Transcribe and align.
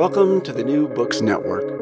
Welcome 0.00 0.40
to 0.44 0.54
the 0.54 0.64
New 0.64 0.88
Books 0.88 1.20
Network. 1.20 1.78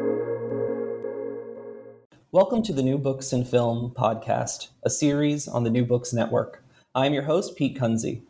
Welcome 2.33 2.61
to 2.63 2.73
the 2.73 2.83
New 2.83 2.97
Books 2.97 3.31
and 3.31 3.47
Film 3.47 3.93
podcast, 3.97 4.67
a 4.83 4.89
series 4.89 5.47
on 5.47 5.63
the 5.63 5.69
New 5.69 5.85
Books 5.85 6.11
Network. 6.11 6.61
I'm 6.93 7.13
your 7.13 7.23
host, 7.23 7.55
Pete 7.55 7.79
Kunze. 7.79 8.21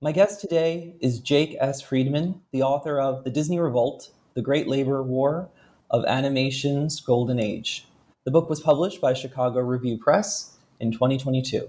My 0.00 0.12
guest 0.12 0.40
today 0.40 0.96
is 0.98 1.20
Jake 1.20 1.58
S. 1.60 1.82
Friedman, 1.82 2.40
the 2.54 2.62
author 2.62 2.98
of 2.98 3.24
The 3.24 3.30
Disney 3.30 3.58
Revolt 3.60 4.12
The 4.32 4.40
Great 4.40 4.66
Labor 4.66 5.02
War 5.02 5.50
of 5.90 6.06
Animation's 6.06 7.02
Golden 7.02 7.38
Age. 7.38 7.86
The 8.24 8.30
book 8.30 8.48
was 8.48 8.60
published 8.60 9.02
by 9.02 9.12
Chicago 9.12 9.60
Review 9.60 9.98
Press 9.98 10.56
in 10.80 10.90
2022. 10.90 11.68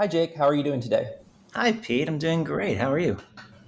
Hi, 0.00 0.08
Jake. 0.08 0.34
How 0.34 0.48
are 0.48 0.54
you 0.54 0.64
doing 0.64 0.80
today? 0.80 1.12
Hi, 1.54 1.70
Pete. 1.70 2.08
I'm 2.08 2.18
doing 2.18 2.42
great. 2.42 2.78
How 2.78 2.90
are 2.90 2.98
you? 2.98 3.16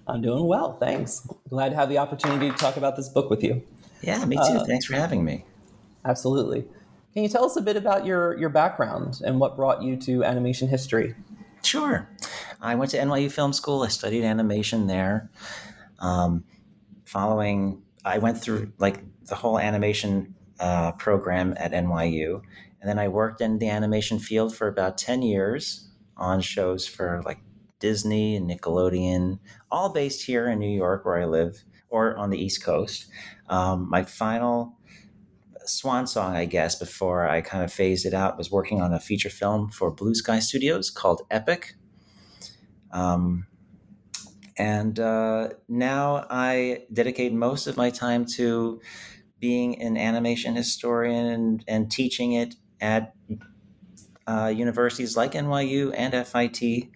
I'm 0.07 0.21
doing 0.21 0.47
well, 0.47 0.77
thanks. 0.79 1.27
Glad 1.49 1.71
to 1.71 1.77
have 1.77 1.89
the 1.89 1.99
opportunity 1.99 2.51
to 2.51 2.57
talk 2.57 2.77
about 2.77 2.97
this 2.97 3.09
book 3.09 3.31
with 3.31 3.43
you. 3.43 3.63
Yeah, 4.03 4.25
me 4.25 4.37
too. 4.37 4.43
Uh, 4.43 4.65
thanks 4.65 4.87
for 4.87 4.95
having 4.95 5.25
me. 5.25 5.45
Absolutely. 6.05 6.65
Can 7.15 7.23
you 7.23 7.29
tell 7.29 7.45
us 7.45 7.57
a 7.57 7.61
bit 7.61 7.77
about 7.77 8.05
your, 8.05 8.37
your 8.39 8.49
background 8.49 9.21
and 9.25 9.39
what 9.39 9.55
brought 9.55 9.83
you 9.83 9.97
to 9.99 10.25
animation 10.25 10.69
history? 10.69 11.15
Sure. 11.63 12.09
I 12.61 12.75
went 12.75 12.91
to 12.93 12.99
NYU 12.99 13.31
Film 13.31 13.53
School. 13.53 13.83
I 13.83 13.89
studied 13.89 14.25
animation 14.25 14.87
there. 14.87 15.31
Um, 16.01 16.45
following, 17.05 17.83
I 18.05 18.19
went 18.19 18.41
through 18.41 18.73
like 18.79 19.01
the 19.27 19.35
whole 19.35 19.59
animation 19.59 20.35
uh, 20.59 20.93
program 20.93 21.55
at 21.59 21.73
NYU. 21.73 22.43
And 22.81 22.89
then 22.89 22.99
I 22.99 23.09
worked 23.09 23.41
in 23.41 23.59
the 23.59 23.69
animation 23.69 24.19
field 24.19 24.55
for 24.57 24.67
about 24.67 24.99
10 24.99 25.23
years 25.23 25.89
on 26.17 26.41
shows 26.41 26.87
for 26.87 27.23
like 27.25 27.39
Disney 27.83 28.37
and 28.37 28.49
Nickelodeon, 28.49 29.41
all 29.71 29.93
based 29.93 30.25
here 30.25 30.49
in 30.49 30.61
New 30.61 30.71
York, 30.75 31.05
where 31.05 31.21
I 31.21 31.27
live, 31.27 31.65
or 31.91 32.17
on 32.17 32.31
the 32.31 32.39
East 32.39 32.65
Coast. 32.65 33.07
Um, 33.49 33.91
my 33.91 34.05
final 34.05 34.79
swan 35.67 36.07
song, 36.07 36.37
I 36.37 36.45
guess, 36.45 36.77
before 36.77 37.29
I 37.29 37.41
kind 37.41 37.65
of 37.65 37.73
phased 37.73 38.07
it 38.07 38.15
out, 38.15 38.39
was 38.39 38.51
working 38.53 38.81
on 38.81 38.95
a 38.95 39.01
feature 39.01 39.31
film 39.31 39.69
for 39.69 39.91
Blue 39.91 40.15
Sky 40.15 40.39
Studios 40.39 40.91
called 40.91 41.23
Epic. 41.31 41.75
Um, 42.93 43.47
and 44.57 45.01
uh, 45.01 45.49
now 45.69 46.27
I 46.31 46.85
dedicate 46.93 47.33
most 47.33 47.67
of 47.67 47.77
my 47.77 47.91
time 47.91 48.27
to 48.37 48.81
being 49.41 49.83
an 49.83 49.97
animation 49.97 50.55
historian 50.55 51.27
and, 51.27 51.65
and 51.67 51.91
teaching 51.91 52.33
it 52.33 52.55
at 52.81 53.15
uh, 54.27 54.53
universities 54.55 55.17
like 55.17 55.33
NYU 55.33 55.93
and 55.97 56.15
FIT. 56.27 56.91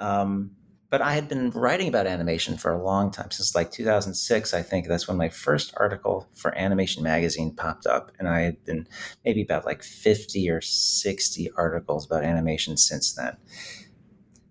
Um, 0.00 0.52
but 0.90 1.00
I 1.00 1.14
had 1.14 1.28
been 1.28 1.50
writing 1.50 1.86
about 1.86 2.08
animation 2.08 2.56
for 2.56 2.72
a 2.72 2.82
long 2.82 3.12
time, 3.12 3.30
since 3.30 3.54
like 3.54 3.70
2006, 3.70 4.52
I 4.52 4.62
think. 4.62 4.88
That's 4.88 5.06
when 5.06 5.16
my 5.16 5.28
first 5.28 5.72
article 5.76 6.28
for 6.34 6.56
Animation 6.58 7.04
Magazine 7.04 7.54
popped 7.54 7.86
up. 7.86 8.10
And 8.18 8.28
I 8.28 8.40
had 8.40 8.64
been 8.64 8.88
maybe 9.24 9.40
about 9.40 9.64
like 9.64 9.84
50 9.84 10.50
or 10.50 10.60
60 10.60 11.50
articles 11.56 12.06
about 12.06 12.24
animation 12.24 12.76
since 12.76 13.14
then. 13.14 13.36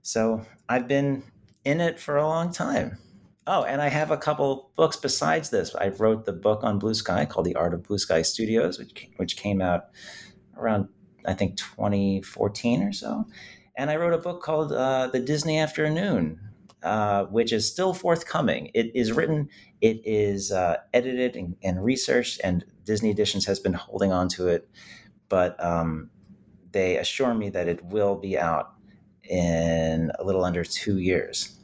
So 0.01 0.45
I've 0.69 0.87
been 0.87 1.23
in 1.65 1.81
it 1.81 1.99
for 1.99 2.15
a 2.15 2.25
long 2.25 2.53
time. 2.53 2.97
Oh, 3.45 3.63
and 3.63 3.81
I 3.81 3.89
have 3.89 4.11
a 4.11 4.17
couple 4.17 4.71
books 4.77 4.95
besides 4.95 5.49
this. 5.49 5.75
I 5.75 5.89
wrote 5.89 6.25
the 6.25 6.31
book 6.31 6.63
on 6.63 6.79
Blue 6.79 6.93
Sky 6.93 7.25
called 7.25 7.47
The 7.47 7.55
Art 7.55 7.73
of 7.73 7.83
Blue 7.83 7.97
Sky 7.97 8.21
Studios, 8.21 8.79
which, 8.79 9.09
which 9.17 9.35
came 9.35 9.61
out 9.61 9.87
around, 10.55 10.87
I 11.25 11.33
think, 11.33 11.57
2014 11.57 12.83
or 12.83 12.93
so 12.93 13.25
and 13.79 13.89
I 13.89 13.95
wrote 13.95 14.13
a 14.13 14.17
book 14.17 14.43
called 14.43 14.73
uh, 14.73 15.07
The 15.07 15.21
Disney 15.21 15.57
Afternoon, 15.57 16.37
uh, 16.83 17.23
which 17.25 17.53
is 17.53 17.65
still 17.65 17.93
forthcoming. 17.93 18.71
It 18.73 18.91
is 18.93 19.13
written, 19.13 19.47
it 19.79 20.01
is 20.03 20.51
uh, 20.51 20.77
edited 20.93 21.37
and, 21.37 21.55
and, 21.63 21.81
researched, 21.81 22.41
and 22.43 22.65
Disney 22.83 23.09
Editions 23.09 23.45
has 23.45 23.57
been 23.57 23.71
holding 23.71 24.11
on 24.11 24.27
to 24.29 24.49
it. 24.49 24.69
But 25.29 25.63
um, 25.63 26.09
they 26.73 26.97
assure 26.97 27.33
me 27.33 27.49
that 27.51 27.69
it 27.69 27.85
will 27.85 28.17
be 28.17 28.37
out 28.37 28.73
in 29.23 30.11
a 30.19 30.25
little 30.25 30.43
under 30.43 30.65
two 30.65 30.97
years. 30.97 31.55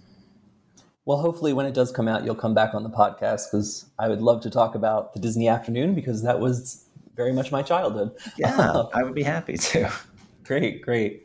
Well, 1.04 1.18
hopefully, 1.18 1.52
when 1.52 1.66
it 1.66 1.74
does 1.74 1.92
come 1.92 2.08
out, 2.08 2.24
you'll 2.24 2.34
come 2.34 2.54
back 2.54 2.74
on 2.74 2.84
the 2.84 2.90
podcast 2.90 3.52
because 3.52 3.88
I 4.00 4.08
would 4.08 4.22
love 4.22 4.42
to 4.44 4.50
talk 4.50 4.74
about 4.74 5.14
the 5.14 5.20
Disney 5.20 5.50
Afternoon 5.50 5.94
because 5.94 6.24
that 6.24 6.40
was 6.40 6.86
very 7.14 7.34
much 7.34 7.52
my 7.52 7.62
childhood. 7.62 8.16
Yeah, 8.38 8.84
I 8.94 9.04
would 9.04 9.16
be 9.16 9.24
happy 9.24 9.58
to. 9.58 9.92
Great, 10.46 10.82
great. 10.82 11.25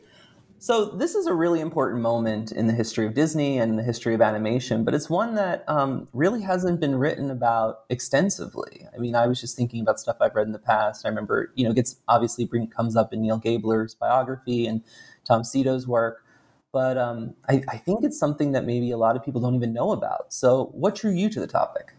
So 0.61 0.85
this 0.85 1.15
is 1.15 1.25
a 1.25 1.33
really 1.33 1.59
important 1.59 2.03
moment 2.03 2.51
in 2.51 2.67
the 2.67 2.73
history 2.73 3.07
of 3.07 3.15
Disney 3.15 3.57
and 3.57 3.79
the 3.79 3.83
history 3.83 4.13
of 4.13 4.21
animation, 4.21 4.83
but 4.83 4.93
it's 4.93 5.09
one 5.09 5.33
that 5.33 5.67
um, 5.67 6.07
really 6.13 6.43
hasn't 6.43 6.79
been 6.79 6.99
written 6.99 7.31
about 7.31 7.79
extensively. 7.89 8.85
I 8.93 8.99
mean, 8.99 9.15
I 9.15 9.25
was 9.25 9.41
just 9.41 9.57
thinking 9.57 9.81
about 9.81 9.99
stuff 9.99 10.17
I've 10.21 10.35
read 10.35 10.45
in 10.45 10.53
the 10.53 10.59
past. 10.59 11.03
I 11.03 11.09
remember, 11.09 11.51
you 11.55 11.67
know, 11.67 11.73
gets 11.73 11.95
obviously 12.07 12.45
bring, 12.45 12.67
comes 12.67 12.95
up 12.95 13.11
in 13.11 13.23
Neil 13.23 13.39
Gabler's 13.39 13.95
biography 13.95 14.67
and 14.67 14.83
Tom 15.25 15.43
Sito's 15.43 15.87
work, 15.87 16.23
but 16.71 16.95
um, 16.95 17.33
I, 17.49 17.63
I 17.67 17.77
think 17.77 18.03
it's 18.03 18.19
something 18.19 18.51
that 18.51 18.63
maybe 18.63 18.91
a 18.91 18.97
lot 18.97 19.15
of 19.15 19.25
people 19.25 19.41
don't 19.41 19.55
even 19.55 19.73
know 19.73 19.93
about. 19.93 20.31
So, 20.31 20.65
what 20.73 20.93
drew 20.93 21.11
you 21.11 21.27
to 21.29 21.39
the 21.39 21.47
topic? 21.47 21.95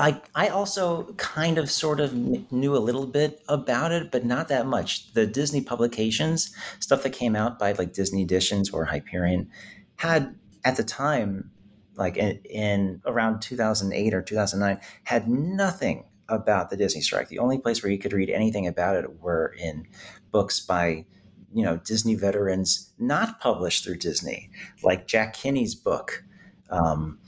I 0.00 0.22
I 0.34 0.48
also 0.48 1.12
kind 1.18 1.58
of 1.58 1.70
sort 1.70 2.00
of 2.00 2.14
knew 2.14 2.74
a 2.74 2.78
little 2.78 3.06
bit 3.06 3.42
about 3.48 3.92
it, 3.92 4.10
but 4.10 4.24
not 4.24 4.48
that 4.48 4.66
much. 4.66 5.12
The 5.12 5.26
Disney 5.26 5.60
publications, 5.60 6.54
stuff 6.80 7.02
that 7.02 7.10
came 7.10 7.36
out 7.36 7.58
by 7.58 7.72
like 7.72 7.92
Disney 7.92 8.22
Editions 8.22 8.70
or 8.70 8.86
Hyperion, 8.86 9.50
had 9.96 10.34
at 10.64 10.76
the 10.76 10.84
time, 10.84 11.50
like 11.96 12.16
in, 12.16 12.40
in 12.44 13.02
around 13.04 13.40
2008 13.40 14.14
or 14.14 14.22
2009, 14.22 14.80
had 15.04 15.28
nothing 15.28 16.04
about 16.28 16.70
the 16.70 16.76
Disney 16.76 17.02
strike. 17.02 17.28
The 17.28 17.38
only 17.38 17.58
place 17.58 17.82
where 17.82 17.92
you 17.92 17.98
could 17.98 18.14
read 18.14 18.30
anything 18.30 18.66
about 18.66 18.96
it 18.96 19.20
were 19.20 19.54
in 19.58 19.86
books 20.30 20.60
by 20.60 21.04
you 21.52 21.64
know 21.64 21.76
Disney 21.76 22.14
veterans 22.14 22.92
not 22.98 23.38
published 23.38 23.84
through 23.84 23.96
Disney, 23.96 24.50
like 24.82 25.06
Jack 25.06 25.34
Kinney's 25.34 25.74
book. 25.74 26.24
Um, 26.70 27.18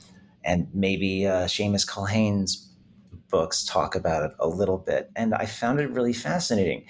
and 0.43 0.67
maybe 0.73 1.25
uh, 1.25 1.45
Shamus 1.45 1.87
Culhane's 1.87 2.69
books 3.29 3.65
talk 3.65 3.95
about 3.95 4.23
it 4.23 4.31
a 4.39 4.47
little 4.47 4.77
bit. 4.77 5.09
And 5.15 5.33
I 5.33 5.45
found 5.45 5.79
it 5.79 5.89
really 5.89 6.13
fascinating. 6.13 6.85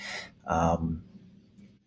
Um, 0.47 1.03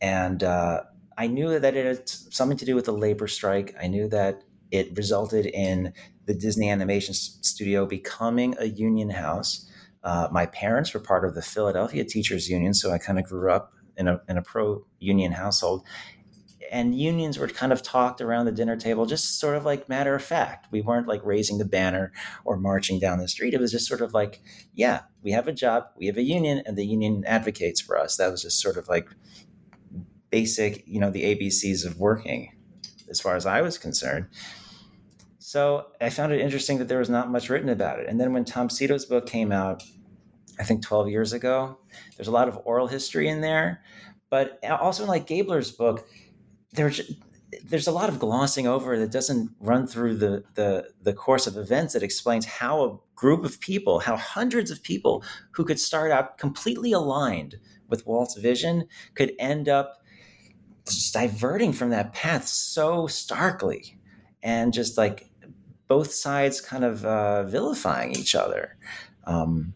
and 0.00 0.42
uh, 0.42 0.82
I 1.18 1.26
knew 1.26 1.58
that 1.58 1.76
it 1.76 1.86
had 1.86 2.08
something 2.08 2.56
to 2.58 2.64
do 2.64 2.74
with 2.74 2.86
the 2.86 2.92
labor 2.92 3.28
strike. 3.28 3.74
I 3.80 3.86
knew 3.86 4.08
that 4.08 4.42
it 4.70 4.96
resulted 4.96 5.46
in 5.46 5.92
the 6.26 6.34
Disney 6.34 6.70
Animation 6.70 7.14
Studio 7.14 7.86
becoming 7.86 8.54
a 8.58 8.66
union 8.66 9.10
house. 9.10 9.70
Uh, 10.02 10.28
my 10.30 10.46
parents 10.46 10.92
were 10.92 11.00
part 11.00 11.24
of 11.24 11.34
the 11.34 11.42
Philadelphia 11.42 12.04
Teachers 12.04 12.48
Union, 12.48 12.74
so 12.74 12.92
I 12.92 12.98
kind 12.98 13.18
of 13.18 13.24
grew 13.24 13.50
up 13.50 13.72
in 13.96 14.08
a, 14.08 14.20
in 14.28 14.36
a 14.36 14.42
pro 14.42 14.84
union 14.98 15.32
household 15.32 15.84
and 16.70 16.98
unions 16.98 17.38
were 17.38 17.48
kind 17.48 17.72
of 17.72 17.82
talked 17.82 18.20
around 18.20 18.46
the 18.46 18.52
dinner 18.52 18.76
table 18.76 19.06
just 19.06 19.38
sort 19.38 19.56
of 19.56 19.64
like 19.64 19.88
matter 19.88 20.14
of 20.14 20.22
fact 20.22 20.66
we 20.70 20.80
weren't 20.80 21.08
like 21.08 21.24
raising 21.24 21.58
the 21.58 21.64
banner 21.64 22.12
or 22.44 22.56
marching 22.56 22.98
down 22.98 23.18
the 23.18 23.28
street 23.28 23.54
it 23.54 23.60
was 23.60 23.72
just 23.72 23.86
sort 23.86 24.00
of 24.00 24.14
like 24.14 24.40
yeah 24.74 25.00
we 25.22 25.32
have 25.32 25.48
a 25.48 25.52
job 25.52 25.84
we 25.96 26.06
have 26.06 26.16
a 26.16 26.22
union 26.22 26.62
and 26.66 26.76
the 26.76 26.86
union 26.86 27.24
advocates 27.26 27.80
for 27.80 27.98
us 27.98 28.16
that 28.16 28.30
was 28.30 28.42
just 28.42 28.60
sort 28.60 28.76
of 28.76 28.88
like 28.88 29.08
basic 30.30 30.82
you 30.86 31.00
know 31.00 31.10
the 31.10 31.22
abcs 31.24 31.84
of 31.86 31.98
working 31.98 32.52
as 33.08 33.20
far 33.20 33.36
as 33.36 33.46
i 33.46 33.60
was 33.62 33.78
concerned 33.78 34.26
So 35.38 35.86
I 36.00 36.10
found 36.10 36.32
it 36.32 36.40
interesting 36.40 36.78
that 36.78 36.88
there 36.88 36.98
was 36.98 37.08
not 37.08 37.30
much 37.30 37.48
written 37.48 37.68
about 37.68 38.00
it. 38.00 38.08
And 38.08 38.20
then 38.20 38.32
when 38.32 38.44
Tom 38.44 38.68
Sito's 38.68 39.04
book 39.04 39.26
came 39.26 39.52
out, 39.52 39.84
I 40.58 40.64
think 40.64 40.82
12 40.82 41.08
years 41.08 41.32
ago, 41.32 41.78
there's 42.16 42.26
a 42.26 42.32
lot 42.32 42.48
of 42.48 42.58
oral 42.64 42.88
history 42.88 43.28
in 43.28 43.42
there. 43.42 43.80
But 44.28 44.58
uh, 44.68 44.74
also, 44.74 45.06
like 45.06 45.28
Gabler's 45.28 45.70
book, 45.70 46.08
there's 46.72 47.00
there's 47.64 47.86
a 47.86 47.92
lot 47.92 48.08
of 48.08 48.18
glossing 48.18 48.66
over 48.66 48.98
that 48.98 49.12
doesn't 49.12 49.50
run 49.60 49.86
through 49.86 50.16
the, 50.16 50.44
the 50.54 50.88
the 51.02 51.12
course 51.12 51.46
of 51.46 51.56
events 51.56 51.92
that 51.92 52.02
explains 52.02 52.44
how 52.44 52.82
a 52.84 52.98
group 53.14 53.44
of 53.44 53.60
people, 53.60 54.00
how 54.00 54.16
hundreds 54.16 54.70
of 54.70 54.82
people 54.82 55.24
who 55.52 55.64
could 55.64 55.80
start 55.80 56.10
out 56.10 56.38
completely 56.38 56.92
aligned 56.92 57.56
with 57.88 58.06
Walt's 58.06 58.36
vision 58.36 58.86
could 59.14 59.32
end 59.38 59.68
up 59.68 60.02
just 60.86 61.14
diverting 61.14 61.72
from 61.72 61.90
that 61.90 62.12
path 62.12 62.46
so 62.46 63.06
starkly 63.06 63.98
and 64.42 64.72
just 64.72 64.96
like 64.98 65.30
both 65.88 66.12
sides 66.12 66.60
kind 66.60 66.84
of 66.84 67.04
uh, 67.04 67.44
vilifying 67.44 68.12
each 68.12 68.34
other. 68.34 68.76
Um, 69.24 69.74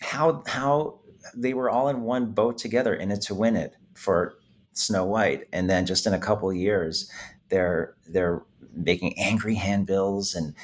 how 0.00 0.42
how 0.46 1.00
they 1.34 1.54
were 1.54 1.70
all 1.70 1.88
in 1.88 2.02
one 2.02 2.32
boat 2.32 2.58
together 2.58 2.94
in 2.94 3.10
it 3.10 3.20
to 3.22 3.34
win 3.34 3.56
it 3.56 3.74
for 3.94 4.34
Snow 4.74 5.04
White, 5.04 5.48
and 5.52 5.70
then 5.70 5.86
just 5.86 6.06
in 6.06 6.14
a 6.14 6.18
couple 6.18 6.52
years, 6.52 7.10
they're 7.48 7.94
they're 8.08 8.42
making 8.74 9.18
angry 9.18 9.54
handbills 9.54 10.34
and 10.34 10.54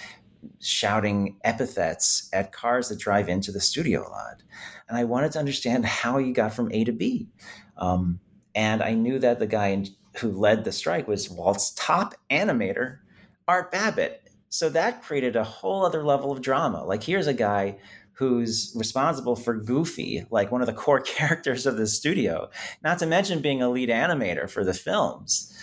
shouting 0.60 1.36
epithets 1.44 2.28
at 2.32 2.52
cars 2.52 2.88
that 2.88 2.98
drive 2.98 3.28
into 3.28 3.52
the 3.52 3.60
studio 3.60 4.02
lot. 4.10 4.42
And 4.88 4.98
I 4.98 5.04
wanted 5.04 5.32
to 5.32 5.38
understand 5.38 5.84
how 5.84 6.18
you 6.18 6.32
got 6.32 6.52
from 6.52 6.72
A 6.72 6.84
to 6.84 6.92
B. 6.92 7.28
Um, 7.76 8.20
and 8.54 8.82
I 8.82 8.94
knew 8.94 9.18
that 9.20 9.38
the 9.38 9.46
guy 9.46 9.84
who 10.16 10.32
led 10.32 10.64
the 10.64 10.72
strike 10.72 11.06
was 11.06 11.30
Walt's 11.30 11.72
top 11.72 12.14
animator, 12.30 12.98
Art 13.46 13.70
Babbitt. 13.70 14.28
So 14.48 14.68
that 14.70 15.02
created 15.02 15.36
a 15.36 15.44
whole 15.44 15.84
other 15.84 16.02
level 16.02 16.32
of 16.32 16.42
drama. 16.42 16.84
Like, 16.84 17.04
here's 17.04 17.28
a 17.28 17.34
guy 17.34 17.76
who's 18.12 18.72
responsible 18.76 19.36
for 19.36 19.54
Goofy, 19.54 20.24
like 20.30 20.52
one 20.52 20.60
of 20.60 20.66
the 20.66 20.72
core 20.72 21.00
characters 21.16 21.66
of 21.66 21.76
the 21.76 21.86
studio, 21.86 22.50
not 22.82 22.98
to 22.98 23.06
mention 23.06 23.40
being 23.40 23.62
a 23.62 23.70
lead 23.70 23.88
animator 23.88 24.48
for 24.48 24.64
the 24.64 24.74
films. 24.74 25.56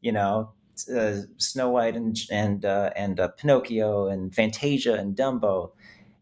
You 0.00 0.12
know, 0.12 0.52
uh, 0.94 1.22
Snow 1.36 1.70
White 1.70 1.96
and 1.96 2.18
and 2.30 2.64
uh, 2.64 2.90
and 2.96 3.20
uh, 3.20 3.28
Pinocchio 3.28 4.06
and 4.06 4.34
Fantasia 4.34 4.94
and 4.94 5.16
Dumbo, 5.16 5.72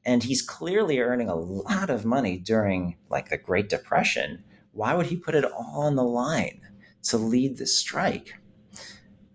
and 0.05 0.23
he's 0.23 0.43
clearly 0.43 0.99
earning 0.99 1.29
a 1.29 1.37
lot 1.37 1.91
of 1.91 2.05
money 2.05 2.39
during 2.39 2.97
like 3.09 3.31
the 3.31 3.39
Great 3.39 3.69
Depression. 3.69 4.45
Why 4.73 4.95
would 4.95 5.07
he 5.07 5.17
put 5.17 5.35
it 5.35 5.45
all 5.45 5.83
on 5.83 5.97
the 5.97 6.05
line 6.05 6.61
to 7.05 7.17
lead 7.17 7.59
the 7.59 7.67
strike? 7.67 8.35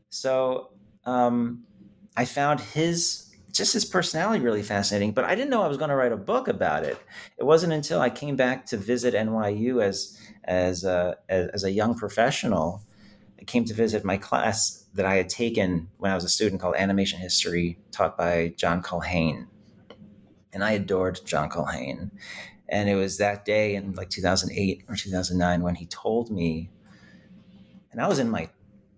So 0.10 0.70
um, 1.06 1.64
I 2.16 2.26
found 2.26 2.60
his 2.60 3.33
just 3.54 3.74
his 3.74 3.86
personality 3.86 4.44
really 4.44 4.64
fascinating. 4.64 5.12
But 5.12 5.26
I 5.26 5.36
didn't 5.36 5.52
know 5.52 5.62
I 5.62 5.68
was 5.68 5.78
going 5.78 5.90
to 5.90 5.96
write 5.96 6.12
a 6.12 6.18
book 6.18 6.48
about 6.48 6.84
it. 6.84 6.98
It 7.38 7.44
wasn't 7.44 7.72
until 7.72 8.02
I 8.02 8.10
came 8.10 8.36
back 8.36 8.66
to 8.68 8.78
visit 8.78 9.14
NYU 9.14 9.82
as 9.82 10.20
as 10.44 10.84
a, 10.84 11.18
as 11.30 11.64
a 11.64 11.72
young 11.72 11.96
professional. 11.96 12.84
I 13.40 13.46
came 13.46 13.64
to 13.66 13.74
visit 13.74 14.04
my 14.04 14.18
class 14.18 14.86
that 14.94 15.06
I 15.06 15.16
had 15.16 15.30
taken 15.30 15.90
when 15.98 16.12
I 16.12 16.16
was 16.16 16.24
a 16.24 16.30
student 16.30 16.62
called 16.62 16.76
Animation 16.76 17.20
History, 17.20 17.78
taught 17.92 18.18
by 18.18 18.54
John 18.58 18.82
Culhane. 18.82 19.48
And 20.52 20.64
I 20.64 20.72
adored 20.72 21.22
John 21.26 21.50
Culhane. 21.50 22.12
And 22.68 22.90
it 22.90 22.96
was 22.96 23.18
that 23.20 23.46
day 23.46 23.76
in 23.76 23.94
like 23.94 24.10
2008 24.10 24.84
or 24.90 24.96
2009 24.96 25.62
when 25.62 25.76
he 25.76 25.86
told 25.86 26.30
me, 26.30 26.70
and 27.92 28.02
I 28.02 28.08
was 28.08 28.20
in 28.20 28.30
my 28.30 28.50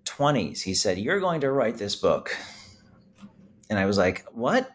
20s, 0.06 0.62
he 0.62 0.74
said, 0.74 0.98
You're 0.98 1.20
going 1.20 1.42
to 1.42 1.52
write 1.52 1.78
this 1.78 1.96
book 1.96 2.36
and 3.70 3.80
I 3.80 3.86
was 3.86 3.98
like, 3.98 4.26
"What?" 4.32 4.70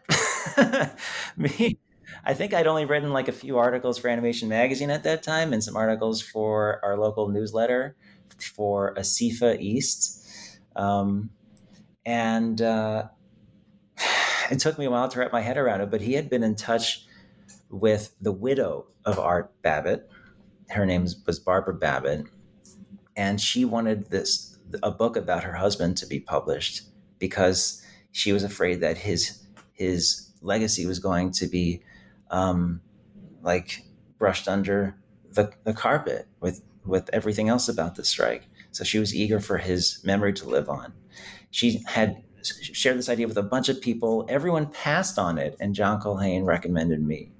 Me, 1.37 1.79
I 2.23 2.33
think 2.33 2.53
I'd 2.53 2.67
only 2.67 2.85
written 2.85 3.13
like 3.13 3.27
a 3.27 3.33
few 3.33 3.57
articles 3.57 3.97
for 3.97 4.09
Animation 4.09 4.49
Magazine 4.49 4.89
at 4.89 5.03
that 5.03 5.23
time, 5.23 5.53
and 5.53 5.63
some 5.63 5.75
articles 5.75 6.21
for 6.21 6.79
our 6.83 6.97
local 6.97 7.29
newsletter 7.29 7.95
for 8.39 8.93
ASIFA 8.95 9.59
East, 9.59 10.25
um, 10.75 11.29
and 12.05 12.61
uh, 12.61 13.07
it 14.51 14.59
took 14.59 14.77
me 14.77 14.85
a 14.85 14.91
while 14.91 15.07
to 15.09 15.19
wrap 15.19 15.31
my 15.31 15.41
head 15.41 15.57
around 15.57 15.81
it. 15.81 15.91
But 15.91 16.01
he 16.01 16.13
had 16.13 16.29
been 16.29 16.43
in 16.43 16.55
touch 16.55 17.05
with 17.69 18.15
the 18.21 18.31
widow 18.31 18.87
of 19.05 19.17
Art 19.17 19.51
Babbitt. 19.61 20.09
Her 20.69 20.85
name 20.85 21.07
was 21.25 21.39
Barbara 21.39 21.73
Babbitt, 21.73 22.25
and 23.15 23.39
she 23.39 23.65
wanted 23.65 24.09
this 24.09 24.57
a 24.83 24.91
book 24.91 25.17
about 25.17 25.43
her 25.43 25.53
husband 25.53 25.97
to 25.97 26.07
be 26.07 26.19
published 26.19 26.83
because 27.19 27.80
she 28.11 28.33
was 28.33 28.43
afraid 28.43 28.81
that 28.81 28.97
his 28.97 29.43
his 29.73 30.31
legacy 30.41 30.85
was 30.85 30.99
going 30.99 31.31
to 31.31 31.47
be 31.47 31.81
um, 32.29 32.81
like 33.41 33.83
brushed 34.17 34.47
under 34.47 34.95
the, 35.31 35.51
the 35.63 35.73
carpet 35.73 36.27
with 36.39 36.61
with 36.85 37.09
everything 37.13 37.49
else 37.49 37.69
about 37.69 37.95
the 37.95 38.03
strike. 38.03 38.47
So 38.71 38.83
she 38.83 38.99
was 38.99 39.13
eager 39.13 39.39
for 39.39 39.57
his 39.57 40.01
memory 40.03 40.33
to 40.33 40.49
live 40.49 40.69
on. 40.69 40.93
She 41.51 41.83
had 41.85 42.23
shared 42.43 42.97
this 42.97 43.09
idea 43.09 43.27
with 43.27 43.37
a 43.37 43.43
bunch 43.43 43.69
of 43.69 43.81
people. 43.81 44.25
Everyone 44.29 44.67
passed 44.67 45.19
on 45.19 45.37
it, 45.37 45.55
and 45.59 45.75
John 45.75 46.01
Culhane 46.01 46.45
recommended 46.45 47.05
me. 47.05 47.31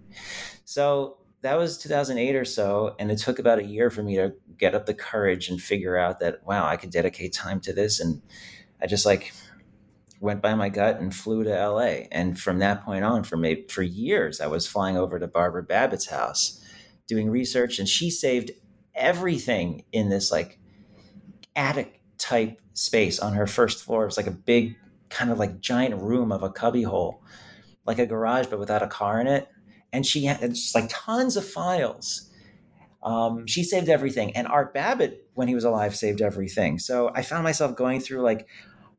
So 0.66 1.18
that 1.42 1.58
was 1.58 1.78
2008 1.80 2.36
or 2.36 2.46
so, 2.46 2.96
and 3.00 3.12
it 3.12 3.18
took 3.18 3.40
about 3.40 3.60
a 3.60 3.64
year 3.64 3.90
for 3.90 4.04
me 4.04 4.16
to 4.18 4.34
get 4.58 4.76
up 4.76 4.86
the 4.86 4.94
courage 4.94 5.50
and 5.50 5.60
figure 5.60 5.98
out 5.98 6.20
that 6.20 6.46
wow, 6.46 6.68
I 6.68 6.78
could 6.78 6.92
dedicate 6.92 7.34
time 7.34 7.60
to 7.62 7.74
this. 7.74 8.00
And 8.00 8.22
I 8.82 8.88
just 8.88 9.06
like 9.06 9.34
went 10.22 10.42
by 10.42 10.54
my 10.54 10.70
gut 10.70 11.00
and 11.00 11.14
flew 11.14 11.44
to 11.44 11.50
LA. 11.50 12.06
And 12.12 12.40
from 12.40 12.60
that 12.60 12.86
point 12.86 13.04
on, 13.04 13.24
for 13.24 13.38
maybe 13.38 13.66
for 13.68 13.82
years, 13.82 14.40
I 14.40 14.48
was 14.48 14.68
flying 14.68 14.96
over 14.96 15.20
to 15.20 15.28
Barbara 15.28 15.64
Babbitt's 15.64 16.08
house, 16.08 16.64
doing 17.08 17.30
research, 17.30 17.80
and 17.80 17.90
she 17.90 18.12
saved 18.12 18.52
everything 18.94 19.84
in 19.92 20.10
this 20.10 20.32
like 20.32 20.60
attic 21.56 22.02
type 22.20 22.62
space 22.74 23.20
on 23.20 23.34
her 23.34 23.48
first 23.48 23.84
floor. 23.84 24.04
It 24.04 24.08
was 24.08 24.18
like 24.18 24.28
a 24.28 24.32
big 24.32 24.76
kind 25.10 25.32
of 25.32 25.40
like 25.40 25.60
giant 25.60 26.00
room 26.00 26.32
of 26.32 26.44
a 26.44 26.52
cubbyhole, 26.52 27.24
like 27.88 27.98
a 27.98 28.06
garage, 28.06 28.46
but 28.46 28.60
without 28.60 28.84
a 28.84 28.88
car 28.88 29.20
in 29.20 29.26
it. 29.26 29.50
And 29.92 30.06
she 30.06 30.26
had 30.26 30.40
just 30.52 30.76
like 30.76 30.86
tons 30.90 31.36
of 31.36 31.46
files. 31.46 32.30
Um, 33.02 33.48
she 33.48 33.64
saved 33.64 33.90
everything. 33.90 34.36
And 34.36 34.48
Art 34.48 34.72
Babbitt, 34.72 35.28
when 35.34 35.48
he 35.48 35.56
was 35.56 35.64
alive, 35.64 35.96
saved 35.96 36.22
everything. 36.22 36.78
So 36.78 37.12
I 37.16 37.24
found 37.24 37.44
myself 37.44 37.76
going 37.76 38.00
through 38.00 38.22
like 38.22 38.48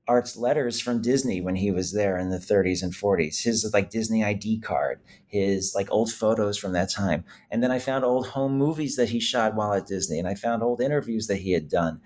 Art's 0.08 0.37
letters 0.37 0.81
from 0.81 1.00
Disney 1.00 1.40
when 1.40 1.54
he 1.54 1.70
was 1.70 1.93
there 1.93 2.19
in 2.19 2.31
the 2.31 2.38
30s 2.38 2.82
and 2.82 2.93
40s, 2.93 3.43
his 3.43 3.70
like 3.72 3.90
Disney 3.90 4.25
ID 4.25 4.58
card, 4.58 5.00
his 5.26 5.75
like 5.75 5.90
old 5.93 6.12
photos 6.12 6.58
from 6.58 6.72
that 6.72 6.90
time. 6.90 7.25
And 7.50 7.62
then 7.62 7.71
I 7.71 7.78
found 7.78 8.04
old 8.04 8.28
home 8.28 8.59
movies 8.59 8.97
that 8.97 9.11
he 9.11 9.21
shot 9.21 9.54
while 9.54 9.73
at 9.75 9.87
Disney, 9.87 10.18
and 10.18 10.26
I 10.26 10.35
found 10.35 10.62
old 10.62 10.80
interviews 10.80 11.28
that 11.28 11.38
he 11.38 11.52
had 11.52 11.68
done. 11.68 12.00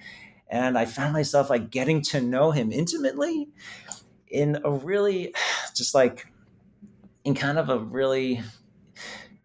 And 0.48 0.76
I 0.76 0.84
found 0.84 1.14
myself 1.14 1.48
like 1.48 1.70
getting 1.70 2.02
to 2.02 2.20
know 2.20 2.50
him 2.50 2.70
intimately 2.70 3.48
in 4.28 4.58
a 4.62 4.70
really 4.70 5.34
just 5.74 5.94
like 5.94 6.26
in 7.24 7.34
kind 7.34 7.58
of 7.58 7.70
a 7.70 7.78
really 7.78 8.42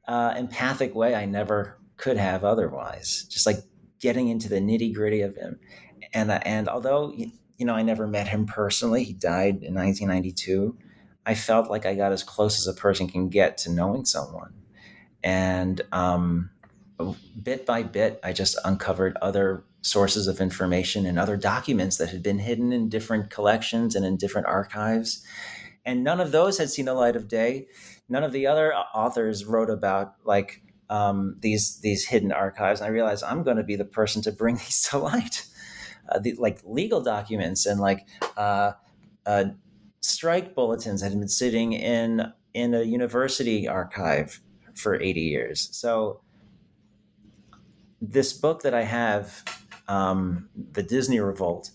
uh, 0.08 0.34
empathic 0.38 0.94
way 0.94 1.16
I 1.16 1.26
never 1.26 1.80
could 1.96 2.18
have 2.18 2.44
otherwise. 2.44 3.26
Just 3.30 3.46
like 3.46 3.60
getting 4.00 4.28
into 4.28 4.50
the 4.50 4.60
nitty 4.60 4.94
gritty 4.94 5.22
of 5.22 5.36
him. 5.36 5.60
And, 6.14 6.30
uh, 6.32 6.40
and 6.44 6.68
although 6.68 7.14
you 7.62 7.68
know, 7.68 7.76
I 7.76 7.84
never 7.84 8.08
met 8.08 8.28
him 8.28 8.48
personally. 8.48 9.04
He 9.04 9.14
died 9.14 9.62
in 9.62 9.76
1992. 9.76 10.76
I 11.28 11.36
felt 11.36 11.70
like 11.70 11.86
I 11.86 11.94
got 11.94 12.12
as 12.12 12.24
close 12.24 12.58
as 12.58 12.66
a 12.66 12.74
person 12.74 13.08
can 13.08 13.30
get 13.30 13.60
to 13.60 13.72
knowing 13.72 14.04
someone. 14.04 14.56
And 15.24 15.80
um, 15.92 16.50
bit 17.40 17.68
by 17.68 17.84
bit, 17.84 18.20
I 18.24 18.34
just 18.34 18.58
uncovered 18.66 19.16
other 19.22 19.64
sources 19.82 20.28
of 20.28 20.42
information 20.42 21.06
and 21.06 21.20
other 21.20 21.38
documents 21.38 21.98
that 21.98 22.10
had 22.10 22.24
been 22.24 22.40
hidden 22.40 22.74
in 22.74 22.90
different 22.90 23.30
collections 23.30 23.96
and 23.96 24.08
in 24.08 24.18
different 24.18 24.48
archives. 24.48 25.24
And 25.86 26.04
none 26.04 26.20
of 26.20 26.32
those 26.32 26.58
had 26.58 26.72
seen 26.72 26.86
the 26.86 26.96
light 26.96 27.16
of 27.16 27.28
day. 27.28 27.68
None 28.10 28.24
of 28.24 28.32
the 28.32 28.48
other 28.48 28.74
authors 28.74 29.46
wrote 29.46 29.70
about 29.70 30.16
like 30.24 30.64
um, 30.90 31.36
these 31.42 31.80
these 31.82 32.08
hidden 32.08 32.32
archives. 32.32 32.82
And 32.82 32.88
I 32.88 32.92
realized 32.92 33.24
I'm 33.24 33.44
going 33.44 33.58
to 33.58 33.64
be 33.64 33.76
the 33.76 33.86
person 33.86 34.24
to 34.24 34.32
bring 34.32 34.56
these 34.66 34.88
to 34.90 34.98
light 34.98 35.46
uh, 36.12 36.20
the, 36.20 36.34
like 36.36 36.60
legal 36.66 37.02
documents 37.02 37.66
and 37.66 37.80
like 37.80 38.08
uh, 38.38 38.74
uh, 39.26 39.46
strike 40.02 40.56
bulletins 40.56 41.02
that 41.02 41.10
had 41.10 41.20
been 41.20 41.28
sitting 41.28 41.74
in 41.74 42.32
in 42.54 42.74
a 42.74 42.84
university 42.84 43.68
archive 43.68 44.42
for 44.76 45.00
80 45.00 45.22
years. 45.22 45.70
So 45.72 46.22
this 48.02 48.34
book 48.34 48.64
that 48.64 48.74
I 48.74 48.84
have, 48.84 49.44
um, 49.88 50.50
the 50.74 50.84
Disney 50.84 51.20
Revolt, 51.20 51.72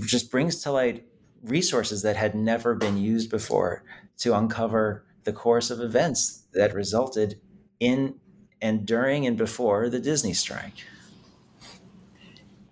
just 0.00 0.30
brings 0.30 0.62
to 0.62 0.70
light 0.70 1.04
resources 1.42 2.02
that 2.02 2.16
had 2.16 2.34
never 2.34 2.74
been 2.74 2.96
used 2.96 3.30
before 3.30 3.84
to 4.18 4.36
uncover 4.36 5.04
the 5.24 5.32
course 5.32 5.70
of 5.70 5.80
events 5.80 6.44
that 6.52 6.74
resulted 6.74 7.40
in 7.80 8.20
and 8.60 8.86
during 8.86 9.26
and 9.26 9.36
before 9.36 9.88
the 9.88 9.98
Disney 9.98 10.32
strike. 10.32 10.84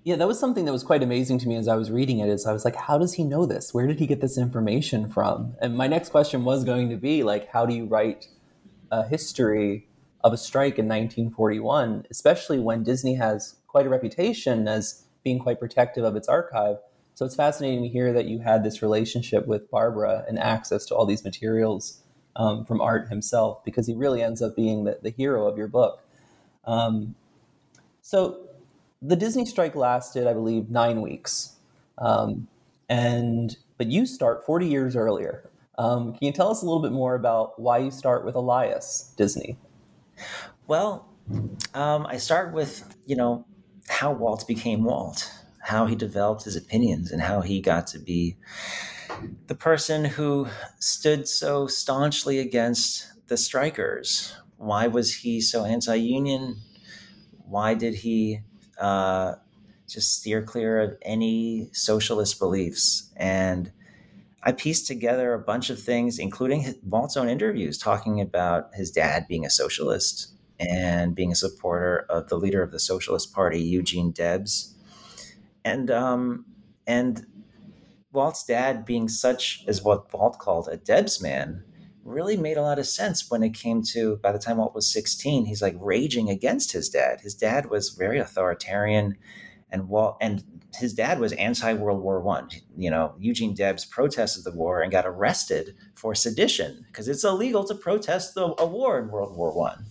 Yeah, 0.05 0.17
that 0.17 0.27
was 0.27 0.41
something 0.41 0.65
that 0.65 0.73
was 0.73 0.83
quite 0.83 1.03
amazing 1.03 1.39
to 1.41 1.49
me 1.49 1.55
as 1.55 1.69
I 1.69 1.77
was 1.77 1.91
reading 1.91 2.19
it. 2.19 2.29
Is 2.29 2.45
I 2.45 2.53
was 2.53 2.65
like, 2.65 2.75
how 2.75 2.99
does 2.99 3.15
he 3.15 3.23
know 3.23 3.47
this? 3.47 3.73
Where 3.73 3.87
did 3.87 4.01
he 4.01 4.07
get 4.07 4.21
this 4.21 4.37
information 4.37 5.09
from? 5.09 5.55
And 5.61 5.77
my 5.77 5.87
next 5.87 6.09
question 6.09 6.45
was 6.45 6.65
going 6.65 6.91
to 6.91 6.97
be 6.97 7.23
like, 7.23 7.49
how 7.49 7.67
do 7.67 7.75
you 7.75 7.85
write 7.85 8.27
a 8.91 9.07
history 9.07 9.87
of 10.25 10.33
a 10.33 10.37
strike 10.37 10.79
in 10.79 10.87
1941, 10.87 12.07
especially 12.11 12.59
when 12.59 12.83
Disney 12.83 13.15
has 13.15 13.57
quite 13.69 13.87
a 13.87 13.89
reputation 13.89 14.67
as 14.67 15.05
being 15.23 15.39
quite 15.39 15.61
protective 15.61 16.05
of 16.05 16.17
its 16.17 16.27
archive? 16.27 16.79
So 17.15 17.25
it's 17.25 17.37
fascinating 17.37 17.83
to 17.83 17.89
hear 17.89 18.13
that 18.13 18.25
you 18.25 18.41
had 18.41 18.65
this 18.65 18.83
relationship 18.83 19.47
with 19.47 19.71
Barbara 19.71 20.25
and 20.27 20.37
access 20.37 20.85
to 20.87 20.97
all 20.97 21.07
these 21.07 21.23
materials 21.23 22.03
um, 22.35 22.65
from 22.65 22.81
Art 22.81 23.09
himself, 23.09 23.65
because 23.65 23.87
he 23.87 23.95
really 23.95 24.21
ends 24.21 24.43
up 24.43 24.57
being 24.57 24.83
the, 24.83 24.99
the 25.01 25.11
hero 25.11 25.47
of 25.47 25.57
your 25.57 25.69
book. 25.69 26.03
Um, 26.65 27.15
so 28.01 28.42
the 29.03 29.17
Disney 29.17 29.45
strike 29.45 29.75
lasted, 29.75 30.27
I 30.27 30.33
believe, 30.33 30.71
nine 30.71 31.01
weeks, 31.01 31.57
um, 31.99 32.47
and 32.89 33.57
but 33.77 33.89
you 33.89 34.07
start 34.07 34.47
40 34.47 34.67
years 34.67 34.95
earlier. 34.95 35.51
Um, 35.77 36.13
can 36.13 36.27
you 36.27 36.33
tell 36.33 36.51
us 36.51 36.63
a 36.63 36.65
little 36.65 36.83
bit 36.83 36.93
more 36.93 37.15
about 37.17 37.59
why 37.61 37.79
you 37.79 37.91
start 37.91 38.25
with 38.25 38.37
Elias 38.37 39.13
Disney? 39.17 39.59
Well, 40.69 41.09
um, 41.75 42.07
I 42.07 42.19
start 42.19 42.55
with 42.55 42.97
you 43.07 43.17
know 43.17 43.45
how 43.89 44.13
Walt 44.13 44.47
became 44.47 44.85
Walt, 44.85 45.33
how 45.61 45.87
he 45.87 45.97
developed 45.97 46.45
his 46.45 46.55
opinions, 46.55 47.11
and 47.11 47.21
how 47.21 47.41
he 47.41 47.61
got 47.61 47.89
to 47.89 47.99
be 47.99 48.37
the 49.49 49.55
person 49.55 50.05
who 50.05 50.47
stood 50.79 51.29
so 51.29 51.67
staunchly 51.67 52.39
against 52.39 53.27
the 53.27 53.37
strikers. 53.37 54.37
Why 54.59 54.87
was 54.87 55.13
he 55.13 55.41
so 55.41 55.65
anti-union? 55.65 56.61
Why 57.45 57.75
did 57.75 57.95
he 57.95 58.43
uh, 58.83 59.37
just 59.89 60.19
steer 60.19 60.43
clear 60.43 60.81
of 60.81 60.99
any 61.03 61.71
socialist 61.73 62.39
beliefs? 62.39 63.11
And 63.17 63.73
I 64.43 64.53
pieced 64.53 64.87
together 64.87 65.33
a 65.33 65.39
bunch 65.39 65.71
of 65.71 65.81
things, 65.81 66.19
including 66.19 66.75
Walt's 66.85 67.17
own 67.17 67.29
interviews, 67.29 67.79
talking 67.79 68.21
about 68.21 68.75
his 68.75 68.91
dad 68.91 69.27
being 69.29 69.47
a 69.47 69.51
socialist 69.51 70.35
and 70.59 71.15
being 71.15 71.33
a 71.33 71.37
supporter 71.37 72.07
of 72.09 72.29
the 72.29 72.37
leader 72.37 72.63
of 72.63 72.73
the 72.73 72.79
Socialist 72.79 73.33
Party, 73.33 73.61
Eugene 73.61 74.11
Debs, 74.11 74.75
and 75.65 75.91
um, 75.91 76.45
and 76.87 77.27
Walt's 78.13 78.45
dad 78.45 78.85
being 78.85 79.09
such 79.09 79.65
as 79.67 79.83
what 79.83 80.13
Walt 80.13 80.39
called 80.39 80.69
a 80.71 80.77
Debs 80.77 81.23
man 81.23 81.65
really 82.05 82.37
made 82.37 82.57
a 82.57 82.63
lot 82.63 82.79
of 82.79 82.87
sense 82.87 83.31
when 83.31 83.43
it 83.43 83.55
came 83.55 83.83
to 83.83 84.17
by 84.17 84.33
the 84.33 84.39
time 84.39 84.57
Walt 84.57 84.75
was 84.75 84.93
16 84.93 85.47
he's 85.47 85.63
like 85.63 85.77
raging 85.79 86.29
against 86.29 86.73
his 86.73 86.89
dad 86.89 87.21
his 87.21 87.35
dad 87.35 87.71
was 87.71 87.91
very 87.91 88.19
authoritarian 88.19 89.17
and 89.73 89.89
Walt 89.89 90.19
and 90.21 90.45
his 90.77 90.93
dad 90.93 91.19
was 91.19 91.33
anti 91.33 91.73
World 91.75 92.03
War 92.03 92.21
One. 92.21 92.49
You 92.77 92.91
know, 92.91 93.15
Eugene 93.19 93.55
Debs 93.55 93.85
protested 93.85 94.45
the 94.45 94.53
war 94.53 94.83
and 94.83 94.93
got 94.93 95.07
arrested 95.07 95.75
for 95.95 96.15
sedition 96.15 96.85
because 96.87 97.09
it's 97.09 97.25
illegal 97.25 97.65
to 97.65 97.75
protest 97.75 98.35
the, 98.35 98.55
a 98.59 98.67
war 98.67 98.99
in 98.99 99.09
World 99.09 99.37
War 99.37 99.53
One. 99.53 99.87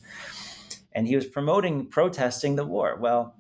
And 0.94 1.08
he 1.08 1.16
was 1.16 1.26
promoting 1.26 1.88
protesting 1.88 2.56
the 2.56 2.66
war. 2.66 2.98
Well, 3.00 3.36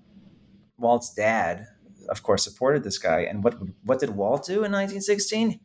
Walt's 0.78 1.14
dad, 1.14 1.68
of 2.10 2.24
course, 2.24 2.44
supported 2.44 2.84
this 2.84 2.98
guy. 2.98 3.22
And 3.22 3.44
what 3.44 3.56
what 3.84 4.00
did 4.00 4.12
Walt 4.12 4.46
do 4.46 4.64
in 4.64 4.72
1916? 4.72 5.60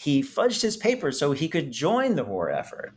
He 0.00 0.22
fudged 0.22 0.62
his 0.62 0.78
papers 0.78 1.18
so 1.18 1.32
he 1.32 1.46
could 1.46 1.70
join 1.70 2.14
the 2.14 2.24
war 2.24 2.50
effort. 2.50 2.94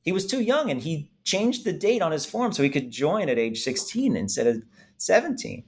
He 0.00 0.10
was 0.10 0.26
too 0.26 0.40
young, 0.40 0.70
and 0.70 0.80
he 0.80 1.10
changed 1.22 1.66
the 1.66 1.72
date 1.74 2.00
on 2.00 2.12
his 2.12 2.24
form 2.24 2.50
so 2.50 2.62
he 2.62 2.70
could 2.70 2.90
join 2.90 3.28
at 3.28 3.38
age 3.38 3.60
16 3.60 4.16
instead 4.16 4.46
of 4.46 4.62
17. 4.96 5.64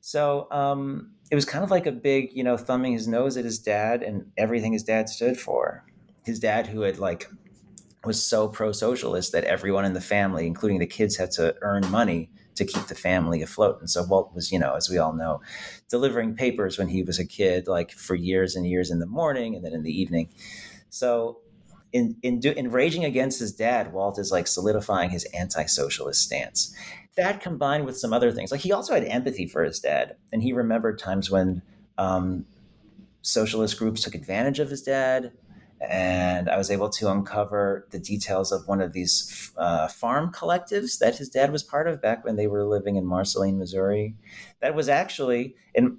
So 0.00 0.48
um, 0.50 1.12
it 1.30 1.36
was 1.36 1.44
kind 1.44 1.62
of 1.62 1.70
like 1.70 1.86
a 1.86 1.92
big, 1.92 2.30
you 2.32 2.42
know, 2.42 2.56
thumbing 2.56 2.92
his 2.92 3.06
nose 3.06 3.36
at 3.36 3.44
his 3.44 3.60
dad 3.60 4.02
and 4.02 4.28
everything 4.36 4.72
his 4.72 4.82
dad 4.82 5.08
stood 5.08 5.38
for. 5.38 5.84
His 6.24 6.40
dad, 6.40 6.66
who 6.66 6.80
had 6.80 6.98
like 6.98 7.30
was 8.04 8.20
so 8.20 8.48
pro-socialist 8.48 9.30
that 9.30 9.44
everyone 9.44 9.84
in 9.84 9.92
the 9.92 10.00
family, 10.00 10.48
including 10.48 10.80
the 10.80 10.86
kids, 10.86 11.16
had 11.16 11.30
to 11.32 11.54
earn 11.62 11.88
money 11.88 12.30
to 12.58 12.64
keep 12.64 12.86
the 12.86 12.94
family 12.94 13.42
afloat. 13.42 13.80
And 13.80 13.90
so 13.90 14.04
Walt 14.04 14.34
was, 14.34 14.52
you 14.52 14.58
know, 14.58 14.74
as 14.74 14.88
we 14.88 14.98
all 14.98 15.12
know, 15.12 15.40
delivering 15.88 16.34
papers 16.34 16.78
when 16.78 16.88
he 16.88 17.02
was 17.02 17.18
a 17.18 17.26
kid, 17.26 17.66
like 17.66 17.90
for 17.92 18.14
years 18.14 18.54
and 18.54 18.66
years 18.66 18.90
in 18.90 18.98
the 18.98 19.06
morning 19.06 19.56
and 19.56 19.64
then 19.64 19.72
in 19.72 19.82
the 19.82 20.00
evening. 20.00 20.28
So 20.90 21.38
in 21.92 22.16
in, 22.22 22.40
do, 22.40 22.50
in 22.52 22.70
raging 22.70 23.04
against 23.04 23.40
his 23.40 23.52
dad, 23.52 23.92
Walt 23.92 24.18
is 24.18 24.30
like 24.30 24.46
solidifying 24.46 25.10
his 25.10 25.24
anti-socialist 25.32 26.22
stance 26.22 26.74
that 27.18 27.40
combined 27.40 27.84
with 27.84 27.98
some 27.98 28.12
other 28.12 28.30
things, 28.30 28.52
like 28.52 28.60
he 28.60 28.70
also 28.70 28.94
had 28.94 29.02
empathy 29.04 29.44
for 29.44 29.64
his 29.64 29.80
dad, 29.80 30.14
and 30.32 30.40
he 30.40 30.52
remembered 30.52 31.00
times 31.00 31.28
when 31.28 31.62
um, 31.98 32.46
socialist 33.22 33.76
groups 33.76 34.04
took 34.04 34.14
advantage 34.14 34.60
of 34.60 34.70
his 34.70 34.82
dad. 34.82 35.32
And 35.80 36.50
I 36.50 36.56
was 36.56 36.70
able 36.70 36.88
to 36.90 37.10
uncover 37.10 37.86
the 37.90 37.98
details 37.98 38.50
of 38.50 38.66
one 38.66 38.80
of 38.80 38.92
these 38.92 39.52
uh, 39.56 39.88
farm 39.88 40.32
collectives 40.32 40.98
that 40.98 41.16
his 41.16 41.28
dad 41.28 41.52
was 41.52 41.62
part 41.62 41.86
of 41.86 42.02
back 42.02 42.24
when 42.24 42.36
they 42.36 42.46
were 42.48 42.64
living 42.64 42.96
in 42.96 43.06
Marceline, 43.06 43.58
Missouri. 43.58 44.16
That 44.60 44.74
was 44.74 44.88
actually, 44.88 45.54
and 45.74 45.98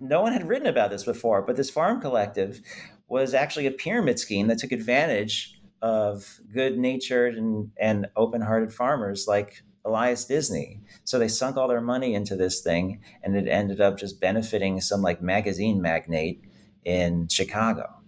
no 0.00 0.22
one 0.22 0.32
had 0.32 0.48
written 0.48 0.66
about 0.66 0.90
this 0.90 1.04
before, 1.04 1.42
but 1.42 1.56
this 1.56 1.70
farm 1.70 2.00
collective 2.00 2.60
was 3.08 3.34
actually 3.34 3.66
a 3.66 3.70
pyramid 3.70 4.18
scheme 4.18 4.48
that 4.48 4.58
took 4.58 4.72
advantage 4.72 5.58
of 5.82 6.40
good 6.52 6.78
natured 6.78 7.36
and, 7.36 7.70
and 7.76 8.06
open 8.16 8.40
hearted 8.40 8.72
farmers 8.72 9.26
like 9.28 9.62
Elias 9.84 10.24
Disney. 10.24 10.80
So 11.04 11.18
they 11.18 11.28
sunk 11.28 11.56
all 11.56 11.68
their 11.68 11.80
money 11.80 12.14
into 12.14 12.36
this 12.36 12.60
thing, 12.60 13.00
and 13.22 13.36
it 13.36 13.48
ended 13.48 13.80
up 13.80 13.98
just 13.98 14.20
benefiting 14.20 14.80
some 14.80 15.02
like 15.02 15.22
magazine 15.22 15.82
magnate 15.82 16.44
in 16.84 17.28
Chicago. 17.28 18.01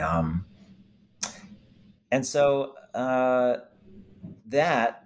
Um, 0.00 0.46
and 2.10 2.26
so 2.26 2.74
uh, 2.94 3.58
that 4.46 5.04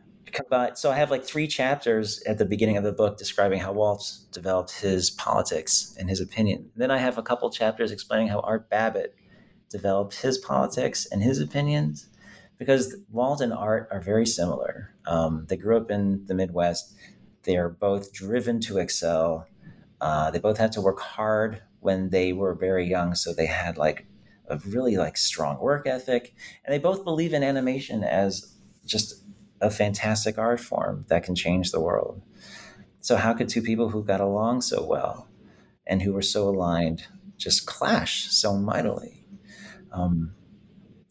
so 0.75 0.91
I 0.91 0.97
have 0.97 1.11
like 1.11 1.25
three 1.25 1.47
chapters 1.47 2.23
at 2.23 2.39
the 2.39 2.47
beginning 2.47 2.79
of 2.79 2.85
the 2.85 2.93
book 2.93 3.19
describing 3.19 3.61
how 3.61 3.73
Walt 3.73 4.19
developed 4.33 4.71
his 4.81 5.11
politics 5.11 5.95
and 5.99 6.09
his 6.09 6.21
opinion. 6.21 6.71
Then 6.75 6.91
I 6.91 6.99
have 6.99 7.19
a 7.19 7.23
couple 7.23 7.51
chapters 7.51 7.93
explaining 7.93 8.29
how 8.29 8.41
Art 8.41 8.71
Babbitt 8.71 9.15
developed 9.69 10.21
his 10.21 10.39
politics 10.39 11.07
and 11.11 11.23
his 11.23 11.39
opinions 11.39 12.09
because 12.59 12.97
Walt 13.11 13.41
and 13.41 13.53
Art 13.53 13.89
are 13.91 14.01
very 14.01 14.27
similar. 14.27 14.95
Um, 15.07 15.47
they 15.49 15.57
grew 15.57 15.77
up 15.77 15.91
in 15.91 16.25
the 16.27 16.35
Midwest. 16.35 16.95
They 17.43 17.57
are 17.57 17.69
both 17.69 18.13
driven 18.13 18.61
to 18.61 18.79
excel. 18.79 19.47
Uh, 20.01 20.31
they 20.31 20.39
both 20.39 20.59
had 20.59 20.73
to 20.73 20.81
work 20.81 21.01
hard 21.01 21.63
when 21.81 22.11
they 22.11 22.33
were 22.33 22.55
very 22.55 22.89
young, 22.89 23.15
so 23.15 23.35
they 23.35 23.47
had 23.47 23.77
like 23.77 24.07
a 24.53 24.69
really 24.69 24.97
like 24.97 25.17
strong 25.17 25.59
work 25.59 25.87
ethic, 25.87 26.35
and 26.65 26.73
they 26.73 26.79
both 26.79 27.05
believe 27.05 27.33
in 27.33 27.43
animation 27.43 28.05
as 28.05 28.55
just 28.85 29.25
a 29.61 29.71
fantastic 29.71 30.39
art 30.39 30.61
form 30.61 31.05
that 31.09 31.25
can 31.25 31.35
change 31.35 31.71
the 31.71 31.81
world. 31.81 32.21
So 33.01 33.17
how 33.17 33.33
could 33.33 33.49
two 33.49 33.63
people 33.63 33.89
who 33.89 34.05
got 34.05 34.21
along 34.21 34.63
so 34.63 34.85
well 34.85 35.29
and 35.87 36.03
who 36.03 36.13
were 36.13 36.23
so 36.23 36.49
aligned 36.49 37.07
just 37.37 37.67
clash 37.67 38.29
so 38.31 38.57
mightily? 38.57 39.25
Um, 39.93 40.35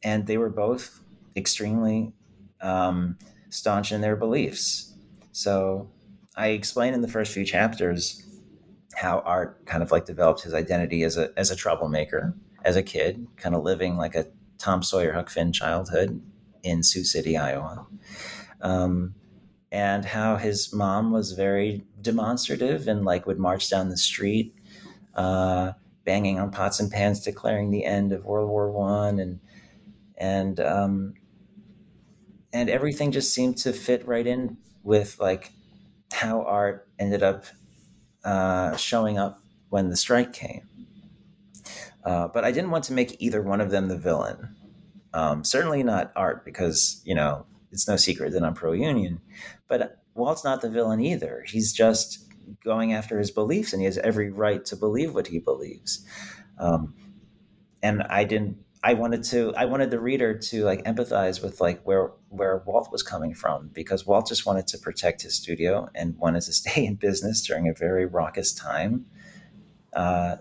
and 0.03 0.27
they 0.27 0.38
were 0.38 0.50
both 0.50 1.01
extremely 1.36 2.13
um, 2.62 3.17
staunch 3.50 3.91
in 3.91 4.01
their 4.01 4.15
beliefs. 4.15 4.93
So 5.31 5.89
I 6.36 6.50
explain 6.50 6.93
in 6.93 7.01
the 7.01 7.07
first 7.07 7.33
few 7.33 7.45
chapters 7.45 8.25
how 8.95 9.19
Art 9.19 9.65
kind 9.65 9.83
of 9.83 9.91
like 9.91 10.05
developed 10.05 10.41
his 10.41 10.53
identity 10.53 11.03
as 11.03 11.17
a 11.17 11.31
as 11.38 11.51
a 11.51 11.55
troublemaker 11.55 12.33
as 12.63 12.75
a 12.75 12.84
kid, 12.84 13.27
kind 13.38 13.56
of 13.56 13.63
living 13.63 13.98
like 13.98 14.15
a 14.15 14.27
Tom 14.58 14.84
Sawyer 14.84 15.13
Huck 15.13 15.30
Finn 15.30 15.51
childhood 15.51 16.22
in 16.63 16.84
Sioux 16.84 17.03
City, 17.03 17.38
Iowa. 17.38 17.88
Um, 18.62 19.15
and 19.72 20.03
how 20.06 20.36
his 20.36 20.74
mom 20.74 21.12
was 21.12 21.32
very 21.32 21.84
demonstrative 22.01 22.88
and 22.88 23.06
like 23.06 23.25
would 23.25 23.39
march 23.39 23.70
down 23.70 23.89
the 23.89 23.98
street, 23.98 24.53
uh, 25.15 25.72
banging 26.03 26.39
on 26.39 26.51
pots 26.51 26.80
and 26.80 26.91
pans, 26.91 27.22
declaring 27.22 27.72
the 27.72 27.86
end 27.86 28.12
of 28.12 28.25
World 28.25 28.50
War 28.50 28.72
One, 28.72 29.20
and 29.20 29.39
and 30.18 30.60
um, 30.60 31.13
and 32.53 32.70
everything 32.70 33.12
just 33.12 33.34
seemed 33.34 33.58
to 33.60 33.72
fit 33.72 34.06
right 34.06 34.27
in 34.27 34.58
with 34.84 35.20
like 35.20 35.51
how 36.12 36.44
art 36.44 36.88
ended 37.00 37.24
up 37.24 37.46
uh, 38.24 38.75
showing 38.75 39.18
up 39.18 39.39
when 39.70 39.89
the 39.89 39.96
strike 39.96 40.34
came. 40.34 40.68
Uh, 42.03 42.27
but 42.27 42.43
I 42.43 42.51
didn't 42.51 42.72
want 42.72 42.84
to 42.86 42.93
make 42.93 43.15
either 43.20 43.41
one 43.41 43.62
of 43.62 43.72
them 43.72 43.88
the 43.88 43.98
villain. 43.98 44.55
Um, 45.13 45.43
certainly 45.43 45.84
not 45.84 46.12
art, 46.15 46.46
because 46.46 47.01
you 47.05 47.13
know 47.15 47.46
it's 47.72 47.88
no 47.88 47.96
secret 47.96 48.34
that 48.34 48.43
I'm 48.43 48.53
pro 48.53 48.72
union. 48.72 49.22
But 49.67 50.00
Walt's 50.13 50.43
not 50.43 50.62
the 50.62 50.70
villain 50.70 51.00
either. 51.00 51.43
He's 51.48 51.74
just 51.74 52.25
going 52.63 52.93
after 52.93 53.20
his 53.20 53.31
beliefs, 53.31 53.74
and 53.74 53.81
he 53.81 53.86
has 53.86 53.98
every 54.00 54.29
right 54.29 54.63
to 54.65 54.75
believe 54.75 55.13
what 55.13 55.27
he 55.27 55.39
believes. 55.39 56.05
Um, 56.58 56.93
and 57.84 58.03
I 58.03 58.24
didn't 58.24 58.58
I 58.84 58.93
wanted 58.96 59.24
to 59.25 59.53
I 59.55 59.65
wanted 59.65 59.91
the 59.91 60.00
reader 60.00 60.38
to 60.38 60.63
like 60.63 60.84
empathize 60.86 61.43
with 61.43 61.62
like 61.62 61.84
where 61.84 62.12
where 62.29 62.63
Walt 62.65 62.91
was 62.91 63.03
coming 63.03 63.34
from 63.34 63.70
because 63.74 64.08
Walt 64.08 64.27
just 64.27 64.46
wanted 64.46 64.65
to 64.67 64.77
protect 64.79 65.22
his 65.22 65.36
studio 65.36 65.89
and 65.93 66.17
wanted 66.17 66.41
to 66.43 66.53
stay 66.62 66.86
in 66.86 66.96
business 66.96 67.46
during 67.46 67.70
a 67.70 67.74
very 67.74 68.05
raucous 68.05 68.53
time. 68.53 69.05
Uh, 69.93 70.38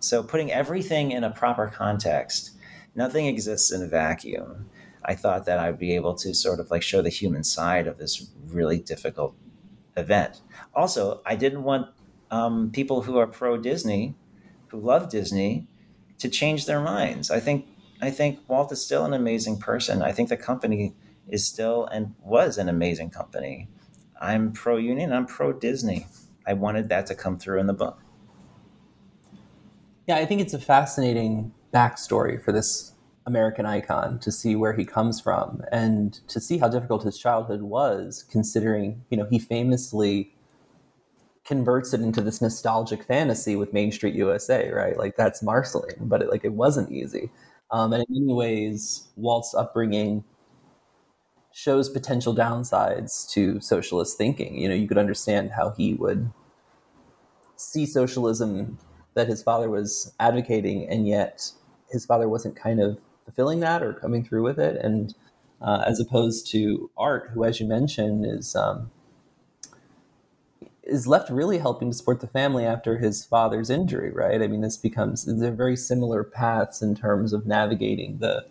so 0.00 0.22
putting 0.22 0.50
everything 0.50 1.12
in 1.12 1.24
a 1.24 1.30
proper 1.30 1.68
context, 1.68 2.52
nothing 2.94 3.26
exists 3.26 3.70
in 3.70 3.82
a 3.82 3.86
vacuum. 3.86 4.68
I 5.04 5.14
thought 5.14 5.46
that 5.46 5.58
I'd 5.58 5.78
be 5.78 5.94
able 5.94 6.14
to 6.16 6.34
sort 6.34 6.60
of 6.60 6.70
like 6.70 6.82
show 6.82 7.02
the 7.02 7.08
human 7.08 7.44
side 7.44 7.86
of 7.86 7.98
this 7.98 8.30
really 8.48 8.78
difficult 8.78 9.34
event. 9.96 10.40
Also, 10.74 11.20
I 11.24 11.36
didn't 11.36 11.62
want 11.62 11.88
um, 12.30 12.70
people 12.70 13.02
who 13.02 13.18
are 13.18 13.26
pro 13.26 13.56
Disney, 13.56 14.14
who 14.68 14.80
love 14.80 15.08
Disney, 15.08 15.66
to 16.18 16.28
change 16.28 16.66
their 16.66 16.80
minds. 16.80 17.30
I 17.30 17.40
think 17.40 17.66
I 18.02 18.10
think 18.10 18.40
Walt 18.48 18.72
is 18.72 18.82
still 18.82 19.04
an 19.04 19.12
amazing 19.12 19.58
person. 19.58 20.02
I 20.02 20.12
think 20.12 20.28
the 20.28 20.36
company 20.36 20.94
is 21.28 21.46
still 21.46 21.86
and 21.86 22.14
was 22.22 22.56
an 22.56 22.68
amazing 22.68 23.10
company. 23.10 23.68
I'm 24.20 24.52
pro 24.52 24.76
union. 24.76 25.12
I'm 25.12 25.26
pro 25.26 25.52
Disney. 25.52 26.06
I 26.46 26.54
wanted 26.54 26.88
that 26.88 27.06
to 27.06 27.14
come 27.14 27.38
through 27.38 27.60
in 27.60 27.66
the 27.66 27.74
book. 27.74 28.00
Yeah, 30.10 30.16
I 30.16 30.26
think 30.26 30.40
it's 30.40 30.54
a 30.54 30.58
fascinating 30.58 31.54
backstory 31.72 32.42
for 32.42 32.50
this 32.50 32.94
American 33.26 33.64
icon 33.64 34.18
to 34.18 34.32
see 34.32 34.56
where 34.56 34.72
he 34.72 34.84
comes 34.84 35.20
from 35.20 35.62
and 35.70 36.14
to 36.26 36.40
see 36.40 36.58
how 36.58 36.68
difficult 36.68 37.04
his 37.04 37.16
childhood 37.16 37.62
was, 37.62 38.24
considering, 38.28 39.04
you 39.10 39.16
know, 39.16 39.28
he 39.30 39.38
famously 39.38 40.34
converts 41.44 41.94
it 41.94 42.00
into 42.00 42.22
this 42.22 42.42
nostalgic 42.42 43.04
fantasy 43.04 43.54
with 43.54 43.72
Main 43.72 43.92
Street 43.92 44.16
USA, 44.16 44.72
right? 44.72 44.98
Like 44.98 45.14
that's 45.14 45.44
Marceline, 45.44 45.94
but 46.00 46.22
it, 46.22 46.28
like 46.28 46.44
it 46.44 46.54
wasn't 46.54 46.90
easy. 46.90 47.30
Um, 47.70 47.92
and 47.92 48.04
in 48.08 48.12
many 48.12 48.34
ways, 48.34 49.06
Walt's 49.14 49.54
upbringing 49.54 50.24
shows 51.52 51.88
potential 51.88 52.34
downsides 52.34 53.30
to 53.30 53.60
socialist 53.60 54.18
thinking. 54.18 54.58
You 54.58 54.70
know, 54.70 54.74
you 54.74 54.88
could 54.88 54.98
understand 54.98 55.52
how 55.52 55.70
he 55.70 55.94
would 55.94 56.32
see 57.54 57.86
socialism 57.86 58.76
that 59.14 59.28
his 59.28 59.42
father 59.42 59.68
was 59.68 60.12
advocating, 60.20 60.88
and 60.88 61.06
yet 61.06 61.50
his 61.90 62.06
father 62.06 62.28
wasn't 62.28 62.56
kind 62.56 62.80
of 62.80 63.00
fulfilling 63.24 63.60
that 63.60 63.82
or 63.82 63.92
coming 63.92 64.24
through 64.24 64.42
with 64.42 64.58
it. 64.58 64.76
And 64.82 65.14
uh, 65.60 65.84
as 65.86 66.00
opposed 66.00 66.50
to 66.52 66.90
Art, 66.96 67.30
who, 67.34 67.44
as 67.44 67.60
you 67.60 67.66
mentioned, 67.66 68.24
is 68.26 68.56
um, 68.56 68.90
is 70.82 71.06
left 71.06 71.30
really 71.30 71.58
helping 71.58 71.90
to 71.90 71.96
support 71.96 72.20
the 72.20 72.26
family 72.26 72.64
after 72.64 72.98
his 72.98 73.24
father's 73.24 73.70
injury, 73.70 74.10
right? 74.10 74.42
I 74.42 74.48
mean, 74.48 74.60
this 74.60 74.76
becomes 74.76 75.24
they're 75.24 75.52
very 75.52 75.76
similar 75.76 76.24
paths 76.24 76.82
in 76.82 76.94
terms 76.94 77.32
of 77.32 77.46
navigating 77.46 78.18
the 78.18 78.46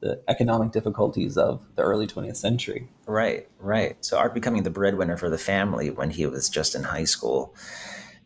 the 0.00 0.22
economic 0.28 0.72
difficulties 0.72 1.38
of 1.38 1.66
the 1.74 1.82
early 1.82 2.06
20th 2.06 2.36
century. 2.36 2.86
Right, 3.06 3.48
right. 3.58 3.96
So 4.04 4.18
Art 4.18 4.34
becoming 4.34 4.62
the 4.62 4.70
breadwinner 4.70 5.16
for 5.16 5.30
the 5.30 5.38
family 5.38 5.88
when 5.90 6.10
he 6.10 6.26
was 6.26 6.50
just 6.50 6.74
in 6.74 6.82
high 6.82 7.04
school 7.04 7.54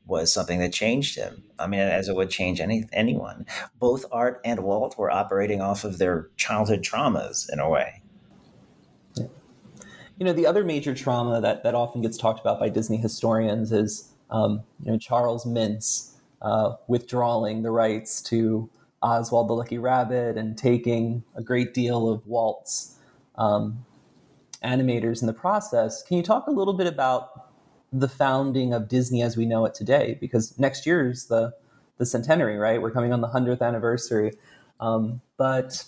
was 0.06 0.32
something 0.32 0.58
that 0.60 0.72
changed 0.72 1.16
him. 1.16 1.44
I 1.58 1.66
mean, 1.66 1.80
as 1.80 2.08
it 2.08 2.16
would 2.16 2.30
change 2.30 2.60
any 2.60 2.84
anyone. 2.92 3.46
Both 3.78 4.04
Art 4.10 4.40
and 4.44 4.60
Walt 4.60 4.98
were 4.98 5.10
operating 5.10 5.60
off 5.60 5.84
of 5.84 5.98
their 5.98 6.28
childhood 6.36 6.82
traumas 6.82 7.50
in 7.52 7.60
a 7.60 7.68
way. 7.68 8.02
You 9.16 10.26
know, 10.26 10.32
the 10.34 10.46
other 10.46 10.64
major 10.64 10.94
trauma 10.94 11.40
that, 11.40 11.62
that 11.62 11.74
often 11.74 12.02
gets 12.02 12.18
talked 12.18 12.40
about 12.40 12.60
by 12.60 12.68
Disney 12.68 12.98
historians 12.98 13.72
is, 13.72 14.12
um, 14.30 14.62
you 14.84 14.92
know, 14.92 14.98
Charles 14.98 15.46
Mintz 15.46 16.12
uh, 16.42 16.74
withdrawing 16.88 17.62
the 17.62 17.70
rights 17.70 18.20
to 18.22 18.68
Oswald 19.02 19.48
the 19.48 19.54
Lucky 19.54 19.78
Rabbit 19.78 20.36
and 20.36 20.58
taking 20.58 21.24
a 21.34 21.42
great 21.42 21.72
deal 21.72 22.10
of 22.10 22.26
Walt's 22.26 22.96
um, 23.36 23.86
animators 24.62 25.22
in 25.22 25.26
the 25.26 25.32
process. 25.32 26.02
Can 26.02 26.18
you 26.18 26.22
talk 26.22 26.46
a 26.46 26.50
little 26.50 26.74
bit 26.74 26.86
about 26.86 27.49
the 27.92 28.08
founding 28.08 28.72
of 28.72 28.88
Disney 28.88 29.22
as 29.22 29.36
we 29.36 29.46
know 29.46 29.64
it 29.64 29.74
today, 29.74 30.16
because 30.20 30.58
next 30.58 30.86
year 30.86 31.10
is 31.10 31.26
the 31.26 31.54
the 31.98 32.06
centenary, 32.06 32.56
right? 32.56 32.80
We're 32.80 32.90
coming 32.90 33.12
on 33.12 33.20
the 33.20 33.28
hundredth 33.28 33.60
anniversary, 33.60 34.32
um, 34.80 35.20
but 35.36 35.84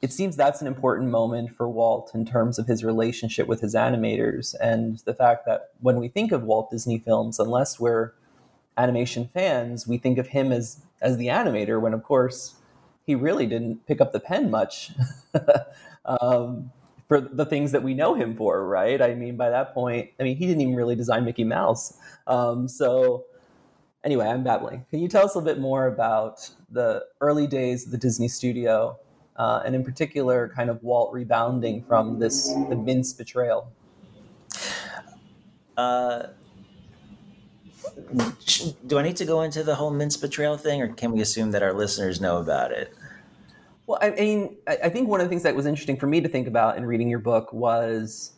it 0.00 0.12
seems 0.12 0.36
that's 0.36 0.60
an 0.60 0.66
important 0.66 1.10
moment 1.10 1.54
for 1.54 1.68
Walt 1.68 2.10
in 2.12 2.26
terms 2.26 2.58
of 2.58 2.66
his 2.66 2.82
relationship 2.82 3.46
with 3.46 3.60
his 3.60 3.74
animators 3.74 4.56
and 4.60 4.98
the 5.04 5.14
fact 5.14 5.46
that 5.46 5.70
when 5.80 6.00
we 6.00 6.08
think 6.08 6.32
of 6.32 6.42
Walt 6.42 6.72
Disney 6.72 6.98
films, 6.98 7.38
unless 7.38 7.78
we're 7.78 8.12
animation 8.76 9.28
fans, 9.32 9.86
we 9.86 9.98
think 9.98 10.18
of 10.18 10.28
him 10.28 10.50
as 10.50 10.82
as 11.00 11.16
the 11.18 11.28
animator, 11.28 11.80
when 11.80 11.94
of 11.94 12.02
course 12.02 12.56
he 13.04 13.14
really 13.14 13.46
didn't 13.46 13.86
pick 13.86 14.00
up 14.00 14.12
the 14.12 14.20
pen 14.20 14.50
much. 14.50 14.92
um, 16.04 16.72
for 17.12 17.20
the 17.20 17.44
things 17.44 17.72
that 17.72 17.82
we 17.82 17.92
know 17.92 18.14
him 18.14 18.34
for, 18.34 18.66
right? 18.66 19.02
I 19.02 19.14
mean, 19.14 19.36
by 19.36 19.50
that 19.50 19.74
point, 19.74 20.08
I 20.18 20.22
mean, 20.22 20.34
he 20.34 20.46
didn't 20.46 20.62
even 20.62 20.74
really 20.74 20.96
design 20.96 21.26
Mickey 21.26 21.44
Mouse. 21.44 21.98
Um, 22.26 22.66
so, 22.66 23.26
anyway, 24.02 24.28
I'm 24.28 24.42
babbling. 24.42 24.86
Can 24.88 25.00
you 25.00 25.08
tell 25.08 25.26
us 25.26 25.36
a 25.36 25.42
bit 25.42 25.58
more 25.58 25.88
about 25.88 26.48
the 26.70 27.04
early 27.20 27.46
days 27.46 27.84
of 27.84 27.90
the 27.90 27.98
Disney 27.98 28.28
studio, 28.28 28.98
uh, 29.36 29.60
and 29.62 29.74
in 29.74 29.84
particular, 29.84 30.50
kind 30.56 30.70
of 30.70 30.82
Walt 30.82 31.12
rebounding 31.12 31.84
from 31.84 32.18
this 32.18 32.48
Mintz 32.48 33.14
betrayal? 33.14 33.70
Uh, 35.76 36.28
do 38.86 38.98
I 38.98 39.02
need 39.02 39.16
to 39.16 39.26
go 39.26 39.42
into 39.42 39.62
the 39.62 39.74
whole 39.74 39.92
Mintz 39.92 40.18
betrayal 40.18 40.56
thing, 40.56 40.80
or 40.80 40.88
can 40.88 41.12
we 41.12 41.20
assume 41.20 41.50
that 41.50 41.62
our 41.62 41.74
listeners 41.74 42.22
know 42.22 42.38
about 42.38 42.72
it? 42.72 42.94
Well, 43.92 43.98
I 44.00 44.08
mean, 44.18 44.56
I 44.66 44.88
think 44.88 45.10
one 45.10 45.20
of 45.20 45.26
the 45.26 45.28
things 45.28 45.42
that 45.42 45.54
was 45.54 45.66
interesting 45.66 45.98
for 45.98 46.06
me 46.06 46.22
to 46.22 46.28
think 46.28 46.48
about 46.48 46.78
in 46.78 46.86
reading 46.86 47.10
your 47.10 47.18
book 47.18 47.52
was, 47.52 48.32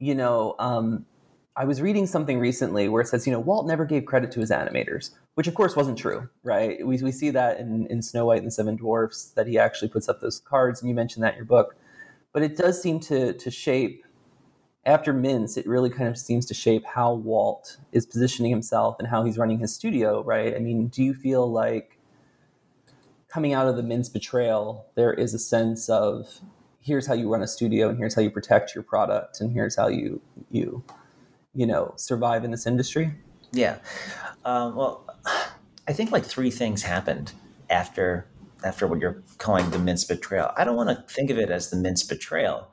you 0.00 0.16
know, 0.16 0.56
um, 0.58 1.06
I 1.54 1.64
was 1.64 1.80
reading 1.80 2.08
something 2.08 2.40
recently 2.40 2.88
where 2.88 3.02
it 3.02 3.06
says, 3.06 3.24
you 3.24 3.32
know, 3.32 3.38
Walt 3.38 3.68
never 3.68 3.84
gave 3.84 4.04
credit 4.04 4.32
to 4.32 4.40
his 4.40 4.50
animators, 4.50 5.10
which 5.34 5.46
of 5.46 5.54
course 5.54 5.76
wasn't 5.76 5.96
true, 5.96 6.28
right? 6.42 6.84
We, 6.84 6.96
we 6.96 7.12
see 7.12 7.30
that 7.30 7.60
in, 7.60 7.86
in 7.86 8.02
Snow 8.02 8.26
White 8.26 8.38
and 8.38 8.48
the 8.48 8.50
Seven 8.50 8.74
Dwarfs, 8.74 9.26
that 9.36 9.46
he 9.46 9.56
actually 9.60 9.90
puts 9.90 10.08
up 10.08 10.20
those 10.20 10.40
cards, 10.40 10.80
and 10.80 10.88
you 10.88 10.94
mentioned 10.96 11.22
that 11.22 11.34
in 11.34 11.36
your 11.36 11.46
book. 11.46 11.76
But 12.32 12.42
it 12.42 12.56
does 12.56 12.82
seem 12.82 12.98
to, 13.02 13.32
to 13.32 13.48
shape, 13.48 14.04
after 14.84 15.14
Mintz, 15.14 15.56
it 15.56 15.68
really 15.68 15.88
kind 15.88 16.08
of 16.08 16.18
seems 16.18 16.46
to 16.46 16.54
shape 16.54 16.84
how 16.84 17.14
Walt 17.14 17.76
is 17.92 18.06
positioning 18.06 18.50
himself 18.50 18.96
and 18.98 19.06
how 19.06 19.22
he's 19.22 19.38
running 19.38 19.60
his 19.60 19.72
studio, 19.72 20.24
right? 20.24 20.56
I 20.56 20.58
mean, 20.58 20.88
do 20.88 21.04
you 21.04 21.14
feel 21.14 21.48
like 21.48 21.95
coming 23.28 23.52
out 23.52 23.66
of 23.66 23.76
the 23.76 23.82
Mintz 23.82 24.12
betrayal, 24.12 24.86
there 24.94 25.12
is 25.12 25.34
a 25.34 25.38
sense 25.38 25.88
of 25.88 26.40
here's 26.80 27.06
how 27.06 27.14
you 27.14 27.30
run 27.30 27.42
a 27.42 27.48
studio 27.48 27.88
and 27.88 27.98
here's 27.98 28.14
how 28.14 28.22
you 28.22 28.30
protect 28.30 28.74
your 28.74 28.84
product 28.84 29.40
and 29.40 29.52
here's 29.52 29.76
how 29.76 29.88
you 29.88 30.20
you 30.50 30.84
you 31.54 31.66
know 31.66 31.92
survive 31.96 32.44
in 32.44 32.50
this 32.50 32.66
industry. 32.66 33.12
Yeah, 33.52 33.78
um, 34.44 34.74
well, 34.76 35.06
I 35.88 35.92
think 35.92 36.12
like 36.12 36.24
three 36.24 36.50
things 36.50 36.82
happened 36.82 37.32
after 37.70 38.26
after 38.64 38.86
what 38.86 39.00
you're 39.00 39.22
calling 39.38 39.70
the 39.70 39.78
Mintz 39.78 40.06
betrayal. 40.06 40.52
I 40.56 40.64
don't 40.64 40.76
want 40.76 40.90
to 40.90 41.12
think 41.12 41.30
of 41.30 41.38
it 41.38 41.50
as 41.50 41.70
the 41.70 41.76
Mintz 41.76 42.08
betrayal. 42.08 42.70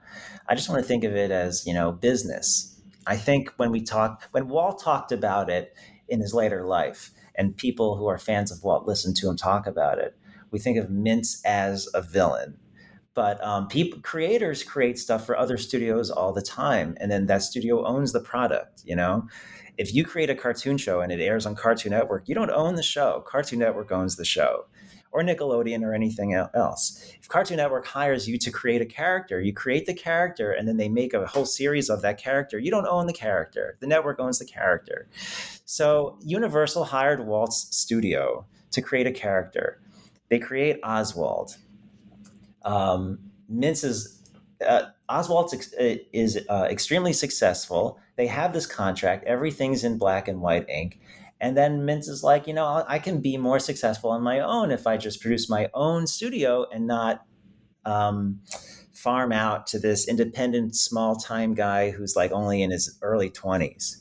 I 0.47 0.55
just 0.55 0.69
want 0.69 0.81
to 0.81 0.87
think 0.87 1.03
of 1.03 1.15
it 1.15 1.31
as 1.31 1.65
you 1.65 1.73
know 1.73 1.91
business. 1.91 2.69
I 3.05 3.17
think 3.17 3.49
when 3.57 3.71
we 3.71 3.81
talk 3.81 4.23
when 4.31 4.47
Walt 4.47 4.81
talked 4.81 5.11
about 5.11 5.49
it 5.49 5.75
in 6.07 6.19
his 6.19 6.33
later 6.33 6.65
life, 6.65 7.11
and 7.35 7.55
people 7.55 7.97
who 7.97 8.07
are 8.07 8.17
fans 8.17 8.51
of 8.51 8.63
Walt 8.63 8.85
listen 8.85 9.13
to 9.15 9.29
him 9.29 9.37
talk 9.37 9.65
about 9.67 9.97
it, 9.97 10.15
we 10.53 10.59
think 10.59 10.77
of 10.77 10.87
Mintz 10.87 11.41
as 11.43 11.89
a 11.93 12.01
villain. 12.01 12.57
But 13.15 13.43
um, 13.43 13.67
people, 13.67 13.99
creators 14.01 14.63
create 14.63 14.97
stuff 14.97 15.25
for 15.25 15.37
other 15.37 15.57
studios 15.57 16.09
all 16.09 16.31
the 16.31 16.41
time, 16.41 16.95
and 16.99 17.11
then 17.11 17.25
that 17.25 17.41
studio 17.41 17.85
owns 17.85 18.11
the 18.11 18.19
product. 18.19 18.83
You 18.85 18.95
know, 18.95 19.27
if 19.77 19.93
you 19.93 20.05
create 20.05 20.29
a 20.29 20.35
cartoon 20.35 20.77
show 20.77 21.01
and 21.01 21.11
it 21.11 21.19
airs 21.19 21.45
on 21.45 21.55
Cartoon 21.55 21.91
Network, 21.91 22.29
you 22.29 22.35
don't 22.35 22.49
own 22.51 22.75
the 22.75 22.83
show. 22.83 23.23
Cartoon 23.27 23.59
Network 23.59 23.91
owns 23.91 24.15
the 24.15 24.25
show, 24.25 24.65
or 25.11 25.21
Nickelodeon, 25.21 25.83
or 25.83 25.93
anything 25.93 26.33
else. 26.33 27.13
If 27.19 27.27
Cartoon 27.27 27.57
Network 27.57 27.85
hires 27.85 28.27
you 28.27 28.39
to 28.39 28.51
create 28.51 28.81
a 28.81 28.85
character, 28.85 29.39
you 29.39 29.53
create 29.53 29.85
the 29.85 29.93
character, 29.93 30.51
and 30.51 30.67
then 30.67 30.77
they 30.77 30.89
make 30.89 31.13
a 31.13 31.27
whole 31.27 31.45
series 31.45 31.89
of 31.89 32.01
that 32.01 32.17
character. 32.17 32.57
You 32.57 32.71
don't 32.71 32.87
own 32.87 33.05
the 33.05 33.13
character. 33.13 33.77
The 33.79 33.87
network 33.87 34.19
owns 34.19 34.39
the 34.39 34.45
character. 34.45 35.07
So 35.65 36.17
Universal 36.23 36.85
hired 36.85 37.27
Walt's 37.27 37.75
studio 37.75 38.47
to 38.71 38.81
create 38.81 39.05
a 39.05 39.11
character 39.11 39.82
they 40.33 40.39
create 40.39 40.79
Oswald. 40.83 41.57
Um, 42.65 43.19
is 43.61 44.19
uh, 44.67 44.85
Oswald 45.07 45.53
uh, 45.53 45.83
is 46.11 46.39
uh, 46.49 46.67
extremely 46.71 47.13
successful. 47.13 47.99
They 48.15 48.25
have 48.25 48.51
this 48.51 48.65
contract. 48.65 49.25
Everything's 49.25 49.83
in 49.83 49.99
black 49.99 50.27
and 50.27 50.41
white 50.41 50.67
ink. 50.67 50.99
And 51.39 51.55
then 51.55 51.81
Mintz 51.81 52.09
is 52.09 52.23
like, 52.23 52.47
you 52.47 52.53
know, 52.55 52.83
I 52.87 52.97
can 52.97 53.21
be 53.21 53.37
more 53.37 53.59
successful 53.59 54.09
on 54.09 54.23
my 54.23 54.39
own 54.39 54.71
if 54.71 54.87
I 54.87 54.97
just 54.97 55.21
produce 55.21 55.51
my 55.51 55.69
own 55.75 56.07
studio 56.07 56.65
and 56.73 56.87
not 56.87 57.23
um, 57.85 58.39
farm 58.91 59.31
out 59.31 59.67
to 59.67 59.77
this 59.77 60.07
independent, 60.07 60.75
small 60.75 61.15
time 61.15 61.53
guy 61.53 61.91
who's 61.91 62.15
like 62.15 62.31
only 62.31 62.63
in 62.63 62.71
his 62.71 62.97
early 63.03 63.29
20s. 63.29 63.97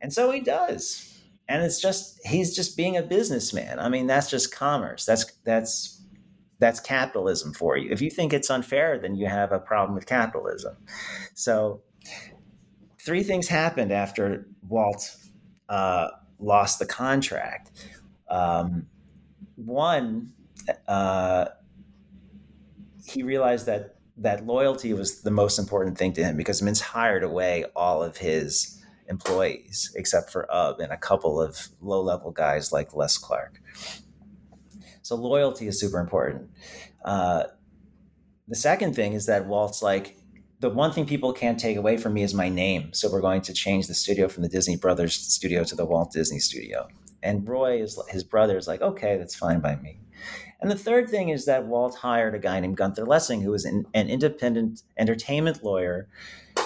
And 0.00 0.12
so 0.12 0.30
he 0.30 0.38
does 0.38 1.11
and 1.52 1.62
it's 1.62 1.80
just 1.80 2.18
he's 2.26 2.54
just 2.56 2.76
being 2.76 2.96
a 2.96 3.02
businessman 3.02 3.78
i 3.78 3.88
mean 3.88 4.06
that's 4.06 4.30
just 4.30 4.54
commerce 4.54 5.04
that's 5.04 5.24
that's 5.44 6.02
that's 6.62 6.78
capitalism 6.78 7.52
for 7.52 7.76
you. 7.76 7.90
If 7.90 8.00
you 8.00 8.08
think 8.08 8.32
it's 8.32 8.48
unfair, 8.48 8.96
then 8.96 9.16
you 9.16 9.26
have 9.26 9.50
a 9.50 9.58
problem 9.58 9.96
with 9.96 10.06
capitalism. 10.06 10.76
So, 11.34 11.82
three 13.00 13.24
things 13.24 13.48
happened 13.48 13.90
after 13.90 14.46
Walt 14.68 15.16
uh, 15.68 16.06
lost 16.38 16.78
the 16.78 16.86
contract. 16.86 17.72
Um, 18.30 18.86
one, 19.56 20.32
uh, 20.86 21.46
he 23.04 23.24
realized 23.24 23.66
that 23.66 23.96
that 24.18 24.46
loyalty 24.46 24.92
was 24.92 25.22
the 25.22 25.32
most 25.32 25.58
important 25.58 25.98
thing 25.98 26.12
to 26.12 26.22
him 26.22 26.36
because 26.36 26.62
Mintz 26.62 26.80
hired 26.80 27.24
away 27.24 27.64
all 27.74 28.04
of 28.04 28.18
his 28.18 28.80
employees 29.08 29.92
except 29.96 30.30
for 30.30 30.46
Ub 30.50 30.80
and 30.80 30.92
a 30.92 30.96
couple 30.96 31.40
of 31.40 31.68
low 31.80 32.02
level 32.02 32.30
guys 32.30 32.72
like 32.72 32.94
Les 32.94 33.18
Clark. 33.18 33.60
So 35.02 35.16
loyalty 35.16 35.66
is 35.66 35.80
super 35.80 35.98
important. 35.98 36.50
Uh, 37.04 37.44
the 38.48 38.56
second 38.56 38.94
thing 38.94 39.12
is 39.14 39.26
that 39.26 39.46
Walt's 39.46 39.82
like, 39.82 40.16
the 40.60 40.70
one 40.70 40.92
thing 40.92 41.06
people 41.06 41.32
can't 41.32 41.58
take 41.58 41.76
away 41.76 41.96
from 41.96 42.14
me 42.14 42.22
is 42.22 42.34
my 42.34 42.48
name. 42.48 42.92
So 42.92 43.10
we're 43.10 43.20
going 43.20 43.42
to 43.42 43.52
change 43.52 43.88
the 43.88 43.94
studio 43.94 44.28
from 44.28 44.44
the 44.44 44.48
Disney 44.48 44.76
Brothers 44.76 45.14
studio 45.14 45.64
to 45.64 45.74
the 45.74 45.84
Walt 45.84 46.12
Disney 46.12 46.38
studio. 46.38 46.88
And 47.22 47.48
Roy 47.48 47.82
is 47.82 47.98
his 48.08 48.22
brother 48.22 48.56
is 48.56 48.68
like, 48.68 48.80
okay, 48.80 49.16
that's 49.16 49.34
fine 49.34 49.60
by 49.60 49.76
me. 49.76 49.98
And 50.60 50.70
the 50.70 50.78
third 50.78 51.08
thing 51.08 51.30
is 51.30 51.46
that 51.46 51.66
Walt 51.66 51.96
hired 51.96 52.36
a 52.36 52.38
guy 52.38 52.60
named 52.60 52.76
Gunther 52.76 53.04
Lessing, 53.04 53.42
who 53.42 53.50
was 53.50 53.64
an, 53.64 53.84
an 53.94 54.08
independent 54.08 54.82
entertainment 54.96 55.64
lawyer 55.64 56.08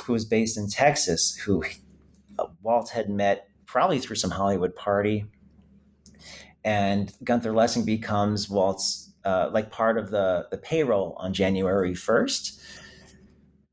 who 0.05 0.12
was 0.12 0.27
based 0.27 0.59
in 0.59 0.68
Texas, 0.68 1.35
who 1.35 1.64
Walt 2.62 2.90
had 2.90 3.09
met 3.09 3.49
probably 3.66 3.99
through 3.99 4.16
some 4.16 4.31
Hollywood 4.31 4.75
party 4.75 5.27
and 6.66 7.12
Gunther 7.22 7.53
Lessing 7.53 7.85
becomes 7.85 8.51
Walt's 8.51 9.12
uh, 9.25 9.51
like 9.53 9.70
part 9.70 9.96
of 9.96 10.11
the 10.11 10.49
the 10.51 10.59
payroll 10.59 11.14
on 11.16 11.33
January 11.33 11.94
first. 11.94 12.61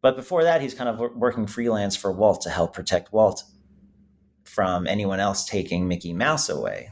But 0.02 0.16
before 0.16 0.44
that, 0.44 0.62
he's 0.62 0.76
kind 0.76 0.90
of 0.90 1.00
working 1.16 1.48
freelance 1.48 1.96
for 1.96 2.12
Walt 2.12 2.42
to 2.42 2.50
help 2.50 2.74
protect 2.74 3.12
Walt 3.12 3.44
from 4.44 4.86
anyone 4.86 5.20
else 5.20 5.46
taking 5.46 5.88
Mickey 5.88 6.14
Mouse 6.14 6.50
away. 6.50 6.92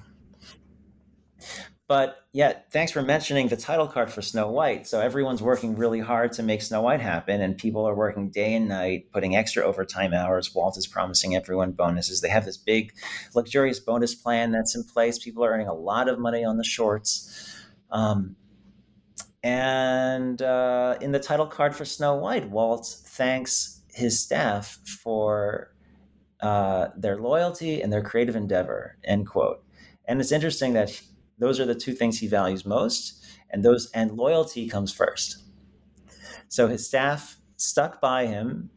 But 1.92 2.26
yeah, 2.32 2.54
thanks 2.70 2.94
for 2.94 3.02
mentioning 3.02 3.50
the 3.50 3.58
title 3.58 3.86
card 3.86 4.10
for 4.10 4.22
Snow 4.22 4.50
White. 4.50 4.88
So 4.88 5.02
everyone's 5.02 5.42
working 5.42 5.76
really 5.76 6.00
hard 6.00 6.32
to 6.32 6.42
make 6.42 6.62
Snow 6.62 6.82
White 6.84 7.02
happen, 7.02 7.42
and 7.42 7.58
people 7.58 7.86
are 7.86 7.94
working 7.94 8.30
day 8.30 8.54
and 8.54 8.70
night, 8.70 9.12
putting 9.12 9.36
extra 9.36 9.66
overtime 9.66 10.14
hours. 10.14 10.56
Walt 10.56 10.78
is 10.78 10.88
promising 10.88 11.36
everyone 11.36 11.74
bonuses. 11.74 12.22
They 12.22 12.30
have 12.30 12.46
this 12.46 12.56
big, 12.56 12.94
luxurious 13.36 13.82
bonus 13.82 14.16
plan 14.16 14.52
that's 14.52 14.74
in 14.74 14.86
place. 14.86 15.20
People 15.20 15.44
are 15.44 15.52
earning 15.52 15.68
a 15.68 15.74
lot 15.74 16.08
of 16.08 16.18
money 16.18 16.46
on 16.46 16.56
the 16.56 16.64
shorts. 16.64 17.58
Um, 17.92 18.38
and 19.44 20.42
uh, 20.42 20.96
in 21.02 21.12
the 21.12 21.20
title 21.20 21.48
card 21.48 21.76
for 21.76 21.84
Snow 21.84 22.16
White, 22.16 22.50
Walt 22.50 22.88
thanks 22.88 23.82
his 23.94 24.18
staff 24.18 24.80
for 24.86 25.74
uh, 26.40 26.88
their 26.96 27.18
loyalty 27.18 27.82
and 27.82 27.92
their 27.92 28.02
creative 28.02 28.38
endeavor. 28.38 28.96
End 29.04 29.28
quote. 29.28 29.62
And 30.06 30.22
it's 30.22 30.32
interesting 30.32 30.72
that 30.72 31.02
those 31.42 31.60
are 31.60 31.66
the 31.66 31.76
two 31.76 31.94
things 31.94 32.20
he 32.20 32.28
values 32.28 32.66
most, 32.66 33.26
and 33.50 33.66
those 33.66 33.90
and 33.92 34.12
loyalty 34.12 34.70
comes 34.70 34.94
first. 34.94 35.44
So 36.48 36.68
his 36.68 36.86
staff 36.86 37.38
stuck 37.58 38.00
by 38.00 38.28
him 38.28 38.70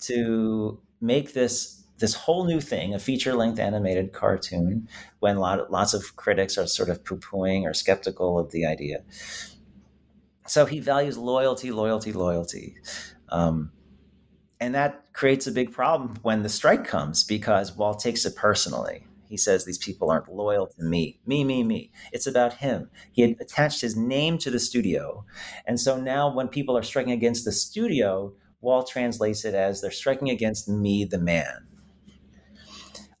to 0.00 0.80
make 1.00 1.34
this 1.34 1.84
this 1.98 2.14
whole 2.14 2.46
new 2.46 2.62
thing, 2.62 2.94
a 2.94 2.98
feature 2.98 3.34
length 3.34 3.58
animated 3.58 4.14
cartoon, 4.14 4.88
when 5.18 5.36
lot, 5.36 5.70
lots 5.70 5.92
of 5.92 6.16
critics 6.16 6.56
are 6.56 6.66
sort 6.66 6.88
of 6.88 7.04
poo 7.04 7.18
pooing 7.18 7.64
or 7.64 7.74
skeptical 7.74 8.38
of 8.38 8.52
the 8.52 8.64
idea. 8.64 9.02
So 10.46 10.64
he 10.64 10.80
values 10.80 11.18
loyalty, 11.18 11.70
loyalty, 11.70 12.14
loyalty. 12.14 12.76
Um, 13.28 13.72
and 14.58 14.74
that 14.74 15.12
creates 15.12 15.46
a 15.46 15.52
big 15.52 15.72
problem 15.72 16.14
when 16.22 16.42
the 16.42 16.48
strike 16.48 16.86
comes 16.86 17.22
because 17.22 17.76
Walt 17.76 18.00
takes 18.00 18.24
it 18.24 18.34
personally. 18.34 19.06
He 19.30 19.36
says 19.36 19.64
these 19.64 19.78
people 19.78 20.10
aren't 20.10 20.34
loyal 20.34 20.66
to 20.66 20.82
me. 20.82 21.20
Me, 21.24 21.44
me, 21.44 21.62
me. 21.62 21.92
It's 22.12 22.26
about 22.26 22.54
him. 22.54 22.90
He 23.12 23.22
had 23.22 23.36
attached 23.40 23.80
his 23.80 23.96
name 23.96 24.38
to 24.38 24.50
the 24.50 24.58
studio. 24.58 25.24
And 25.64 25.78
so 25.78 26.00
now 26.00 26.34
when 26.34 26.48
people 26.48 26.76
are 26.76 26.82
striking 26.82 27.12
against 27.12 27.44
the 27.44 27.52
studio, 27.52 28.34
Walt 28.60 28.90
translates 28.90 29.44
it 29.44 29.54
as 29.54 29.80
they're 29.80 29.92
striking 29.92 30.30
against 30.30 30.68
me, 30.68 31.04
the 31.04 31.18
man. 31.18 31.68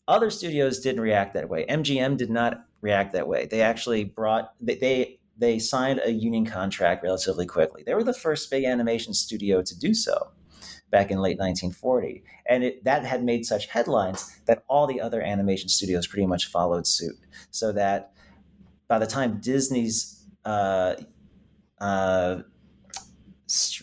Other 0.08 0.30
studios 0.30 0.80
didn't 0.80 1.00
react 1.00 1.32
that 1.34 1.48
way. 1.48 1.64
MGM 1.70 2.16
did 2.16 2.28
not 2.28 2.64
react 2.80 3.12
that 3.12 3.28
way. 3.28 3.46
They 3.46 3.62
actually 3.62 4.02
brought, 4.02 4.52
they, 4.60 4.74
they, 4.74 5.20
they 5.38 5.60
signed 5.60 6.00
a 6.04 6.10
union 6.10 6.44
contract 6.44 7.04
relatively 7.04 7.46
quickly. 7.46 7.84
They 7.86 7.94
were 7.94 8.02
the 8.02 8.12
first 8.12 8.50
big 8.50 8.64
animation 8.64 9.14
studio 9.14 9.62
to 9.62 9.78
do 9.78 9.94
so 9.94 10.32
back 10.90 11.10
in 11.10 11.18
late 11.18 11.38
1940. 11.38 12.22
And 12.48 12.64
it, 12.64 12.84
that 12.84 13.04
had 13.04 13.22
made 13.22 13.44
such 13.44 13.66
headlines 13.66 14.40
that 14.46 14.64
all 14.68 14.86
the 14.86 15.00
other 15.00 15.22
animation 15.22 15.68
studios 15.68 16.06
pretty 16.06 16.26
much 16.26 16.46
followed 16.46 16.86
suit. 16.86 17.16
So 17.50 17.72
that 17.72 18.12
by 18.88 18.98
the 18.98 19.06
time 19.06 19.40
Disney's 19.40 20.26
uh, 20.44 20.96
uh, 21.80 22.42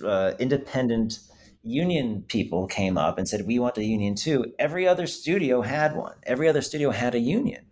uh, 0.04 0.32
independent 0.40 1.20
union 1.64 2.24
people 2.28 2.68
came 2.68 2.98
up 2.98 3.18
and 3.18 3.28
said, 3.28 3.46
We 3.46 3.60
want 3.60 3.78
a 3.78 3.84
union 3.84 4.16
too, 4.16 4.54
every 4.60 4.88
other 4.88 5.08
studio 5.08 5.62
had 5.62 5.96
one. 5.96 6.16
Every 6.24 6.48
other 6.48 6.62
studio 6.62 6.92
had 6.92 7.16
a 7.16 7.20
union. 7.20 7.66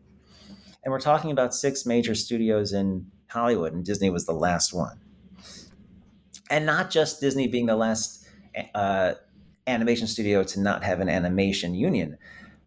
And 0.83 0.91
we're 0.91 0.99
talking 0.99 1.31
about 1.31 1.53
six 1.53 1.85
major 1.85 2.13
studios 2.13 2.71
in 2.71 3.07
Hollywood, 3.29 3.73
and 3.73 3.83
Disney 3.83 4.09
was 4.09 4.25
the 4.25 4.33
last 4.33 4.73
one. 4.73 4.99
And 6.49 6.65
not 6.65 6.91
just 6.91 7.19
Disney 7.19 7.47
being 7.47 7.65
the 7.65 7.75
last 7.75 8.27
uh, 8.75 9.15
animation 9.67 10.07
studio 10.07 10.43
to 10.43 10.59
not 10.59 10.83
have 10.83 10.99
an 10.99 11.09
animation 11.09 11.73
union. 11.73 12.17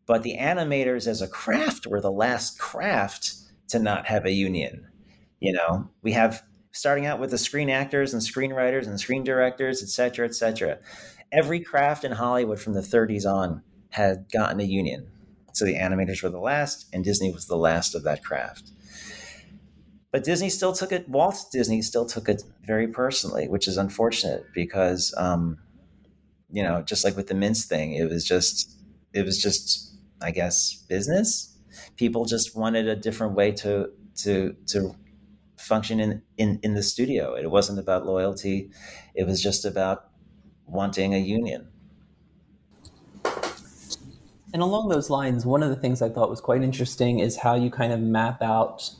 But 0.07 0.23
the 0.23 0.37
animators 0.39 1.07
as 1.07 1.21
a 1.21 1.29
craft 1.29 1.87
were 1.87 2.01
the 2.01 2.11
last 2.11 2.59
craft 2.59 3.35
to 3.69 3.79
not 3.79 4.07
have 4.07 4.25
a 4.25 4.33
union. 4.33 4.87
You 5.41 5.53
know, 5.53 5.91
we 6.03 6.13
have 6.13 6.43
starting 6.73 7.07
out 7.07 7.21
with 7.21 7.31
the 7.31 7.39
screen 7.39 7.71
actors 7.71 8.13
and 8.13 8.23
screenwriters 8.23 8.87
and 8.87 8.99
screen 8.99 9.25
directors, 9.25 9.83
et 9.83 9.89
cetera, 9.89 10.27
et 10.27 10.35
cetera. 10.35 10.79
Every 11.31 11.61
craft 11.61 12.05
in 12.05 12.13
Hollywood 12.13 12.61
from 12.61 12.73
the 12.73 12.81
30s 12.81 13.27
on 13.27 13.63
had 13.91 14.31
gotten 14.33 14.61
a 14.61 14.65
union. 14.65 15.09
So 15.53 15.65
the 15.65 15.75
animators 15.75 16.23
were 16.23 16.31
the 16.31 16.39
last, 16.39 16.87
and 16.93 17.05
Disney 17.05 17.33
was 17.33 17.47
the 17.47 17.57
last 17.57 17.95
of 17.95 18.05
that 18.05 18.25
craft. 18.25 18.71
But 20.11 20.25
Disney 20.25 20.49
still 20.49 20.73
took 20.73 20.93
it, 20.93 21.09
Walt 21.09 21.47
Disney 21.53 21.83
still 21.83 22.07
took 22.07 22.29
it 22.29 22.43
very 22.65 22.89
personally, 22.89 23.49
which 23.49 23.69
is 23.69 23.77
unfortunate 23.77 24.47
because 24.55 25.13
um, 25.19 25.59
you 26.51 26.63
know, 26.63 26.83
just 26.83 27.05
like 27.05 27.17
with 27.17 27.29
the 27.29 27.35
Mintz 27.35 27.67
thing, 27.67 27.93
it 27.93 28.09
was 28.09 28.25
just, 28.25 28.77
it 29.13 29.25
was 29.25 29.41
just, 29.41 29.95
I 30.23 30.31
guess, 30.31 30.75
business. 30.89 31.57
People 31.97 32.25
just 32.25 32.57
wanted 32.57 32.89
a 32.89 32.97
different 32.97 33.35
way 33.35 33.53
to 33.53 33.91
to 34.17 34.57
to 34.67 34.95
function 35.57 36.01
in 36.01 36.23
in 36.37 36.61
in 36.63 36.75
the 36.75 36.83
studio. 36.83 37.35
It 37.35 37.51
wasn't 37.51 37.79
about 37.79 38.07
loyalty. 38.07 38.71
It 39.15 39.27
was 39.27 39.43
just 39.43 39.65
about 39.65 40.11
wanting 40.67 41.15
a 41.15 41.19
union. 41.19 41.69
And 44.53 44.63
along 44.63 44.89
those 44.89 45.11
lines, 45.11 45.45
one 45.45 45.63
of 45.63 45.69
the 45.69 45.77
things 45.77 46.01
I 46.01 46.09
thought 46.09 46.31
was 46.31 46.41
quite 46.41 46.63
interesting 46.63 47.19
is 47.19 47.37
how 47.37 47.55
you 47.55 47.71
kind 47.71 47.93
of 47.93 48.01
map 48.01 48.43
out, 48.43 48.91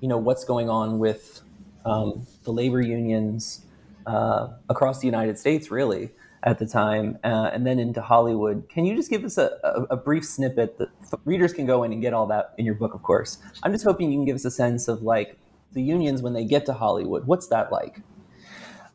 you 0.00 0.06
know, 0.06 0.16
what's 0.16 0.44
going 0.44 0.70
on 0.70 1.00
with 1.00 1.42
um, 1.84 2.24
the 2.44 2.52
labor 2.52 2.80
unions 2.80 3.66
uh, 4.06 4.48
across 4.68 5.00
the 5.00 5.06
United 5.06 5.38
States, 5.38 5.72
really 5.72 6.10
at 6.44 6.58
the 6.58 6.66
time, 6.66 7.18
uh, 7.22 7.50
and 7.52 7.66
then 7.66 7.78
into 7.78 8.02
Hollywood. 8.02 8.68
Can 8.68 8.84
you 8.84 8.96
just 8.96 9.10
give 9.10 9.24
us 9.24 9.38
a, 9.38 9.52
a, 9.62 9.82
a 9.90 9.96
brief 9.96 10.24
snippet 10.24 10.78
that 10.78 10.88
readers 11.24 11.52
can 11.52 11.66
go 11.66 11.84
in 11.84 11.92
and 11.92 12.02
get 12.02 12.12
all 12.12 12.26
that 12.26 12.54
in 12.58 12.66
your 12.66 12.74
book, 12.74 12.94
of 12.94 13.02
course? 13.02 13.38
I'm 13.62 13.72
just 13.72 13.84
hoping 13.84 14.10
you 14.10 14.18
can 14.18 14.24
give 14.24 14.36
us 14.36 14.44
a 14.44 14.50
sense 14.50 14.88
of 14.88 15.02
like 15.02 15.38
the 15.72 15.82
unions 15.82 16.20
when 16.20 16.32
they 16.32 16.44
get 16.44 16.66
to 16.66 16.72
Hollywood. 16.72 17.26
What's 17.26 17.46
that 17.48 17.70
like? 17.70 18.00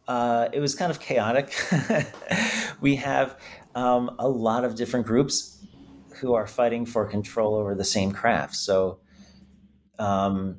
Uh, 0.07 0.49
it 0.53 0.59
was 0.59 0.75
kind 0.75 0.91
of 0.91 0.99
chaotic. 0.99 1.53
we 2.81 2.95
have 2.95 3.39
um, 3.75 4.15
a 4.19 4.27
lot 4.27 4.63
of 4.63 4.75
different 4.75 5.05
groups 5.05 5.65
who 6.19 6.33
are 6.33 6.47
fighting 6.47 6.85
for 6.85 7.05
control 7.05 7.55
over 7.55 7.75
the 7.75 7.83
same 7.83 8.11
craft. 8.11 8.55
So, 8.55 8.99
um, 9.99 10.57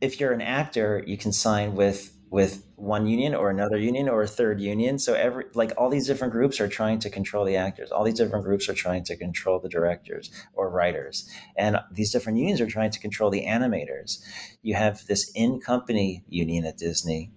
if 0.00 0.20
you're 0.20 0.32
an 0.32 0.42
actor, 0.42 1.02
you 1.06 1.16
can 1.16 1.32
sign 1.32 1.74
with 1.74 2.15
with 2.28 2.66
one 2.74 3.06
union 3.06 3.34
or 3.34 3.50
another 3.50 3.78
union 3.78 4.08
or 4.08 4.22
a 4.22 4.26
third 4.26 4.60
union. 4.60 4.98
So 4.98 5.14
every 5.14 5.44
like 5.54 5.72
all 5.76 5.88
these 5.88 6.06
different 6.06 6.32
groups 6.32 6.60
are 6.60 6.68
trying 6.68 6.98
to 7.00 7.10
control 7.10 7.44
the 7.44 7.56
actors. 7.56 7.90
All 7.92 8.04
these 8.04 8.18
different 8.18 8.44
groups 8.44 8.68
are 8.68 8.74
trying 8.74 9.04
to 9.04 9.16
control 9.16 9.60
the 9.60 9.68
directors 9.68 10.30
or 10.54 10.68
writers. 10.68 11.28
And 11.56 11.78
these 11.90 12.10
different 12.10 12.38
unions 12.38 12.60
are 12.60 12.66
trying 12.66 12.90
to 12.90 12.98
control 12.98 13.30
the 13.30 13.46
animators. 13.46 14.22
You 14.62 14.74
have 14.74 15.06
this 15.06 15.30
in 15.34 15.60
company 15.60 16.24
union 16.28 16.64
at 16.64 16.78
Disney. 16.78 17.30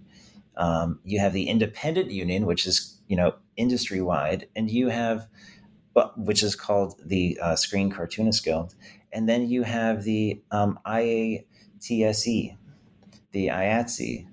Um, 0.56 0.98
you 1.04 1.20
have 1.20 1.32
the 1.32 1.48
independent 1.48 2.10
union, 2.10 2.44
which 2.44 2.66
is 2.66 3.00
you 3.06 3.16
know 3.16 3.34
industry 3.56 4.00
wide, 4.00 4.48
and 4.56 4.70
you 4.70 4.88
have 4.88 5.28
which 6.16 6.42
is 6.42 6.54
called 6.54 7.00
the 7.04 7.38
uh, 7.42 7.56
Screen 7.56 7.90
Cartoonist 7.90 8.44
Guild, 8.44 8.74
and 9.12 9.28
then 9.28 9.48
you 9.48 9.62
have 9.62 10.04
the 10.04 10.42
um, 10.50 10.78
IATSE, 10.86 12.56
the 13.32 13.46
IATSE, 13.48 14.26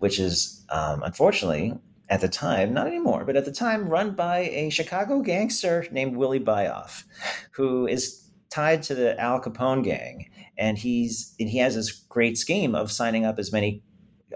which 0.00 0.18
is 0.18 0.64
um, 0.70 1.02
unfortunately 1.02 1.74
at 2.08 2.20
the 2.20 2.28
time, 2.28 2.74
not 2.74 2.88
anymore, 2.88 3.24
but 3.24 3.36
at 3.36 3.44
the 3.44 3.52
time, 3.52 3.88
run 3.88 4.16
by 4.16 4.38
a 4.38 4.68
Chicago 4.68 5.20
gangster 5.20 5.86
named 5.92 6.16
Willie 6.16 6.40
Bioff, 6.40 7.04
who 7.52 7.86
is 7.86 8.28
tied 8.50 8.82
to 8.82 8.96
the 8.96 9.18
Al 9.20 9.40
Capone 9.40 9.84
gang, 9.84 10.28
and 10.58 10.76
he's 10.76 11.34
and 11.38 11.48
he 11.48 11.58
has 11.58 11.76
this 11.76 11.92
great 11.92 12.36
scheme 12.36 12.74
of 12.74 12.90
signing 12.90 13.24
up 13.24 13.38
as 13.38 13.52
many 13.52 13.82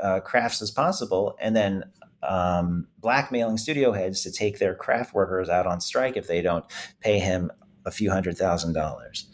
uh, 0.01 0.21
crafts 0.21 0.63
as 0.63 0.71
possible, 0.71 1.37
and 1.41 1.57
then 1.57 1.83
um, 2.23 2.87
blackmailing 3.01 3.59
studio 3.59 3.93
heads 3.93 4.23
to 4.23 4.31
take 4.31 4.61
their 4.61 4.75
craft 4.75 5.13
workers 5.13 5.49
out 5.49 5.67
on 5.67 5.81
strike 5.81 6.17
if 6.17 6.29
they 6.29 6.41
don't 6.41 6.65
pay 7.01 7.19
him 7.19 7.51
a 7.85 7.91
few 7.91 8.11
hundred 8.11 8.39
thousand 8.39 8.73
dollars. 8.73 9.27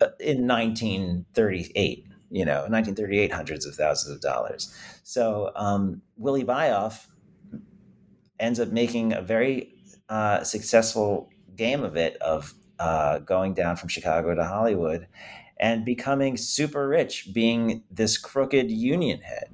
Uh, 0.00 0.08
in 0.18 0.48
1938, 0.48 2.06
you 2.30 2.44
know, 2.44 2.60
1938, 2.68 3.32
hundreds 3.32 3.66
of 3.66 3.74
thousands 3.74 4.14
of 4.14 4.20
dollars. 4.20 4.74
So 5.02 5.50
um, 5.56 6.02
Willie 6.16 6.44
Bioff 6.44 7.06
ends 8.38 8.60
up 8.60 8.68
making 8.68 9.12
a 9.12 9.20
very 9.20 9.74
uh, 10.08 10.42
successful 10.44 11.30
game 11.56 11.82
of 11.82 11.96
it 11.96 12.16
of 12.16 12.54
uh, 12.78 13.18
going 13.18 13.54
down 13.54 13.76
from 13.76 13.88
Chicago 13.88 14.34
to 14.34 14.44
Hollywood 14.44 15.06
and 15.58 15.84
becoming 15.84 16.36
super 16.38 16.88
rich, 16.88 17.28
being 17.34 17.82
this 17.90 18.16
crooked 18.16 18.70
union 18.70 19.20
head. 19.20 19.52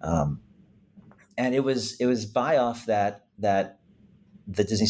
Um, 0.00 0.40
and 1.36 1.54
it 1.54 1.64
was 1.64 2.00
it 2.00 2.06
was 2.06 2.30
Bioff 2.30 2.84
that 2.86 3.24
that 3.38 3.80
the 4.46 4.62
Disney 4.62 4.86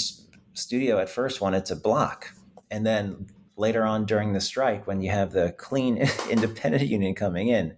studio 0.52 0.98
at 0.98 1.08
first 1.08 1.40
wanted 1.40 1.64
to 1.66 1.76
block, 1.76 2.32
and 2.70 2.84
then 2.84 3.28
later 3.56 3.84
on 3.84 4.04
during 4.06 4.32
the 4.32 4.40
strike, 4.40 4.86
when 4.86 5.00
you 5.00 5.10
have 5.10 5.32
the 5.32 5.52
clean 5.52 5.98
independent 6.30 6.86
union 6.86 7.14
coming 7.14 7.48
in, 7.48 7.76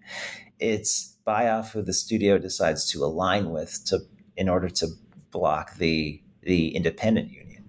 it's 0.59 1.17
Bioff 1.27 1.73
who 1.73 1.83
the 1.83 1.93
studio 1.93 2.39
decides 2.39 2.89
to 2.91 3.05
align 3.05 3.51
with 3.51 3.85
to 3.87 4.01
in 4.37 4.49
order 4.49 4.69
to 4.69 4.89
block 5.31 5.77
the 5.77 6.23
the 6.43 6.75
independent 6.75 7.31
union, 7.31 7.65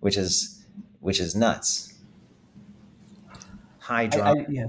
which 0.00 0.16
is 0.16 0.64
which 1.00 1.20
is 1.20 1.34
nuts. 1.34 1.94
High 3.80 4.06
drama. 4.06 4.40
I, 4.40 4.42
I, 4.42 4.46
yeah. 4.48 4.66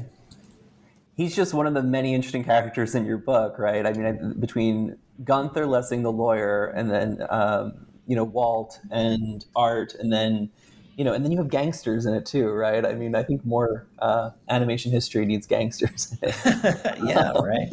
He's 1.15 1.35
just 1.35 1.53
one 1.53 1.65
of 1.65 1.73
the 1.73 1.81
many 1.81 2.13
interesting 2.13 2.43
characters 2.43 2.93
in 2.93 3.05
your 3.05 3.17
book, 3.17 3.57
right? 3.57 3.87
I 3.87 3.93
mean, 3.93 4.35
between 4.39 4.97
Gunther 5.23 5.65
Lessing, 5.65 6.03
the 6.03 6.11
lawyer, 6.11 6.67
and 6.67 6.91
then 6.91 7.25
um, 7.29 7.87
you 8.05 8.15
know 8.15 8.23
Walt 8.23 8.79
and 8.91 9.45
Art, 9.55 9.95
and 9.95 10.11
then 10.11 10.49
you 10.97 11.03
know, 11.03 11.13
and 11.13 11.23
then 11.23 11.31
you 11.31 11.37
have 11.37 11.49
gangsters 11.49 12.07
in 12.07 12.15
it 12.15 12.25
too, 12.25 12.49
right? 12.49 12.83
I 12.83 12.93
mean, 12.93 13.13
I 13.13 13.21
think 13.21 13.45
more 13.45 13.87
uh, 13.99 14.31
animation 14.49 14.91
history 14.91 15.25
needs 15.25 15.45
gangsters. 15.45 16.17
yeah, 17.03 17.31
right. 17.39 17.71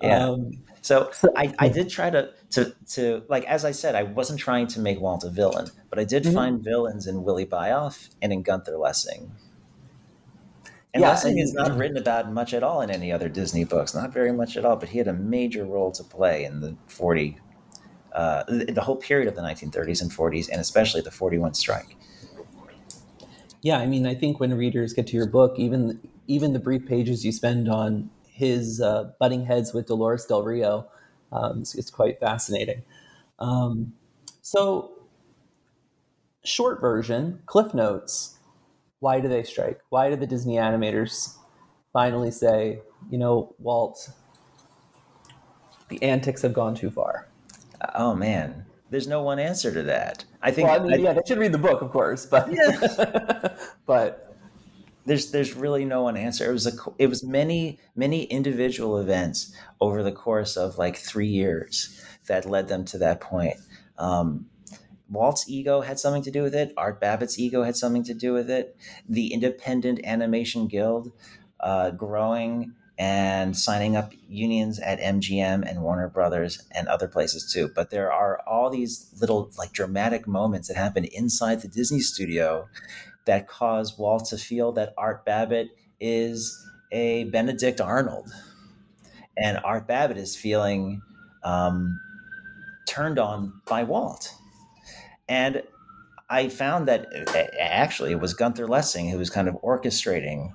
Yeah. 0.00 0.28
Um, 0.28 0.52
so 0.80 1.10
I, 1.36 1.52
I 1.58 1.68
did 1.68 1.90
try 1.90 2.10
to, 2.10 2.30
to 2.50 2.74
to 2.92 3.24
like 3.28 3.44
as 3.44 3.64
I 3.64 3.72
said, 3.72 3.94
I 3.94 4.04
wasn't 4.04 4.40
trying 4.40 4.68
to 4.68 4.80
make 4.80 5.00
Walt 5.00 5.24
a 5.24 5.30
villain, 5.30 5.66
but 5.90 5.98
I 5.98 6.04
did 6.04 6.22
mm-hmm. 6.22 6.34
find 6.34 6.64
villains 6.64 7.06
in 7.06 7.24
Willie 7.24 7.46
Bioff 7.46 8.08
and 8.22 8.32
in 8.32 8.42
Gunther 8.42 8.78
Lessing. 8.78 9.32
And 10.94 11.02
yeah, 11.02 11.10
Lessing 11.10 11.38
is 11.38 11.52
not 11.52 11.76
written 11.76 11.98
about 11.98 12.32
much 12.32 12.54
at 12.54 12.62
all 12.62 12.80
in 12.80 12.90
any 12.90 13.12
other 13.12 13.28
Disney 13.28 13.64
books, 13.64 13.94
not 13.94 14.14
very 14.14 14.32
much 14.32 14.56
at 14.56 14.64
all. 14.64 14.76
But 14.76 14.88
he 14.88 14.98
had 14.98 15.08
a 15.08 15.12
major 15.12 15.66
role 15.66 15.92
to 15.92 16.02
play 16.02 16.44
in 16.44 16.60
the 16.60 16.74
forty, 16.86 17.36
uh, 18.12 18.44
the 18.46 18.80
whole 18.80 18.96
period 18.96 19.28
of 19.28 19.34
the 19.34 19.42
1930s 19.42 20.00
and 20.00 20.10
40s, 20.10 20.48
and 20.48 20.58
especially 20.58 21.02
the 21.02 21.10
41 21.10 21.52
strike. 21.52 21.96
Yeah, 23.66 23.78
I 23.78 23.86
mean, 23.86 24.06
I 24.06 24.14
think 24.14 24.38
when 24.38 24.56
readers 24.56 24.92
get 24.92 25.08
to 25.08 25.16
your 25.16 25.26
book, 25.26 25.58
even 25.58 25.98
even 26.28 26.52
the 26.52 26.60
brief 26.60 26.86
pages 26.86 27.24
you 27.24 27.32
spend 27.32 27.68
on 27.68 28.10
his 28.28 28.80
uh, 28.80 29.10
butting 29.18 29.44
heads 29.44 29.74
with 29.74 29.88
Dolores 29.88 30.24
Del 30.24 30.44
Rio. 30.44 30.86
Um, 31.32 31.62
it's, 31.62 31.74
it's, 31.74 31.90
quite 31.90 32.20
fascinating. 32.20 32.84
Um, 33.40 33.94
so, 34.40 34.92
short 36.44 36.80
version, 36.80 37.42
Cliff 37.46 37.74
Notes. 37.74 38.38
Why 39.00 39.18
do 39.18 39.26
they 39.26 39.42
strike? 39.42 39.80
Why 39.88 40.10
do 40.10 40.14
the 40.14 40.28
Disney 40.28 40.58
animators 40.58 41.34
finally 41.92 42.30
say, 42.30 42.82
you 43.10 43.18
know, 43.18 43.52
Walt, 43.58 44.10
the 45.88 46.00
antics 46.04 46.42
have 46.42 46.52
gone 46.52 46.76
too 46.76 46.92
far? 46.92 47.26
Oh 47.96 48.14
man, 48.14 48.64
there's 48.96 49.06
no 49.06 49.20
one 49.20 49.38
answer 49.38 49.70
to 49.74 49.82
that. 49.82 50.24
I 50.40 50.50
think. 50.50 50.68
Well, 50.68 50.80
I 50.80 50.82
mean, 50.82 50.94
I, 50.94 50.96
yeah, 50.96 51.12
they 51.12 51.20
should 51.28 51.36
read 51.36 51.52
the 51.52 51.58
book, 51.58 51.82
of 51.82 51.90
course, 51.90 52.24
but 52.24 52.50
yeah. 52.50 53.54
but 53.86 54.34
there's 55.04 55.32
there's 55.32 55.52
really 55.52 55.84
no 55.84 56.02
one 56.02 56.16
answer. 56.16 56.48
It 56.48 56.52
was 56.54 56.66
a 56.66 56.72
it 56.96 57.08
was 57.08 57.22
many 57.22 57.78
many 57.94 58.22
individual 58.22 58.96
events 58.96 59.54
over 59.82 60.02
the 60.02 60.12
course 60.12 60.56
of 60.56 60.78
like 60.78 60.96
three 60.96 61.26
years 61.26 62.02
that 62.26 62.48
led 62.48 62.68
them 62.68 62.86
to 62.86 62.96
that 62.96 63.20
point. 63.20 63.56
Um, 63.98 64.46
Walt's 65.10 65.46
ego 65.46 65.82
had 65.82 65.98
something 65.98 66.22
to 66.22 66.30
do 66.30 66.42
with 66.42 66.54
it. 66.54 66.72
Art 66.78 66.98
Babbitt's 66.98 67.38
ego 67.38 67.64
had 67.64 67.76
something 67.76 68.04
to 68.04 68.14
do 68.14 68.32
with 68.32 68.48
it. 68.48 68.78
The 69.06 69.30
Independent 69.30 70.00
Animation 70.04 70.68
Guild 70.68 71.12
uh, 71.60 71.90
growing 71.90 72.72
and 72.98 73.56
signing 73.56 73.96
up 73.96 74.12
unions 74.28 74.78
at 74.78 75.00
MGM 75.00 75.68
and 75.68 75.82
Warner 75.82 76.08
Brothers 76.08 76.62
and 76.70 76.88
other 76.88 77.08
places 77.08 77.50
too. 77.52 77.70
But 77.74 77.90
there 77.90 78.10
are 78.10 78.40
all 78.46 78.70
these 78.70 79.10
little 79.20 79.50
like 79.58 79.72
dramatic 79.72 80.26
moments 80.26 80.68
that 80.68 80.76
happen 80.76 81.04
inside 81.04 81.60
the 81.60 81.68
Disney 81.68 82.00
studio 82.00 82.68
that 83.26 83.48
cause 83.48 83.98
Walt 83.98 84.26
to 84.26 84.38
feel 84.38 84.72
that 84.72 84.94
Art 84.96 85.24
Babbitt 85.24 85.76
is 86.00 86.66
a 86.90 87.24
Benedict 87.24 87.80
Arnold. 87.80 88.32
And 89.36 89.58
Art 89.62 89.86
Babbitt 89.86 90.16
is 90.16 90.34
feeling 90.34 91.02
um, 91.44 92.00
turned 92.86 93.18
on 93.18 93.60
by 93.66 93.82
Walt. 93.82 94.32
And 95.28 95.62
I 96.30 96.48
found 96.48 96.88
that 96.88 97.06
actually 97.60 98.12
it 98.12 98.20
was 98.20 98.32
Gunther 98.32 98.66
Lessing 98.66 99.10
who 99.10 99.18
was 99.18 99.28
kind 99.28 99.48
of 99.48 99.54
orchestrating 99.56 100.52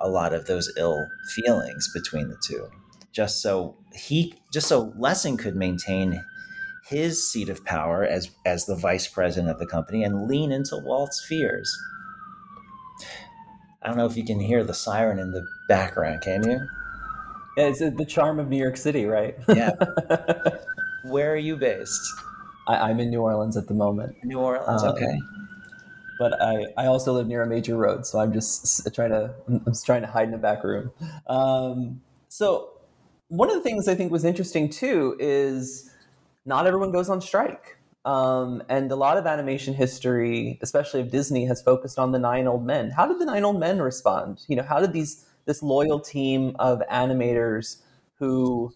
a 0.00 0.08
lot 0.08 0.32
of 0.32 0.46
those 0.46 0.72
ill 0.76 1.08
feelings 1.34 1.88
between 1.92 2.28
the 2.28 2.36
two, 2.46 2.68
just 3.12 3.42
so 3.42 3.76
he, 3.92 4.34
just 4.52 4.68
so 4.68 4.92
Lessing 4.96 5.36
could 5.36 5.56
maintain 5.56 6.24
his 6.86 7.30
seat 7.30 7.48
of 7.48 7.64
power 7.64 8.04
as 8.04 8.30
as 8.44 8.66
the 8.66 8.74
vice 8.74 9.06
president 9.06 9.50
of 9.50 9.58
the 9.58 9.66
company 9.66 10.02
and 10.02 10.28
lean 10.28 10.52
into 10.52 10.76
Walt's 10.76 11.24
fears. 11.24 11.76
I 13.82 13.88
don't 13.88 13.96
know 13.96 14.06
if 14.06 14.16
you 14.16 14.24
can 14.24 14.40
hear 14.40 14.62
the 14.62 14.74
siren 14.74 15.18
in 15.18 15.30
the 15.30 15.46
background. 15.68 16.20
Can 16.22 16.48
you? 16.48 16.60
Yeah, 17.56 17.64
it's 17.64 17.78
the 17.78 18.04
charm 18.06 18.38
of 18.38 18.48
New 18.48 18.58
York 18.58 18.76
City, 18.76 19.06
right? 19.06 19.36
yeah. 19.48 19.72
Where 21.04 21.32
are 21.32 21.36
you 21.36 21.56
based? 21.56 22.00
I, 22.66 22.90
am 22.90 23.00
in 23.00 23.10
New 23.10 23.22
Orleans 23.22 23.56
at 23.56 23.66
the 23.66 23.74
moment. 23.74 24.16
New 24.22 24.38
Orleans, 24.38 24.82
um, 24.82 24.90
okay. 24.90 25.18
But 26.20 26.38
I, 26.38 26.66
I 26.76 26.84
also 26.84 27.14
live 27.14 27.26
near 27.28 27.42
a 27.42 27.46
major 27.46 27.78
road, 27.78 28.04
so 28.04 28.18
I'm 28.20 28.30
just 28.30 28.94
trying 28.94 29.08
to 29.08 29.34
I'm 29.48 29.64
just 29.64 29.86
trying 29.86 30.02
to 30.02 30.06
hide 30.06 30.28
in 30.28 30.34
a 30.34 30.38
back 30.38 30.62
room. 30.62 30.92
Um, 31.26 32.02
so 32.28 32.72
one 33.28 33.48
of 33.48 33.56
the 33.56 33.62
things 33.62 33.88
I 33.88 33.94
think 33.94 34.12
was 34.12 34.22
interesting 34.22 34.68
too 34.68 35.16
is 35.18 35.90
not 36.44 36.66
everyone 36.66 36.92
goes 36.92 37.08
on 37.08 37.22
strike. 37.22 37.78
Um, 38.04 38.62
and 38.68 38.92
a 38.92 38.96
lot 38.96 39.16
of 39.16 39.26
animation 39.26 39.72
history, 39.72 40.58
especially 40.60 41.00
of 41.00 41.10
Disney, 41.10 41.46
has 41.46 41.62
focused 41.62 41.98
on 41.98 42.12
the 42.12 42.18
nine 42.18 42.46
old 42.46 42.66
men. 42.66 42.90
How 42.90 43.06
did 43.06 43.18
the 43.18 43.24
nine 43.24 43.44
old 43.44 43.58
men 43.58 43.80
respond? 43.80 44.42
You 44.46 44.56
know, 44.56 44.62
how 44.62 44.78
did 44.78 44.92
these 44.92 45.24
this 45.46 45.62
loyal 45.62 46.00
team 46.00 46.54
of 46.58 46.82
animators 46.92 47.78
who 48.18 48.74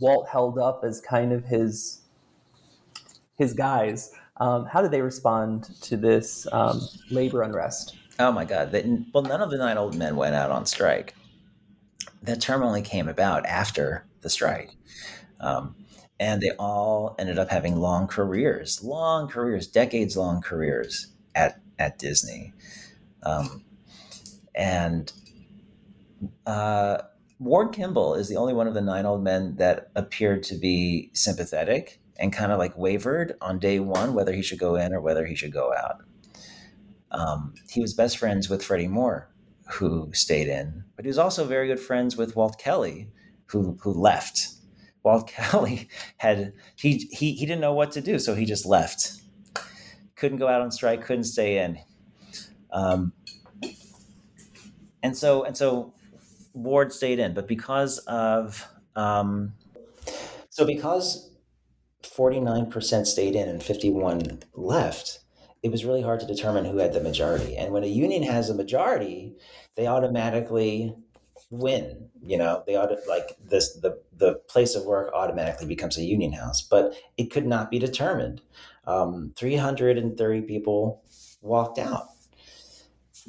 Walt 0.00 0.26
held 0.30 0.58
up 0.58 0.84
as 0.84 1.02
kind 1.02 1.32
of 1.32 1.44
his 1.44 2.00
his 3.36 3.52
guys, 3.52 4.10
um, 4.42 4.66
how 4.66 4.82
did 4.82 4.90
they 4.90 5.02
respond 5.02 5.70
to 5.82 5.96
this 5.96 6.48
um, 6.50 6.80
labor 7.12 7.42
unrest? 7.42 7.94
Oh 8.18 8.32
my 8.32 8.44
God! 8.44 8.72
They, 8.72 8.82
well, 9.14 9.22
none 9.22 9.40
of 9.40 9.52
the 9.52 9.56
nine 9.56 9.78
old 9.78 9.96
men 9.96 10.16
went 10.16 10.34
out 10.34 10.50
on 10.50 10.66
strike. 10.66 11.14
That 12.24 12.40
term 12.40 12.64
only 12.64 12.82
came 12.82 13.08
about 13.08 13.46
after 13.46 14.04
the 14.20 14.28
strike. 14.28 14.74
Um, 15.38 15.76
and 16.18 16.40
they 16.40 16.50
all 16.58 17.14
ended 17.20 17.38
up 17.38 17.50
having 17.50 17.76
long 17.76 18.08
careers, 18.08 18.82
long 18.82 19.28
careers, 19.28 19.68
decades 19.68 20.16
long 20.16 20.42
careers 20.42 21.06
at 21.36 21.60
at 21.78 22.00
Disney, 22.00 22.52
um, 23.22 23.62
and 24.56 25.12
uh, 26.46 26.98
Ward 27.38 27.72
Kimball 27.72 28.14
is 28.14 28.28
the 28.28 28.36
only 28.36 28.54
one 28.54 28.66
of 28.66 28.74
the 28.74 28.80
nine 28.80 29.06
old 29.06 29.22
men 29.22 29.54
that 29.56 29.92
appeared 29.94 30.42
to 30.44 30.56
be 30.56 31.10
sympathetic 31.12 32.01
and 32.18 32.32
kind 32.32 32.52
of 32.52 32.58
like 32.58 32.76
wavered 32.76 33.34
on 33.40 33.58
day 33.58 33.80
one 33.80 34.14
whether 34.14 34.32
he 34.32 34.42
should 34.42 34.58
go 34.58 34.76
in 34.76 34.92
or 34.92 35.00
whether 35.00 35.26
he 35.26 35.34
should 35.34 35.52
go 35.52 35.72
out. 35.72 36.02
Um, 37.10 37.54
he 37.68 37.80
was 37.80 37.94
best 37.94 38.18
friends 38.18 38.48
with 38.48 38.64
Freddie 38.64 38.88
Moore, 38.88 39.28
who 39.72 40.10
stayed 40.14 40.48
in, 40.48 40.84
but 40.96 41.04
he 41.04 41.08
was 41.08 41.18
also 41.18 41.44
very 41.44 41.68
good 41.68 41.80
friends 41.80 42.16
with 42.16 42.36
Walt 42.36 42.58
Kelly, 42.58 43.08
who 43.46 43.76
who 43.82 43.92
left 43.92 44.48
Walt 45.02 45.28
Kelly 45.28 45.88
had 46.16 46.52
he 46.76 47.08
he 47.10 47.32
he 47.32 47.46
didn't 47.46 47.60
know 47.60 47.74
what 47.74 47.92
to 47.92 48.00
do, 48.00 48.18
so 48.18 48.34
he 48.34 48.44
just 48.44 48.66
left. 48.66 49.12
Couldn't 50.16 50.38
go 50.38 50.48
out 50.48 50.60
on 50.60 50.70
strike, 50.70 51.04
couldn't 51.04 51.24
stay 51.24 51.58
in. 51.58 51.78
Um, 52.70 53.12
and 55.02 55.16
so 55.16 55.44
and 55.44 55.56
so 55.56 55.92
Ward 56.54 56.92
stayed 56.92 57.18
in, 57.18 57.34
but 57.34 57.48
because 57.48 57.98
of 57.98 58.66
um, 58.96 59.52
so 60.50 60.66
because 60.66 61.31
49% 62.16 63.06
stayed 63.06 63.34
in 63.34 63.48
and 63.48 63.62
51 63.62 64.42
left, 64.54 65.20
it 65.62 65.70
was 65.70 65.84
really 65.84 66.02
hard 66.02 66.20
to 66.20 66.26
determine 66.26 66.64
who 66.64 66.78
had 66.78 66.92
the 66.92 67.00
majority. 67.00 67.56
And 67.56 67.72
when 67.72 67.84
a 67.84 67.88
union 67.88 68.22
has 68.24 68.50
a 68.50 68.54
majority, 68.54 69.34
they 69.76 69.86
automatically 69.86 70.94
win. 71.50 72.08
You 72.24 72.38
know, 72.38 72.64
they 72.66 72.74
ought 72.76 72.90
like 73.08 73.36
this 73.44 73.74
the 73.74 74.00
the 74.16 74.34
place 74.48 74.74
of 74.74 74.84
work 74.84 75.12
automatically 75.14 75.66
becomes 75.66 75.96
a 75.96 76.02
union 76.02 76.32
house, 76.32 76.62
but 76.62 76.94
it 77.16 77.30
could 77.30 77.46
not 77.46 77.70
be 77.70 77.78
determined. 77.78 78.40
Um, 78.86 79.32
330 79.36 80.42
people 80.42 81.02
walked 81.40 81.78
out, 81.78 82.08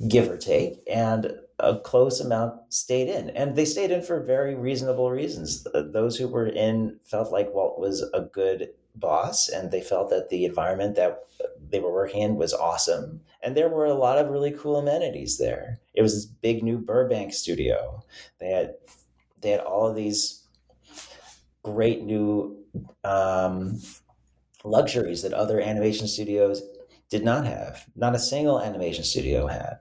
give 0.07 0.29
or 0.29 0.37
take, 0.37 0.81
and 0.91 1.33
a 1.59 1.77
close 1.79 2.19
amount 2.19 2.73
stayed 2.73 3.07
in. 3.09 3.29
And 3.31 3.55
they 3.55 3.65
stayed 3.65 3.91
in 3.91 4.01
for 4.01 4.21
very 4.21 4.55
reasonable 4.55 5.11
reasons. 5.11 5.65
Those 5.73 6.17
who 6.17 6.27
were 6.27 6.47
in 6.47 6.99
felt 7.03 7.31
like 7.31 7.53
Walt 7.53 7.79
was 7.79 8.01
a 8.13 8.21
good 8.21 8.69
boss 8.95 9.49
and 9.49 9.71
they 9.71 9.81
felt 9.81 10.09
that 10.09 10.29
the 10.29 10.45
environment 10.45 10.95
that 10.95 11.23
they 11.69 11.79
were 11.79 11.91
working 11.91 12.21
in 12.21 12.35
was 12.35 12.53
awesome. 12.53 13.21
And 13.41 13.55
there 13.55 13.69
were 13.69 13.85
a 13.85 13.93
lot 13.93 14.19
of 14.19 14.29
really 14.29 14.51
cool 14.51 14.77
amenities 14.77 15.37
there. 15.37 15.79
It 15.93 16.01
was 16.01 16.13
this 16.13 16.25
big 16.25 16.63
new 16.63 16.77
Burbank 16.77 17.33
studio. 17.33 18.03
They 18.39 18.49
had 18.49 18.75
they 19.41 19.49
had 19.49 19.59
all 19.59 19.87
of 19.87 19.95
these 19.95 20.47
great 21.63 22.03
new 22.03 22.57
um, 23.03 23.81
luxuries 24.63 25.21
that 25.23 25.33
other 25.33 25.59
animation 25.59 26.07
studios 26.07 26.61
did 27.09 27.23
not 27.23 27.45
have. 27.45 27.85
Not 27.95 28.15
a 28.15 28.19
single 28.19 28.61
animation 28.61 29.03
studio 29.03 29.47
had 29.47 29.79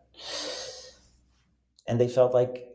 and 1.93 2.01
they 2.01 2.09
felt 2.09 2.33
like 2.33 2.69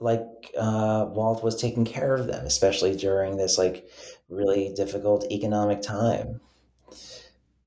like 0.00 0.22
uh, 0.58 1.06
Walt 1.10 1.44
was 1.44 1.54
taking 1.60 1.84
care 1.84 2.14
of 2.14 2.26
them, 2.26 2.46
especially 2.46 2.96
during 2.96 3.36
this 3.36 3.58
like 3.58 3.86
really 4.30 4.72
difficult 4.74 5.30
economic 5.30 5.82
time. 5.82 6.40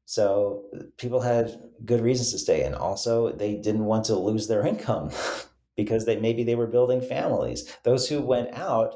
So 0.05 0.63
people 0.97 1.21
had 1.21 1.61
good 1.85 2.01
reasons 2.01 2.31
to 2.31 2.39
stay, 2.39 2.63
and 2.63 2.73
also 2.73 3.31
they 3.31 3.53
didn't 3.53 3.85
want 3.85 4.05
to 4.05 4.15
lose 4.15 4.47
their 4.47 4.65
income 4.65 5.11
because 5.77 6.05
they 6.05 6.19
maybe 6.19 6.43
they 6.43 6.55
were 6.55 6.65
building 6.65 7.01
families. 7.01 7.71
Those 7.83 8.09
who 8.09 8.19
went 8.19 8.51
out 8.53 8.95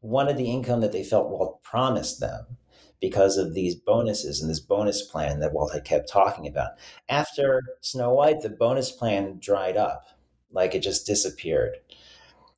wanted 0.00 0.36
the 0.36 0.52
income 0.52 0.80
that 0.82 0.92
they 0.92 1.02
felt 1.02 1.28
Walt 1.28 1.60
promised 1.64 2.20
them 2.20 2.56
because 3.00 3.36
of 3.36 3.52
these 3.52 3.74
bonuses 3.74 4.40
and 4.40 4.48
this 4.48 4.60
bonus 4.60 5.02
plan 5.02 5.40
that 5.40 5.52
Walt 5.52 5.72
had 5.72 5.84
kept 5.84 6.08
talking 6.08 6.46
about. 6.46 6.70
After 7.08 7.62
Snow 7.80 8.14
White, 8.14 8.42
the 8.42 8.48
bonus 8.48 8.92
plan 8.92 9.38
dried 9.40 9.76
up 9.76 10.04
like 10.50 10.74
it 10.74 10.80
just 10.80 11.06
disappeared. 11.06 11.76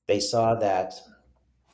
They 0.06 0.20
saw 0.20 0.54
that 0.56 0.94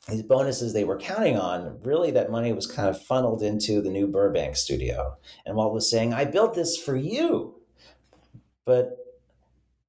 these 0.07 0.23
bonuses 0.23 0.73
they 0.73 0.83
were 0.83 0.97
counting 0.97 1.37
on, 1.37 1.79
really 1.83 2.11
that 2.11 2.31
money 2.31 2.53
was 2.53 2.65
kind 2.65 2.87
of 2.87 3.01
funneled 3.01 3.41
into 3.41 3.81
the 3.81 3.89
new 3.89 4.07
Burbank 4.07 4.55
studio. 4.55 5.17
And 5.45 5.55
Walt 5.55 5.73
was 5.73 5.89
saying, 5.89 6.13
I 6.13 6.25
built 6.25 6.53
this 6.53 6.77
for 6.77 6.95
you. 6.95 7.55
But 8.65 8.97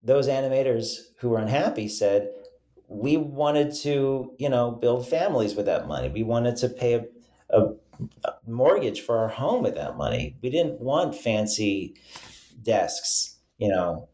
those 0.03 0.29
animators 0.29 0.97
who 1.19 1.29
were 1.29 1.39
unhappy 1.39 1.89
said, 1.89 2.31
we 2.89 3.17
wanted 3.17 3.75
to, 3.83 4.35
you 4.39 4.49
know, 4.49 4.71
build 4.71 5.07
families 5.09 5.55
with 5.55 5.67
that 5.67 5.87
money. 5.87 6.09
We 6.09 6.23
wanted 6.23 6.57
to 6.57 6.69
pay 6.69 6.95
a, 6.95 7.05
a, 7.51 7.75
mortgage 8.47 9.03
for 9.03 9.19
our 9.19 9.29
home 9.29 9.63
with 9.63 9.75
that 9.75 9.97
money. 9.97 10.37
We 10.43 10.51
didn't 10.51 10.81
want 10.81 11.15
fancy 11.15 11.95
desks, 12.63 13.37
you 13.59 13.69
know, 13.69 14.09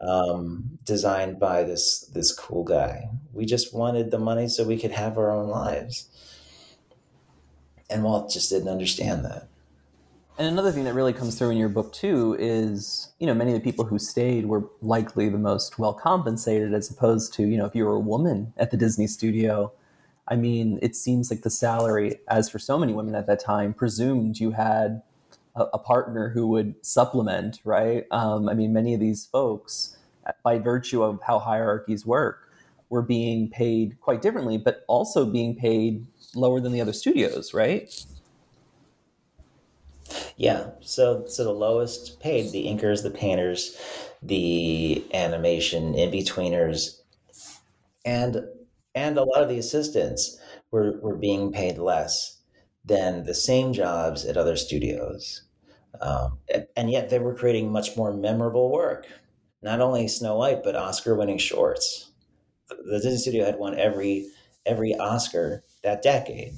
um, 0.00 0.78
designed 0.84 1.38
by 1.38 1.62
this 1.62 2.00
this 2.14 2.32
cool 2.32 2.64
guy. 2.64 3.08
We 3.32 3.44
just 3.44 3.74
wanted 3.74 4.10
the 4.10 4.18
money 4.18 4.48
so 4.48 4.64
we 4.64 4.78
could 4.78 4.92
have 4.92 5.18
our 5.18 5.30
own 5.30 5.48
lives, 5.48 6.08
and 7.88 8.02
Walt 8.02 8.30
just 8.30 8.50
didn't 8.50 8.68
understand 8.68 9.24
that. 9.24 9.48
And 10.38 10.48
another 10.48 10.72
thing 10.72 10.84
that 10.84 10.94
really 10.94 11.12
comes 11.12 11.38
through 11.38 11.50
in 11.50 11.58
your 11.58 11.68
book 11.68 11.92
too 11.92 12.34
is, 12.38 13.12
you 13.18 13.26
know, 13.26 13.34
many 13.34 13.52
of 13.52 13.58
the 13.58 13.62
people 13.62 13.84
who 13.84 13.98
stayed 13.98 14.46
were 14.46 14.64
likely 14.80 15.28
the 15.28 15.36
most 15.36 15.78
well 15.78 15.92
compensated, 15.92 16.72
as 16.72 16.90
opposed 16.90 17.34
to, 17.34 17.46
you 17.46 17.58
know, 17.58 17.66
if 17.66 17.74
you 17.74 17.84
were 17.84 17.96
a 17.96 18.00
woman 18.00 18.54
at 18.56 18.70
the 18.70 18.78
Disney 18.78 19.06
studio. 19.06 19.70
I 20.28 20.36
mean, 20.36 20.78
it 20.80 20.96
seems 20.96 21.30
like 21.30 21.42
the 21.42 21.50
salary, 21.50 22.20
as 22.28 22.48
for 22.48 22.58
so 22.58 22.78
many 22.78 22.92
women 22.92 23.16
at 23.16 23.26
that 23.26 23.40
time, 23.40 23.74
presumed 23.74 24.38
you 24.38 24.52
had 24.52 25.02
a, 25.56 25.64
a 25.74 25.78
partner 25.78 26.28
who 26.30 26.46
would 26.48 26.74
supplement, 26.84 27.60
right? 27.64 28.04
Um, 28.10 28.48
I 28.48 28.54
mean, 28.54 28.72
many 28.72 28.94
of 28.94 29.00
these 29.00 29.26
folks, 29.26 29.96
by 30.42 30.58
virtue 30.58 31.02
of 31.02 31.20
how 31.22 31.38
hierarchies 31.38 32.06
work, 32.06 32.50
were 32.88 33.02
being 33.02 33.48
paid 33.48 34.00
quite 34.00 34.20
differently, 34.20 34.58
but 34.58 34.84
also 34.88 35.24
being 35.24 35.54
paid 35.54 36.06
lower 36.34 36.60
than 36.60 36.72
the 36.72 36.80
other 36.80 36.92
studios, 36.92 37.54
right? 37.54 38.04
Yeah. 40.36 40.70
So, 40.80 41.24
so 41.26 41.44
the 41.44 41.52
lowest 41.52 42.20
paid, 42.20 42.50
the 42.50 42.66
inkers, 42.66 43.02
the 43.02 43.10
painters, 43.10 43.76
the 44.22 45.04
animation 45.14 45.94
in 45.94 46.10
betweeners, 46.10 47.00
and 48.04 48.44
and 48.94 49.18
a 49.18 49.22
lot 49.22 49.42
of 49.42 49.48
the 49.48 49.58
assistants 49.58 50.38
were 50.70 50.98
were 51.00 51.16
being 51.16 51.52
paid 51.52 51.78
less 51.78 52.39
than 52.84 53.24
the 53.24 53.34
same 53.34 53.72
jobs 53.72 54.24
at 54.24 54.36
other 54.36 54.56
studios. 54.56 55.42
Um, 56.00 56.38
and 56.76 56.90
yet 56.90 57.10
they 57.10 57.18
were 57.18 57.34
creating 57.34 57.72
much 57.72 57.96
more 57.96 58.12
memorable 58.12 58.70
work. 58.70 59.06
Not 59.62 59.80
only 59.80 60.08
Snow 60.08 60.36
White, 60.36 60.62
but 60.62 60.76
Oscar-winning 60.76 61.38
shorts. 61.38 62.10
The 62.68 63.00
Disney 63.02 63.18
Studio 63.18 63.44
had 63.44 63.58
won 63.58 63.78
every 63.78 64.28
every 64.64 64.94
Oscar 64.94 65.64
that 65.82 66.02
decade, 66.02 66.54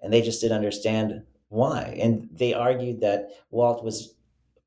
and 0.00 0.12
they 0.12 0.22
just 0.22 0.40
didn't 0.40 0.56
understand 0.56 1.24
why. 1.48 1.98
And 2.00 2.28
they 2.32 2.54
argued 2.54 3.00
that 3.00 3.30
Walt 3.50 3.84
was 3.84 4.14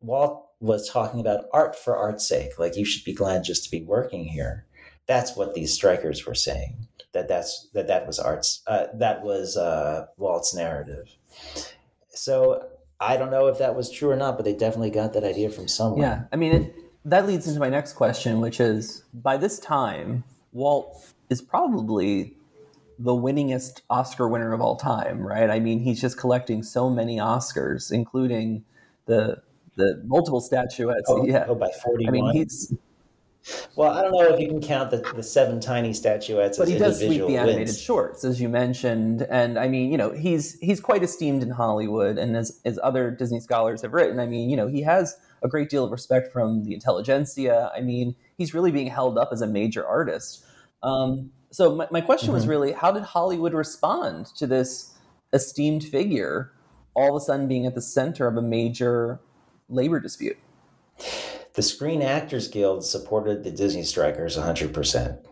Walt 0.02 0.48
was 0.60 0.90
talking 0.90 1.20
about 1.20 1.46
art 1.54 1.76
for 1.76 1.96
art's 1.96 2.28
sake. 2.28 2.60
Like 2.60 2.76
you 2.76 2.86
should 2.86 3.06
be 3.06 3.14
glad 3.14 3.44
just 3.44 3.64
to 3.64 3.72
be 3.72 3.82
working 3.82 4.26
here. 4.26 4.66
That's 5.08 5.36
what 5.36 5.54
these 5.54 5.74
strikers 5.74 6.26
were 6.26 6.36
saying. 6.36 6.87
That 7.14 7.28
that's 7.28 7.68
that 7.74 7.88
that 7.88 8.06
was 8.06 8.20
art's 8.20 8.62
uh, 8.68 8.88
that 8.94 9.24
was 9.24 9.58
uh, 9.58 10.08
Walt's 10.18 10.54
narrative. 10.54 11.10
So 12.10 12.68
I 13.00 13.18
don't 13.18 13.32
know 13.32 13.48
if 13.48 13.60
that 13.60 13.76
was 13.76 13.90
true 13.90 14.10
or 14.10 14.16
not, 14.16 14.38
but 14.38 14.46
they 14.46 14.54
definitely 14.54 14.90
got 14.90 15.14
that 15.14 15.24
idea 15.24 15.50
from 15.50 15.68
somewhere. 15.68 16.08
Yeah, 16.08 16.24
I 16.32 16.36
mean, 16.36 16.54
it, 16.54 16.76
that 17.06 17.28
leads 17.28 17.48
into 17.48 17.60
my 17.60 17.70
next 17.70 17.94
question, 17.94 18.42
which 18.42 18.60
is 18.60 19.04
by 19.14 19.38
this 19.38 19.60
time, 19.60 20.24
Walt 20.52 21.06
is 21.30 21.42
probably 21.42 22.34
the 23.00 23.14
winningest 23.14 23.82
Oscar 23.90 24.28
winner 24.28 24.54
of 24.54 24.62
all 24.62 24.76
time, 24.76 25.26
right? 25.26 25.50
I 25.50 25.60
mean, 25.60 25.80
he's 25.80 26.02
just 26.02 26.18
collecting 26.18 26.64
so 26.64 26.90
many 26.90 27.18
Oscars, 27.18 27.92
including 27.92 28.66
the 29.06 29.42
the 29.76 30.02
multiple 30.06 30.42
statuettes. 30.42 31.06
Oh, 31.08 31.26
yeah, 31.26 31.46
oh 31.48 31.56
by 31.56 31.70
forty. 31.84 32.08
I 32.08 32.12
mean, 32.12 32.32
he's 32.32 32.74
well, 33.76 33.92
I 33.92 34.02
don't 34.02 34.12
know 34.12 34.34
if 34.34 34.40
you 34.40 34.48
can 34.48 34.62
count 34.62 34.92
the, 34.92 34.98
the 35.16 35.24
seven 35.24 35.60
tiny 35.60 35.94
statuettes. 35.94 36.58
But 36.58 36.68
he 36.68 36.78
does 36.78 37.00
sweep 37.00 37.26
the 37.26 37.38
animated 37.38 37.68
wins. 37.68 37.80
shorts, 37.80 38.24
as 38.24 38.42
you 38.42 38.50
mentioned, 38.50 39.22
and 39.30 39.58
I 39.58 39.68
mean, 39.68 39.92
you 39.92 39.98
know, 39.98 40.12
he's 40.12 40.60
he's 40.60 40.80
quite 40.80 41.04
esteemed 41.04 41.44
in 41.44 41.52
Hollywood, 41.52 42.18
and 42.18 42.36
as 42.36 42.60
as 42.66 42.80
other 42.84 43.12
Disney 43.12 43.40
scholars 43.40 43.82
have 43.82 43.94
written, 43.94 44.20
I 44.20 44.26
mean, 44.26 44.50
you 44.50 44.58
know, 44.58 44.68
he 44.68 44.82
has 44.82 45.18
a 45.44 45.48
great 45.48 45.70
deal 45.70 45.84
of 45.84 45.92
respect 45.92 46.32
from 46.32 46.64
the 46.64 46.74
intelligentsia. 46.74 47.72
I 47.76 47.82
mean, 47.82 48.16
he's 48.38 48.54
really 48.54 48.72
being 48.72 48.88
held 48.88 49.18
up 49.18 49.30
as 49.32 49.42
a 49.42 49.48
major 49.48 49.86
artist. 49.86 50.44
Um, 50.84 51.32
so 51.52 51.76
my, 51.76 51.88
my 51.92 52.02
question 52.02 52.28
mm-hmm. 52.28 52.36
was 52.36 52.48
really, 52.48 52.72
how 52.72 52.92
did 52.92 53.04
Hollywood 53.04 53.54
respond 53.54 54.28
to 54.38 54.48
this 54.48 54.96
esteemed 55.34 55.84
figure 55.84 56.52
all 56.94 57.16
of 57.16 57.22
a 57.22 57.26
sudden 57.26 57.48
being 57.48 57.66
at 57.66 57.76
the 57.76 57.82
center 57.82 58.28
of 58.28 58.38
a 58.38 58.42
major 58.42 59.20
labor 59.70 60.00
dispute? 60.00 60.38
The 61.58 61.64
Screen 61.64 62.04
Actors 62.04 62.50
Guild 62.50 62.86
supported 62.86 63.44
the 63.44 63.50
Disney 63.50 63.82
strikers 63.82 64.38
100%. 64.38 65.26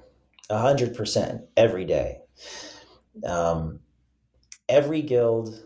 100% 0.49 1.47
every 1.55 1.85
day. 1.85 2.17
Um, 3.23 3.81
every 4.67 5.03
guild 5.03 5.61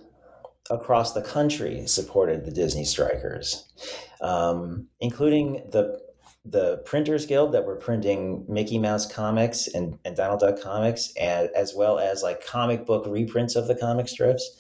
across 0.69 1.13
the 1.13 1.22
country 1.22 1.88
supported 1.88 2.43
the 2.43 2.52
Disney 2.52 2.84
strikers, 2.84 3.72
um, 4.19 4.88
including 5.00 5.63
the 5.72 6.02
the 6.43 6.80
Printers 6.80 7.26
Guild 7.26 7.53
that 7.53 7.66
were 7.66 7.78
printing 7.78 8.43
Mickey 8.49 8.80
Mouse 8.80 9.10
comics 9.10 9.68
and, 9.68 9.97
and 10.03 10.18
Donald 10.18 10.41
Duck 10.41 10.62
comics, 10.62 11.14
and 11.18 11.49
as 11.55 11.74
well 11.74 11.99
as 11.99 12.22
like 12.22 12.45
comic 12.45 12.86
book 12.86 13.05
reprints 13.07 13.55
of 13.55 13.68
the 13.68 13.76
comic 13.76 14.10
strips. 14.10 14.57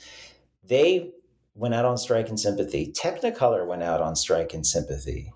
They 0.63 1.11
went 1.55 1.73
out 1.73 1.83
on 1.83 1.97
strike 1.97 2.29
in 2.29 2.37
sympathy. 2.37 2.93
Technicolor 2.93 3.67
went 3.67 3.83
out 3.83 3.99
on 3.99 4.15
strike 4.15 4.53
in 4.53 4.63
sympathy. 4.63 5.33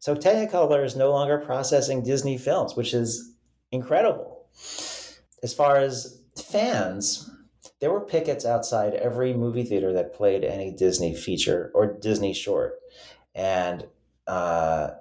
So 0.00 0.14
Technicolor 0.16 0.84
is 0.84 0.96
no 0.96 1.10
longer 1.12 1.38
processing 1.38 2.02
Disney 2.02 2.38
films, 2.38 2.74
which 2.74 2.94
is 2.94 3.34
incredible. 3.70 4.46
As 5.42 5.54
far 5.54 5.76
as 5.76 6.20
fans, 6.36 7.30
there 7.80 7.90
were 7.90 8.00
pickets 8.00 8.44
outside 8.44 8.94
every 8.94 9.34
movie 9.34 9.64
theater 9.64 9.92
that 9.92 10.14
played 10.14 10.44
any 10.44 10.70
Disney 10.72 11.14
feature 11.14 11.70
or 11.74 11.86
Disney 11.86 12.32
short. 12.34 12.80
And 13.34 13.86
uh, 14.26 14.92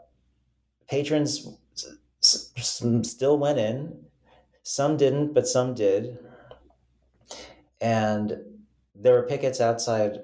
patrons 0.88 1.48
s- 2.22 2.52
s- 2.58 2.84
still 3.04 3.38
went 3.38 3.60
in, 3.60 4.06
Some 4.64 4.98
didn't, 4.98 5.34
but 5.34 5.48
some 5.48 5.74
did. 5.76 6.20
And 7.82 8.38
there 8.96 9.14
were 9.14 9.24
pickets 9.24 9.62
outside 9.62 10.20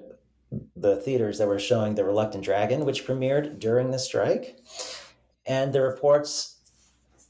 the 0.76 0.96
theaters 0.96 1.38
that 1.38 1.48
were 1.48 1.58
showing 1.58 1.94
The 1.94 2.04
Reluctant 2.04 2.44
Dragon, 2.44 2.84
which 2.84 3.06
premiered 3.06 3.58
during 3.58 3.90
the 3.90 3.98
strike. 3.98 4.58
And 5.46 5.72
the 5.72 5.80
reports 5.80 6.60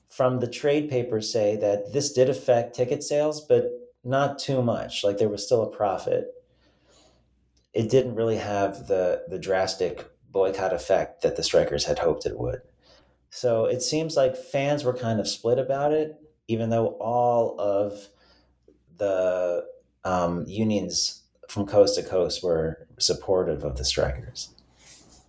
from 0.09 0.41
the 0.41 0.49
trade 0.49 0.89
papers 0.89 1.31
say 1.33 1.57
that 1.57 1.93
this 1.93 2.13
did 2.13 2.29
affect 2.29 2.75
ticket 2.75 3.03
sales, 3.03 3.41
but 3.41 3.71
not 4.03 4.39
too 4.39 4.63
much. 4.63 5.05
Like 5.05 5.19
there 5.19 5.29
was 5.29 5.45
still 5.45 5.63
a 5.63 5.71
profit. 5.71 6.29
It 7.73 7.91
didn't 7.91 8.15
really 8.15 8.39
have 8.39 8.87
the 8.87 9.25
the 9.29 9.39
drastic 9.39 10.09
boycott 10.31 10.73
effect 10.73 11.23
that 11.23 11.37
the 11.37 11.43
strikers 11.43 11.85
had 11.85 11.99
hoped 11.99 12.25
it 12.27 12.39
would. 12.39 12.63
So 13.31 13.67
it 13.67 13.83
seems 13.83 14.17
like 14.17 14.37
fans 14.37 14.85
were 14.85 14.95
kind 14.95 15.21
of 15.21 15.29
split 15.29 15.59
about 15.59 15.93
it, 15.93 16.17
even 16.49 16.71
though 16.71 16.97
all 17.01 17.61
of 17.61 18.09
the 18.97 19.67
um, 20.05 20.45
unions 20.47 21.23
from 21.49 21.67
coast 21.67 21.97
to 21.97 22.03
coast 22.03 22.43
were 22.43 22.87
supportive 22.99 23.65
of 23.65 23.77
the 23.77 23.85
strikers. 23.85 24.51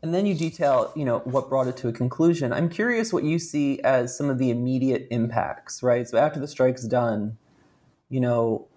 And 0.01 0.13
then 0.13 0.25
you 0.25 0.35
detail, 0.35 0.91
you 0.95 1.05
know, 1.05 1.19
what 1.19 1.49
brought 1.49 1.67
it 1.67 1.77
to 1.77 1.87
a 1.87 1.91
conclusion. 1.91 2.53
I'm 2.53 2.69
curious 2.69 3.11
what 3.11 3.23
you 3.23 3.39
see 3.39 3.81
as 3.81 4.15
some 4.15 4.29
of 4.29 4.37
the 4.37 4.51
immediate 4.51 5.07
impacts, 5.09 5.81
right? 5.81 6.07
So 6.07 6.17
after 6.17 6.39
the 6.39 6.47
strike's 6.47 6.83
done, 6.83 7.37
you 8.09 8.19
know, 8.19 8.67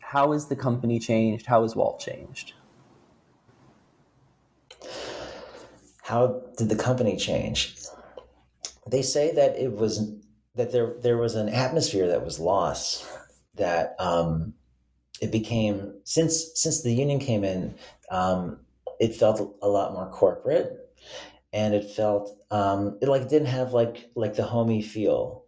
how 0.00 0.32
is 0.32 0.46
the 0.46 0.56
company 0.56 0.98
changed? 0.98 1.46
How 1.46 1.62
has 1.62 1.74
Walt 1.74 1.98
changed? 1.98 2.52
How 6.02 6.42
did 6.58 6.68
the 6.68 6.76
company 6.76 7.16
change? 7.16 7.76
They 8.86 9.00
say 9.00 9.34
that 9.34 9.56
it 9.56 9.72
was 9.72 10.12
that 10.54 10.70
there 10.70 10.94
there 11.00 11.16
was 11.16 11.34
an 11.34 11.48
atmosphere 11.48 12.06
that 12.08 12.24
was 12.24 12.38
lost 12.38 13.06
that 13.54 13.96
um, 13.98 14.54
it 15.20 15.30
became 15.30 15.94
since 16.04 16.50
since 16.54 16.82
the 16.82 16.92
union 16.92 17.18
came 17.18 17.44
in, 17.44 17.74
um, 18.10 18.60
it 19.00 19.14
felt 19.14 19.56
a 19.62 19.68
lot 19.68 19.92
more 19.92 20.10
corporate, 20.10 20.94
and 21.52 21.74
it 21.74 21.90
felt 21.90 22.36
um, 22.50 22.98
it 23.00 23.08
like 23.08 23.28
didn't 23.28 23.48
have 23.48 23.72
like 23.72 24.10
like 24.14 24.34
the 24.34 24.42
homey 24.42 24.82
feel, 24.82 25.44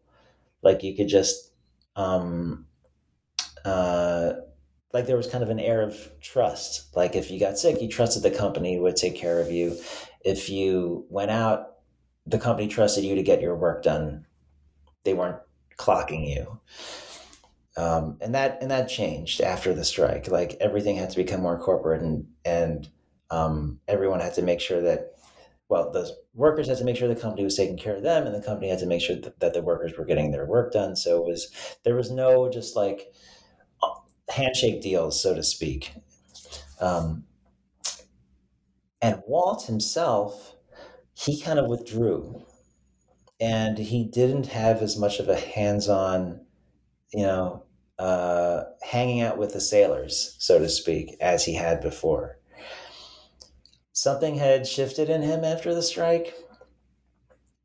like 0.62 0.82
you 0.82 0.96
could 0.96 1.08
just 1.08 1.52
um, 1.96 2.66
uh, 3.64 4.34
like 4.92 5.06
there 5.06 5.16
was 5.16 5.26
kind 5.26 5.42
of 5.42 5.50
an 5.50 5.60
air 5.60 5.82
of 5.82 6.10
trust. 6.20 6.94
Like 6.94 7.16
if 7.16 7.30
you 7.30 7.40
got 7.40 7.58
sick, 7.58 7.82
you 7.82 7.88
trusted 7.88 8.22
the 8.22 8.36
company 8.36 8.78
would 8.78 8.96
take 8.96 9.16
care 9.16 9.40
of 9.40 9.50
you. 9.50 9.76
If 10.24 10.48
you 10.48 11.06
went 11.08 11.30
out, 11.30 11.74
the 12.24 12.38
company 12.38 12.68
trusted 12.68 13.04
you 13.04 13.14
to 13.14 13.22
get 13.22 13.40
your 13.40 13.56
work 13.56 13.82
done. 13.82 14.26
They 15.04 15.14
weren't 15.14 15.38
clocking 15.76 16.28
you 16.28 16.60
um, 17.77 18.18
and 18.20 18.35
that 18.35 18.59
and 18.62 18.70
that 18.70 18.89
changed 18.89 19.41
after 19.41 19.74
the 19.74 19.85
strike. 19.85 20.29
Like 20.29 20.57
everything 20.61 20.97
had 20.97 21.11
to 21.11 21.16
become 21.16 21.43
more 21.43 21.59
corporate, 21.59 22.03
and 22.03 22.27
and 22.45 22.89
um, 23.31 23.81
everyone 23.89 24.20
had 24.20 24.35
to 24.35 24.43
make 24.43 24.61
sure 24.61 24.81
that 24.83 25.12
well, 25.68 25.91
the 25.91 26.16
workers 26.35 26.68
had 26.68 26.79
to 26.79 26.85
make 26.85 26.97
sure 26.97 27.09
the 27.09 27.20
company 27.20 27.43
was 27.43 27.57
taking 27.57 27.77
care 27.77 27.97
of 27.97 28.03
them, 28.03 28.24
and 28.24 28.35
the 28.35 28.47
company 28.47 28.68
had 28.68 28.79
to 28.79 28.87
make 28.87 29.01
sure 29.01 29.16
that, 29.16 29.41
that 29.41 29.53
the 29.53 29.62
workers 29.62 29.97
were 29.99 30.05
getting 30.05 30.31
their 30.31 30.47
work 30.47 30.72
done. 30.72 30.95
So 30.95 31.18
it 31.18 31.27
was 31.27 31.77
there 31.85 31.97
was 31.97 32.11
no 32.11 32.49
just 32.49 32.77
like 32.77 33.12
handshake 34.29 34.81
deals, 34.81 35.20
so 35.20 35.35
to 35.35 35.43
speak. 35.43 35.93
Um, 36.81 37.24
and 39.03 39.22
Walt 39.27 39.66
himself, 39.66 40.55
he 41.14 41.41
kind 41.41 41.59
of 41.59 41.66
withdrew, 41.66 42.45
and 43.41 43.77
he 43.79 44.05
didn't 44.05 44.47
have 44.47 44.83
as 44.83 44.97
much 44.97 45.18
of 45.18 45.29
a 45.29 45.37
hands-on, 45.37 46.41
you 47.12 47.22
know, 47.22 47.64
uh, 47.99 48.64
hanging 48.82 49.22
out 49.22 49.38
with 49.38 49.53
the 49.53 49.61
sailors, 49.61 50.36
so 50.38 50.59
to 50.59 50.68
speak, 50.68 51.16
as 51.20 51.44
he 51.44 51.55
had 51.55 51.80
before. 51.80 52.38
Something 53.92 54.36
had 54.36 54.66
shifted 54.66 55.09
in 55.09 55.22
him 55.22 55.44
after 55.44 55.74
the 55.74 55.82
strike. 55.82 56.34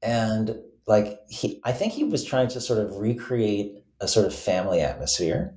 And 0.02 0.62
like 0.88 1.20
he 1.30 1.60
I 1.64 1.74
think 1.74 1.94
he 1.94 2.04
was 2.04 2.24
trying 2.24 2.48
to 2.50 2.62
sort 2.62 2.80
of 2.80 2.98
recreate 2.98 3.84
a 4.00 4.08
sort 4.08 4.26
of 4.26 4.34
family 4.34 4.82
atmosphere. 4.82 5.54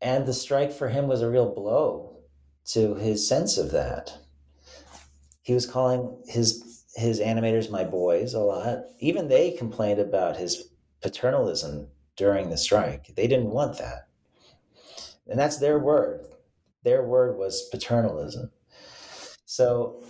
And 0.00 0.26
the 0.26 0.34
strike 0.34 0.72
for 0.72 0.88
him 0.88 1.08
was 1.08 1.22
a 1.22 1.30
real 1.30 1.52
blow 1.52 2.18
to 2.66 2.94
his 2.94 3.26
sense 3.26 3.58
of 3.58 3.72
that. 3.72 4.16
He 5.42 5.54
was 5.54 5.66
calling 5.66 6.22
his 6.26 6.84
his 6.94 7.20
animators 7.20 7.70
my 7.70 7.84
boys 7.84 8.34
a 8.34 8.40
lot. 8.40 8.80
Even 9.00 9.28
they 9.28 9.52
complained 9.52 9.98
about 9.98 10.36
his 10.36 10.68
paternalism 11.00 11.88
during 12.18 12.50
the 12.50 12.58
strike. 12.58 13.14
They 13.14 13.26
didn't 13.26 13.50
want 13.50 13.78
that. 13.78 14.08
And 15.26 15.38
that's 15.38 15.58
their 15.58 15.78
word. 15.78 16.26
Their 16.82 17.02
word 17.02 17.38
was 17.38 17.68
paternalism. 17.70 18.50
So 19.46 20.02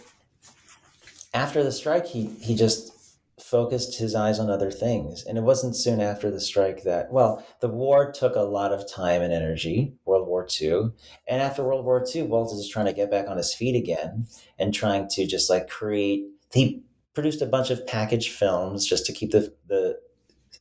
after 1.35 1.63
the 1.63 1.71
strike, 1.71 2.07
he, 2.07 2.27
he 2.41 2.57
just 2.57 2.93
focused 3.41 3.99
his 3.99 4.15
eyes 4.15 4.39
on 4.39 4.51
other 4.51 4.71
things. 4.71 5.25
And 5.25 5.39
it 5.39 5.43
wasn't 5.43 5.77
soon 5.77 6.01
after 6.01 6.31
the 6.31 6.41
strike 6.41 6.83
that, 6.83 7.13
well, 7.13 7.47
the 7.61 7.69
war 7.69 8.11
took 8.11 8.35
a 8.35 8.41
lot 8.41 8.73
of 8.73 8.91
time 8.91 9.23
and 9.23 9.33
energy, 9.33 9.95
World 10.05 10.27
War 10.27 10.47
II. 10.61 10.91
And 11.27 11.43
after 11.43 11.63
World 11.63 11.85
War 11.85 12.05
II, 12.15 12.23
Walt 12.23 12.53
is 12.53 12.69
trying 12.69 12.87
to 12.87 12.93
get 12.93 13.11
back 13.11 13.29
on 13.29 13.37
his 13.37 13.55
feet 13.55 13.77
again 13.77 14.27
and 14.59 14.75
trying 14.75 15.09
to 15.11 15.27
just 15.27 15.49
like 15.49 15.69
create, 15.69 16.25
he 16.53 16.83
produced 17.15 17.43
a 17.43 17.47
bunch 17.47 17.71
of 17.71 17.87
package 17.87 18.31
films 18.31 18.87
just 18.87 19.07
to 19.07 19.13
keep 19.13 19.31
the, 19.31 19.55
the 19.67 19.99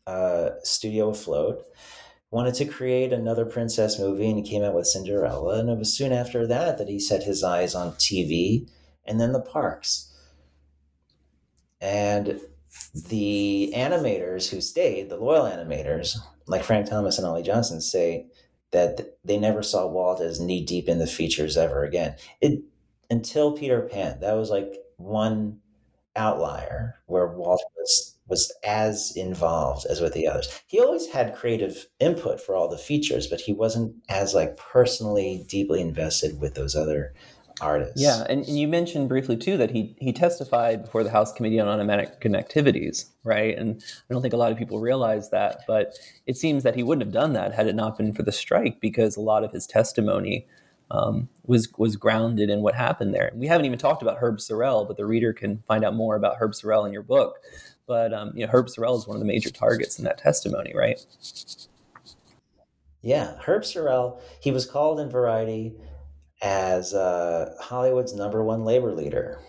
uh, 0.05 0.51
studio 0.63 1.09
afloat. 1.09 1.65
Wanted 2.29 2.55
to 2.55 2.65
create 2.65 3.13
another 3.13 3.45
princess 3.45 3.97
movie, 3.99 4.29
and 4.29 4.37
he 4.37 4.49
came 4.49 4.63
out 4.63 4.75
with 4.75 4.87
Cinderella. 4.87 5.59
And 5.59 5.69
it 5.69 5.77
was 5.77 5.95
soon 5.95 6.11
after 6.11 6.45
that 6.47 6.77
that 6.77 6.89
he 6.89 6.99
set 6.99 7.23
his 7.23 7.43
eyes 7.43 7.73
on 7.73 7.93
TV 7.93 8.67
and 9.05 9.19
then 9.19 9.31
the 9.31 9.39
parks. 9.41 10.13
And 11.79 12.41
the 12.93 13.71
animators 13.75 14.49
who 14.49 14.59
stayed, 14.59 15.09
the 15.09 15.17
loyal 15.17 15.45
animators, 15.45 16.17
like 16.47 16.63
Frank 16.63 16.89
Thomas 16.89 17.17
and 17.17 17.25
Ollie 17.25 17.43
Johnston, 17.43 17.81
say 17.81 18.27
that 18.71 19.17
they 19.23 19.37
never 19.37 19.63
saw 19.63 19.87
Walt 19.87 20.19
as 20.19 20.41
knee 20.41 20.65
deep 20.65 20.89
in 20.89 20.99
the 20.99 21.07
features 21.07 21.55
ever 21.55 21.83
again. 21.83 22.15
It 22.41 22.61
until 23.09 23.53
Peter 23.53 23.81
Pan. 23.81 24.19
That 24.19 24.33
was 24.33 24.49
like 24.49 24.75
one 24.97 25.59
outlier 26.15 26.95
where 27.05 27.27
Walt 27.27 27.63
was 27.77 28.16
was 28.27 28.53
as 28.65 29.13
involved 29.15 29.85
as 29.89 30.01
with 30.01 30.13
the 30.13 30.27
others. 30.27 30.61
He 30.67 30.79
always 30.79 31.07
had 31.07 31.35
creative 31.35 31.87
input 31.99 32.41
for 32.41 32.55
all 32.55 32.67
the 32.67 32.77
features, 32.77 33.27
but 33.27 33.41
he 33.41 33.53
wasn't 33.53 33.95
as 34.09 34.33
like 34.33 34.57
personally 34.57 35.45
deeply 35.47 35.81
invested 35.81 36.39
with 36.39 36.55
those 36.55 36.75
other 36.75 37.13
artists. 37.59 37.99
Yeah, 37.99 38.23
and, 38.29 38.45
you 38.45 38.67
mentioned 38.67 39.09
briefly 39.09 39.35
too 39.35 39.57
that 39.57 39.71
he 39.71 39.95
he 39.99 40.13
testified 40.13 40.83
before 40.83 41.03
the 41.03 41.09
House 41.09 41.33
Committee 41.33 41.59
on 41.59 41.67
Un-American 41.67 42.35
Activities, 42.35 43.09
right? 43.23 43.57
And 43.57 43.81
I 44.09 44.13
don't 44.13 44.21
think 44.21 44.33
a 44.33 44.37
lot 44.37 44.51
of 44.51 44.57
people 44.57 44.79
realize 44.79 45.31
that, 45.31 45.61
but 45.67 45.97
it 46.27 46.37
seems 46.37 46.63
that 46.63 46.75
he 46.75 46.83
wouldn't 46.83 47.05
have 47.05 47.13
done 47.13 47.33
that 47.33 47.53
had 47.53 47.67
it 47.67 47.75
not 47.75 47.97
been 47.97 48.13
for 48.13 48.23
the 48.23 48.31
strike, 48.31 48.79
because 48.79 49.15
a 49.15 49.21
lot 49.21 49.43
of 49.43 49.51
his 49.51 49.65
testimony 49.65 50.45
um, 50.91 51.29
was 51.45 51.67
was 51.77 51.95
grounded 51.95 52.49
in 52.49 52.61
what 52.61 52.75
happened 52.75 53.13
there. 53.13 53.31
We 53.33 53.47
haven't 53.47 53.65
even 53.65 53.79
talked 53.79 54.01
about 54.01 54.17
Herb 54.19 54.37
Sorrell, 54.37 54.87
but 54.87 54.97
the 54.97 55.05
reader 55.05 55.33
can 55.33 55.63
find 55.67 55.83
out 55.83 55.95
more 55.95 56.15
about 56.15 56.35
Herb 56.37 56.51
Sorrell 56.51 56.85
in 56.85 56.93
your 56.93 57.03
book. 57.03 57.39
But 57.87 58.13
um, 58.13 58.33
you 58.35 58.45
know, 58.45 58.51
Herb 58.51 58.67
Sorrell 58.67 58.97
is 58.97 59.07
one 59.07 59.15
of 59.15 59.21
the 59.21 59.27
major 59.27 59.49
targets 59.49 59.97
in 59.97 60.05
that 60.05 60.17
testimony, 60.17 60.73
right? 60.75 60.99
Yeah, 63.01 63.37
Herb 63.39 63.63
Sorrell. 63.63 64.19
He 64.41 64.51
was 64.51 64.65
called 64.65 64.99
in 64.99 65.09
Variety 65.09 65.75
as 66.41 66.93
uh, 66.93 67.55
Hollywood's 67.59 68.13
number 68.13 68.43
one 68.43 68.65
labor 68.65 68.93
leader. 68.93 69.39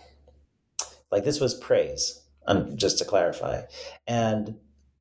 Like 1.11 1.25
this 1.25 1.39
was 1.39 1.53
praise, 1.53 2.21
um, 2.47 2.77
just 2.77 2.97
to 2.99 3.05
clarify. 3.05 3.63
And 4.07 4.55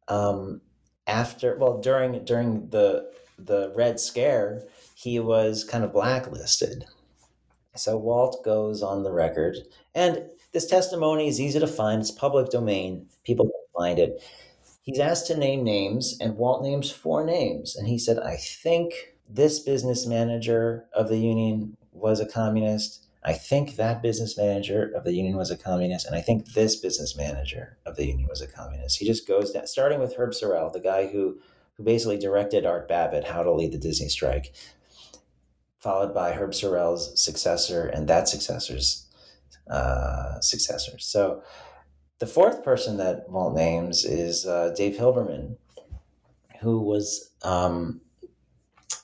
um, 0.09 0.61
after, 1.07 1.57
well, 1.57 1.81
during 1.81 2.25
during 2.25 2.69
the 2.71 3.13
the 3.39 3.73
Red 3.77 4.01
Scare, 4.01 4.65
he 4.95 5.21
was 5.21 5.63
kind 5.63 5.85
of 5.85 5.93
blacklisted. 5.93 6.85
So 7.77 7.97
Walt 7.97 8.45
goes 8.45 8.83
on 8.83 9.05
the 9.05 9.13
record, 9.13 9.57
and 9.95 10.25
this 10.53 10.67
testimony 10.67 11.29
is 11.29 11.41
easy 11.41 11.61
to 11.61 11.67
find. 11.67 12.01
It's 12.01 12.11
public 12.11 12.51
domain. 12.51 13.07
People 13.25 13.47
can 13.47 13.83
find 13.83 13.99
it. 13.99 14.23
He's 14.83 14.99
asked 14.99 15.27
to 15.27 15.37
name 15.37 15.65
names, 15.65 16.17
and 16.21 16.37
Walt 16.37 16.63
names 16.63 16.91
four 16.91 17.25
names. 17.25 17.77
And 17.77 17.87
he 17.89 17.99
said, 17.99 18.19
I 18.19 18.37
think 18.37 18.95
this 19.29 19.59
business 19.61 20.07
manager 20.07 20.87
of 20.95 21.09
the 21.09 21.19
union 21.19 21.77
was 21.93 22.21
a 22.21 22.27
communist. 22.27 23.05
I 23.23 23.35
think 23.35 23.77
that 23.77 24.01
business 24.01 24.39
manager 24.39 24.91
of 24.95 25.05
the 25.05 25.13
union 25.13 25.37
was 25.37 25.51
a 25.51 25.57
communist. 25.59 26.07
And 26.07 26.17
I 26.17 26.23
think 26.23 26.55
this 26.55 26.77
business 26.77 27.17
manager 27.17 27.77
of 27.85 27.97
the 27.97 28.07
union 28.07 28.29
was 28.29 28.41
a 28.41 28.47
communist. 28.47 28.99
He 28.99 29.07
just 29.07 29.29
goes 29.29 29.51
down, 29.51 29.67
starting 29.67 30.01
with 30.01 30.17
Herb 30.17 30.31
Sorrell, 30.31 30.73
the 30.73 30.81
guy 30.81 31.09
who, 31.09 31.39
who 31.75 31.83
basically 31.83 32.17
directed 32.17 32.65
Art 32.65 32.89
Babbitt 32.89 33.25
how 33.25 33.43
to 33.43 33.53
lead 33.53 33.73
the 33.73 33.79
Disney 33.79 34.09
strike, 34.09 34.55
followed 35.81 36.15
by 36.15 36.33
Herb 36.33 36.53
Sorrell's 36.53 37.21
successor 37.21 37.87
and 37.87 38.09
that 38.09 38.29
successor's 38.29 39.08
uh, 39.71 40.41
successors. 40.41 41.05
So 41.07 41.43
the 42.19 42.27
fourth 42.27 42.65
person 42.65 42.97
that 42.97 43.29
Walt 43.29 43.55
names 43.55 44.05
is 44.05 44.47
uh, 44.47 44.75
Dave 44.77 44.97
Hilberman, 44.97 45.57
who 46.61 46.81
was 46.81 47.31
um, 47.43 48.01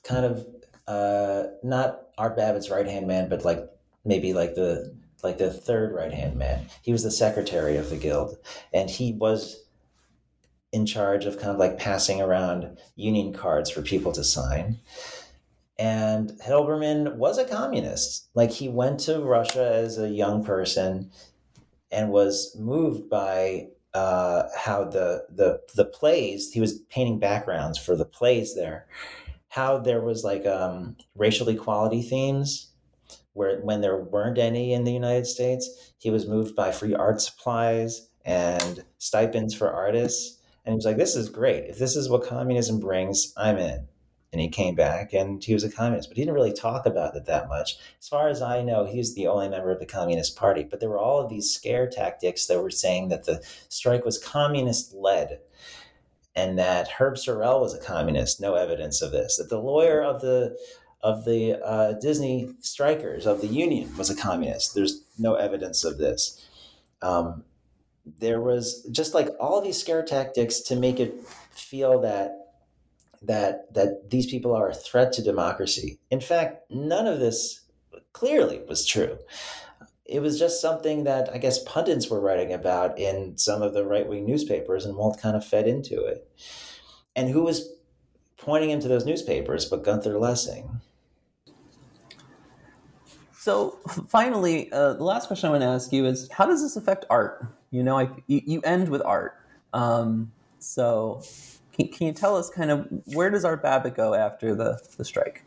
kind 0.02 0.24
of 0.24 0.46
uh, 0.86 1.44
not 1.62 2.02
Art 2.18 2.36
Babbitt's 2.36 2.70
right 2.70 2.86
hand 2.86 3.06
man, 3.06 3.28
but 3.28 3.44
like 3.44 3.68
maybe 4.04 4.32
like 4.32 4.54
the 4.54 4.94
like 5.22 5.38
the 5.38 5.52
third 5.52 5.94
right 5.94 6.12
hand 6.12 6.36
man. 6.36 6.66
He 6.82 6.92
was 6.92 7.02
the 7.02 7.10
secretary 7.10 7.76
of 7.76 7.90
the 7.90 7.96
guild, 7.96 8.36
and 8.72 8.90
he 8.90 9.12
was 9.12 9.64
in 10.72 10.84
charge 10.86 11.24
of 11.24 11.38
kind 11.38 11.50
of 11.50 11.58
like 11.58 11.78
passing 11.78 12.20
around 12.20 12.78
union 12.96 13.32
cards 13.32 13.70
for 13.70 13.80
people 13.80 14.12
to 14.12 14.24
sign. 14.24 14.80
And 15.78 16.30
Hilberman 16.44 17.16
was 17.16 17.38
a 17.38 17.44
communist. 17.44 18.28
Like 18.34 18.50
he 18.50 18.68
went 18.68 19.00
to 19.00 19.20
Russia 19.20 19.72
as 19.74 19.98
a 19.98 20.08
young 20.08 20.44
person 20.44 21.10
and 21.90 22.10
was 22.10 22.56
moved 22.58 23.08
by 23.10 23.68
uh, 23.94 24.48
how 24.56 24.84
the 24.84 25.24
the 25.30 25.60
the 25.76 25.84
plays 25.84 26.50
he 26.52 26.60
was 26.60 26.80
painting 26.90 27.18
backgrounds 27.18 27.78
for 27.78 27.96
the 27.96 28.04
plays 28.04 28.54
there, 28.54 28.86
how 29.48 29.78
there 29.78 30.00
was 30.00 30.24
like 30.24 30.44
um, 30.46 30.96
racial 31.14 31.48
equality 31.48 32.02
themes 32.02 32.72
where 33.34 33.60
when 33.60 33.80
there 33.80 33.96
weren't 33.96 34.38
any 34.38 34.72
in 34.72 34.84
the 34.84 34.92
United 34.92 35.26
States, 35.26 35.92
he 35.98 36.10
was 36.10 36.26
moved 36.26 36.54
by 36.54 36.70
free 36.70 36.94
art 36.94 37.20
supplies 37.20 38.08
and 38.24 38.84
stipends 38.98 39.54
for 39.54 39.72
artists. 39.72 40.40
And 40.64 40.72
he 40.72 40.76
was 40.76 40.84
like, 40.84 40.96
"This 40.96 41.14
is 41.14 41.28
great. 41.28 41.64
If 41.64 41.78
this 41.78 41.94
is 41.96 42.08
what 42.08 42.24
communism 42.26 42.80
brings, 42.80 43.32
I'm 43.36 43.58
in." 43.58 43.86
And 44.34 44.40
he 44.40 44.48
came 44.48 44.74
back, 44.74 45.12
and 45.12 45.42
he 45.44 45.54
was 45.54 45.62
a 45.62 45.70
communist, 45.70 46.08
but 46.08 46.16
he 46.16 46.24
didn't 46.24 46.34
really 46.34 46.52
talk 46.52 46.86
about 46.86 47.14
it 47.14 47.26
that 47.26 47.48
much. 47.48 47.78
As 48.00 48.08
far 48.08 48.28
as 48.28 48.42
I 48.42 48.62
know, 48.62 48.84
he 48.84 48.98
was 48.98 49.14
the 49.14 49.28
only 49.28 49.48
member 49.48 49.70
of 49.70 49.78
the 49.78 49.86
Communist 49.86 50.34
Party. 50.34 50.64
But 50.64 50.80
there 50.80 50.88
were 50.88 50.98
all 50.98 51.20
of 51.20 51.30
these 51.30 51.54
scare 51.54 51.88
tactics 51.88 52.46
that 52.46 52.60
were 52.60 52.68
saying 52.68 53.10
that 53.10 53.26
the 53.26 53.40
strike 53.68 54.04
was 54.04 54.18
communist 54.18 54.92
led, 54.92 55.38
and 56.34 56.58
that 56.58 56.88
Herb 56.88 57.14
Sorrell 57.14 57.60
was 57.60 57.74
a 57.74 57.78
communist. 57.78 58.40
No 58.40 58.56
evidence 58.56 59.02
of 59.02 59.12
this. 59.12 59.36
That 59.36 59.50
the 59.50 59.60
lawyer 59.60 60.02
of 60.02 60.20
the 60.20 60.58
of 61.00 61.24
the 61.24 61.64
uh, 61.64 61.92
Disney 62.00 62.50
strikers 62.58 63.26
of 63.26 63.40
the 63.40 63.46
union 63.46 63.96
was 63.96 64.10
a 64.10 64.16
communist. 64.16 64.74
There's 64.74 65.04
no 65.16 65.34
evidence 65.34 65.84
of 65.84 65.98
this. 65.98 66.44
Um, 67.02 67.44
there 68.18 68.40
was 68.40 68.82
just 68.90 69.14
like 69.14 69.28
all 69.38 69.60
these 69.60 69.80
scare 69.80 70.02
tactics 70.02 70.58
to 70.62 70.74
make 70.74 70.98
it 70.98 71.14
feel 71.52 72.00
that 72.00 72.43
that 73.26 73.72
that 73.74 74.10
these 74.10 74.26
people 74.26 74.54
are 74.54 74.68
a 74.68 74.74
threat 74.74 75.12
to 75.14 75.22
democracy. 75.22 75.98
In 76.10 76.20
fact, 76.20 76.70
none 76.70 77.06
of 77.06 77.20
this 77.20 77.62
clearly 78.12 78.62
was 78.68 78.86
true. 78.86 79.18
It 80.06 80.20
was 80.20 80.38
just 80.38 80.60
something 80.60 81.04
that 81.04 81.32
I 81.32 81.38
guess 81.38 81.62
pundits 81.64 82.10
were 82.10 82.20
writing 82.20 82.52
about 82.52 82.98
in 82.98 83.38
some 83.38 83.62
of 83.62 83.72
the 83.72 83.84
right 83.84 84.06
wing 84.06 84.26
newspapers, 84.26 84.84
and 84.84 84.96
Walt 84.96 85.20
kind 85.20 85.36
of 85.36 85.44
fed 85.44 85.66
into 85.66 86.04
it. 86.04 86.28
And 87.16 87.30
who 87.30 87.42
was 87.42 87.70
pointing 88.36 88.70
into 88.70 88.88
those 88.88 89.06
newspapers 89.06 89.64
but 89.64 89.84
Gunther 89.84 90.18
Lessing? 90.18 90.80
So 93.38 93.78
finally, 94.08 94.72
uh, 94.72 94.94
the 94.94 95.04
last 95.04 95.26
question 95.26 95.48
I 95.48 95.52
want 95.52 95.62
to 95.62 95.68
ask 95.68 95.92
you 95.92 96.06
is, 96.06 96.30
how 96.32 96.46
does 96.46 96.62
this 96.62 96.76
affect 96.76 97.04
art? 97.10 97.46
You 97.70 97.82
know, 97.82 97.98
I, 97.98 98.08
you, 98.26 98.40
you 98.44 98.60
end 98.62 98.88
with 98.88 99.02
art. 99.02 99.34
Um, 99.74 100.32
so 100.58 101.22
can, 101.74 101.88
can, 101.88 102.06
you 102.06 102.12
tell 102.12 102.36
us 102.36 102.50
kind 102.50 102.70
of 102.70 102.86
where 103.06 103.30
does 103.30 103.44
Art 103.44 103.62
Babbitt 103.62 103.94
go 103.94 104.14
after 104.14 104.54
the, 104.54 104.80
the 104.96 105.04
strike? 105.04 105.44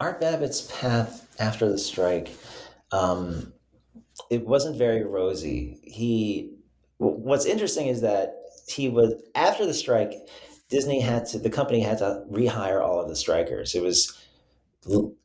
Art 0.00 0.20
Babbitt's 0.20 0.62
path 0.62 1.26
after 1.38 1.68
the 1.68 1.78
strike, 1.78 2.30
um, 2.92 3.52
it 4.30 4.46
wasn't 4.46 4.76
very 4.76 5.04
rosy. 5.04 5.78
He, 5.82 6.52
what's 6.98 7.46
interesting 7.46 7.86
is 7.86 8.00
that 8.00 8.34
he 8.68 8.88
was 8.88 9.14
after 9.34 9.66
the 9.66 9.74
strike. 9.74 10.12
Disney 10.68 11.00
had 11.00 11.26
to, 11.26 11.38
the 11.38 11.50
company 11.50 11.80
had 11.80 11.98
to 11.98 12.24
rehire 12.30 12.80
all 12.80 13.00
of 13.00 13.08
the 13.08 13.16
strikers. 13.16 13.74
It 13.74 13.82
was 13.82 14.24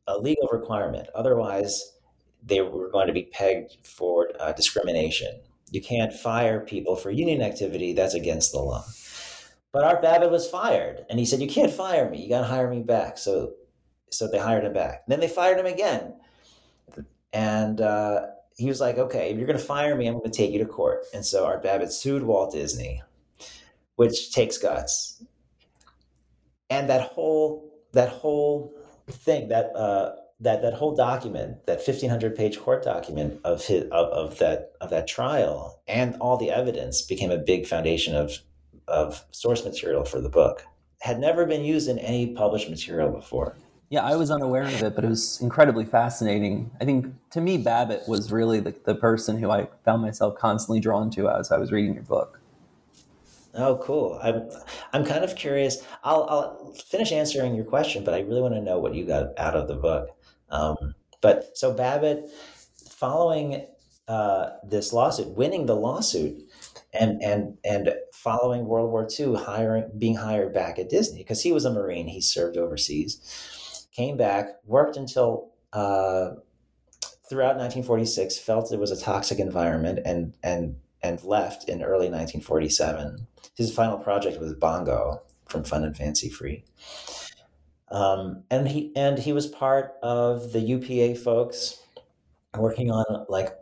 a 0.07 0.17
legal 0.17 0.47
requirement. 0.51 1.07
Otherwise, 1.13 1.93
they 2.43 2.61
were 2.61 2.89
going 2.89 3.07
to 3.07 3.13
be 3.13 3.23
pegged 3.23 3.77
for 3.83 4.29
uh, 4.39 4.51
discrimination. 4.53 5.39
You 5.71 5.81
can't 5.81 6.13
fire 6.13 6.59
people 6.59 6.95
for 6.95 7.11
union 7.11 7.41
activity, 7.41 7.93
that's 7.93 8.13
against 8.13 8.51
the 8.51 8.59
law. 8.59 8.85
But 9.75 9.83
Art 9.83 10.01
Babbitt 10.01 10.31
was 10.31 10.47
fired, 10.47 11.05
and 11.09 11.19
he 11.19 11.25
said, 11.25 11.41
You 11.41 11.49
can't 11.49 11.71
fire 11.71 12.09
me, 12.09 12.21
you 12.21 12.29
got 12.29 12.41
to 12.41 12.47
hire 12.47 12.69
me 12.69 12.81
back. 12.81 13.17
So, 13.17 13.53
so 14.09 14.27
they 14.27 14.39
hired 14.39 14.63
him 14.63 14.73
back. 14.73 15.05
Then 15.07 15.19
they 15.19 15.27
fired 15.27 15.59
him 15.59 15.65
again. 15.65 16.13
And 17.33 17.81
uh, 17.81 18.27
he 18.55 18.67
was 18.67 18.79
like, 18.79 18.97
Okay, 18.97 19.31
if 19.31 19.37
you're 19.37 19.47
going 19.47 19.59
to 19.59 19.65
fire 19.65 19.95
me, 19.97 20.07
I'm 20.07 20.13
going 20.13 20.31
to 20.31 20.37
take 20.37 20.51
you 20.51 20.59
to 20.59 20.65
court. 20.65 21.05
And 21.13 21.25
so 21.25 21.45
Art 21.45 21.61
Babbitt 21.61 21.91
sued 21.91 22.23
Walt 22.23 22.53
Disney, 22.53 23.01
which 23.97 24.31
takes 24.31 24.57
guts. 24.57 25.21
And 26.69 26.89
that 26.89 27.09
whole, 27.09 27.73
that 27.91 28.09
whole 28.09 28.73
thing 29.09 29.49
that 29.49 29.75
uh, 29.75 30.15
that 30.39 30.61
that 30.61 30.73
whole 30.73 30.95
document, 30.95 31.65
that 31.65 31.81
fifteen 31.81 32.09
hundred 32.09 32.35
page 32.35 32.59
court 32.59 32.83
document 32.83 33.39
of 33.43 33.65
his 33.65 33.83
of, 33.85 34.07
of 34.09 34.37
that 34.39 34.73
of 34.81 34.89
that 34.89 35.07
trial, 35.07 35.81
and 35.87 36.15
all 36.19 36.37
the 36.37 36.51
evidence 36.51 37.01
became 37.01 37.31
a 37.31 37.37
big 37.37 37.65
foundation 37.65 38.15
of 38.15 38.39
of 38.87 39.25
source 39.31 39.63
material 39.63 40.03
for 40.03 40.19
the 40.19 40.29
book. 40.29 40.65
Had 41.01 41.19
never 41.19 41.45
been 41.45 41.63
used 41.63 41.87
in 41.87 41.99
any 41.99 42.33
published 42.33 42.69
material 42.69 43.11
before. 43.11 43.55
Yeah, 43.89 44.03
I 44.03 44.15
was 44.15 44.31
unaware 44.31 44.63
of 44.63 44.81
it, 44.81 44.95
but 44.95 45.03
it 45.03 45.09
was 45.09 45.39
incredibly 45.41 45.85
fascinating. 45.85 46.71
I 46.81 46.85
think 46.85 47.13
to 47.31 47.39
me, 47.39 47.57
Babbitt 47.57 48.07
was 48.07 48.31
really 48.31 48.59
the, 48.59 48.73
the 48.83 48.95
person 48.95 49.37
who 49.37 49.51
I 49.51 49.67
found 49.85 50.01
myself 50.01 50.37
constantly 50.37 50.79
drawn 50.79 51.11
to 51.11 51.29
as 51.29 51.51
I 51.51 51.57
was 51.57 51.71
reading 51.71 51.93
your 51.93 52.03
book. 52.03 52.39
Oh, 53.53 53.77
cool. 53.81 54.19
I'm 54.21 54.49
I'm 54.91 55.05
kind 55.05 55.23
of 55.23 55.35
curious. 55.35 55.83
I'll 56.03 56.23
I'll 56.29 56.73
finish 56.73 57.11
answering 57.11 57.55
your 57.55 57.63
question, 57.63 58.03
but 58.03 58.13
I 58.13 58.19
really 58.21 58.41
want 58.41 58.55
to 58.55 58.61
know 58.61 58.79
what 58.79 58.95
you 58.95 59.05
got 59.05 59.37
out 59.37 59.55
of 59.55 59.67
the 59.67 59.75
book. 59.75 60.09
Um, 60.49 60.95
but 61.21 61.57
so 61.57 61.73
Babbitt, 61.73 62.29
following 62.89 63.65
uh, 64.07 64.51
this 64.63 64.93
lawsuit, 64.93 65.29
winning 65.29 65.65
the 65.65 65.75
lawsuit, 65.75 66.49
and 66.93 67.21
and 67.21 67.57
and 67.63 67.93
following 68.13 68.65
World 68.65 68.91
War 68.91 69.07
II, 69.19 69.35
hiring 69.35 69.91
being 69.97 70.15
hired 70.15 70.53
back 70.53 70.79
at 70.79 70.89
Disney 70.89 71.19
because 71.19 71.41
he 71.41 71.51
was 71.51 71.65
a 71.65 71.71
Marine, 71.71 72.07
he 72.07 72.21
served 72.21 72.57
overseas, 72.57 73.87
came 73.91 74.17
back, 74.17 74.47
worked 74.65 74.97
until. 74.97 75.51
Uh, 75.73 76.35
throughout 77.27 77.57
1946, 77.57 78.37
felt 78.37 78.71
it 78.71 78.79
was 78.79 78.91
a 78.91 79.01
toxic 79.01 79.39
environment, 79.39 79.99
and 80.05 80.33
and 80.43 80.75
and 81.01 81.21
left 81.23 81.67
in 81.67 81.81
early 81.81 82.07
1947 82.07 83.27
his 83.55 83.73
final 83.73 83.97
project 83.97 84.39
was 84.39 84.53
Bongo 84.53 85.21
from 85.47 85.63
Fun 85.63 85.83
and 85.83 85.95
Fancy 85.95 86.29
Free. 86.29 86.63
Um, 87.89 88.43
and 88.49 88.67
he 88.67 88.91
and 88.95 89.17
he 89.19 89.33
was 89.33 89.47
part 89.47 89.95
of 90.01 90.53
the 90.53 90.59
UPA 90.59 91.15
folks 91.19 91.79
working 92.57 92.91
on 92.91 93.25
like 93.29 93.55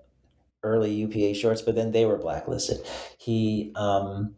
early 0.63 0.93
UPA 0.93 1.33
shorts, 1.35 1.61
but 1.61 1.75
then 1.75 1.91
they 1.91 2.05
were 2.05 2.17
blacklisted. 2.17 2.79
He 3.17 3.71
um, 3.75 4.35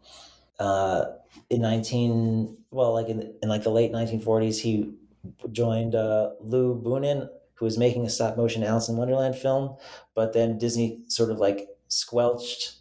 uh, 0.58 1.06
in 1.50 1.62
nineteen 1.62 2.56
well 2.70 2.92
like 2.92 3.08
in, 3.08 3.34
in 3.42 3.48
like 3.48 3.62
the 3.62 3.70
late 3.70 3.92
nineteen 3.92 4.20
forties 4.20 4.60
he 4.60 4.92
joined 5.52 5.94
uh, 5.94 6.30
Lou 6.40 6.80
Bunin 6.80 7.28
who 7.54 7.64
was 7.64 7.78
making 7.78 8.04
a 8.04 8.10
stop 8.10 8.36
motion 8.36 8.62
Alice 8.62 8.88
in 8.88 8.96
Wonderland 8.96 9.34
film, 9.34 9.76
but 10.14 10.34
then 10.34 10.58
Disney 10.58 11.00
sort 11.08 11.30
of 11.30 11.38
like 11.38 11.68
squelched 11.88 12.76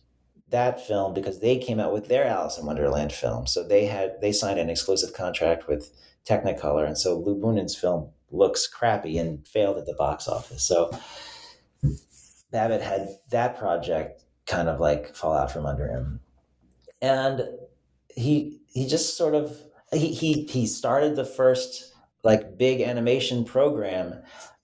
that 0.49 0.85
film 0.85 1.13
because 1.13 1.39
they 1.39 1.57
came 1.57 1.79
out 1.79 1.93
with 1.93 2.07
their 2.07 2.25
Alice 2.25 2.57
in 2.57 2.65
Wonderland 2.65 3.13
film. 3.13 3.47
So 3.47 3.65
they 3.67 3.85
had 3.85 4.19
they 4.21 4.31
signed 4.31 4.59
an 4.59 4.69
exclusive 4.69 5.13
contract 5.13 5.67
with 5.67 5.91
Technicolor, 6.27 6.85
and 6.85 6.97
so 6.97 7.17
Lou 7.17 7.39
Bunin's 7.39 7.75
film 7.75 8.09
looks 8.31 8.67
crappy 8.67 9.17
and 9.17 9.47
failed 9.47 9.77
at 9.77 9.85
the 9.85 9.93
box 9.93 10.27
office. 10.27 10.63
So 10.63 10.91
Babbitt 12.51 12.81
had 12.81 13.09
that 13.31 13.57
project 13.57 14.23
kind 14.45 14.69
of 14.69 14.79
like 14.79 15.15
fall 15.15 15.33
out 15.33 15.51
from 15.51 15.65
under 15.65 15.87
him, 15.87 16.19
and 17.01 17.41
he 18.09 18.59
he 18.67 18.87
just 18.87 19.17
sort 19.17 19.35
of 19.35 19.57
he 19.91 20.13
he 20.13 20.43
he 20.45 20.67
started 20.67 21.15
the 21.15 21.25
first 21.25 21.93
like 22.23 22.57
big 22.57 22.81
animation 22.81 23.45
program 23.45 24.21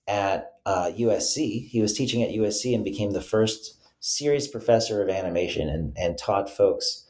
at 0.08 0.52
uh, 0.66 0.90
USC. 0.96 1.68
He 1.68 1.80
was 1.80 1.92
teaching 1.92 2.22
at 2.22 2.30
USC 2.30 2.74
and 2.74 2.84
became 2.84 3.12
the 3.12 3.20
first 3.20 3.78
serious 4.00 4.48
professor 4.48 5.00
of 5.00 5.08
animation 5.08 5.68
and, 5.68 5.96
and 5.96 6.18
taught 6.18 6.50
folks 6.50 7.06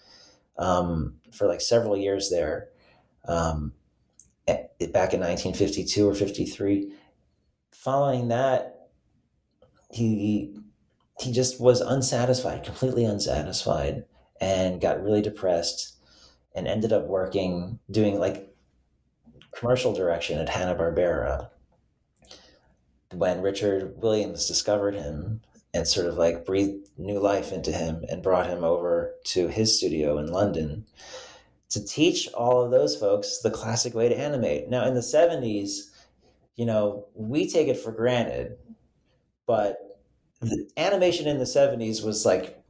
um, 0.58 1.14
for 1.32 1.48
like 1.48 1.62
several 1.62 1.96
years 1.96 2.28
there 2.28 2.68
um, 3.26 3.72
back 4.46 5.14
in 5.14 5.20
1952 5.20 6.08
or 6.08 6.14
53 6.14 6.92
following 7.70 8.28
that 8.28 8.88
he 9.90 10.54
he 11.20 11.32
just 11.32 11.60
was 11.60 11.80
unsatisfied 11.80 12.64
completely 12.64 13.04
unsatisfied 13.04 14.04
and 14.40 14.80
got 14.80 15.02
really 15.02 15.22
depressed 15.22 15.96
and 16.54 16.66
ended 16.66 16.92
up 16.92 17.06
working 17.06 17.78
doing 17.90 18.18
like 18.18 18.52
commercial 19.52 19.92
direction 19.92 20.38
at 20.38 20.48
hanna-barbera. 20.48 21.48
When 23.12 23.42
richard 23.42 23.94
williams 23.98 24.48
discovered 24.48 24.94
him 24.94 25.42
and 25.74 25.86
sort 25.86 26.06
of 26.06 26.16
like 26.16 26.44
breathed 26.44 26.88
new 26.98 27.18
life 27.18 27.52
into 27.52 27.72
him 27.72 28.04
and 28.08 28.22
brought 28.22 28.48
him 28.48 28.64
over 28.64 29.14
to 29.24 29.48
his 29.48 29.76
studio 29.76 30.18
in 30.18 30.26
London 30.26 30.84
to 31.72 31.84
teach 31.84 32.28
all 32.34 32.62
of 32.62 32.70
those 32.70 32.96
folks 32.96 33.38
the 33.38 33.50
classic 33.50 33.94
way 33.94 34.08
to 34.08 34.18
animate. 34.18 34.68
Now, 34.68 34.86
in 34.86 34.94
the 34.94 35.00
70s, 35.00 35.90
you 36.54 36.66
know, 36.66 37.06
we 37.14 37.48
take 37.48 37.68
it 37.68 37.78
for 37.78 37.92
granted, 37.92 38.58
but 39.46 39.78
the 40.40 40.68
animation 40.76 41.26
in 41.26 41.38
the 41.38 41.44
70s 41.44 42.04
was 42.04 42.26
like 42.26 42.62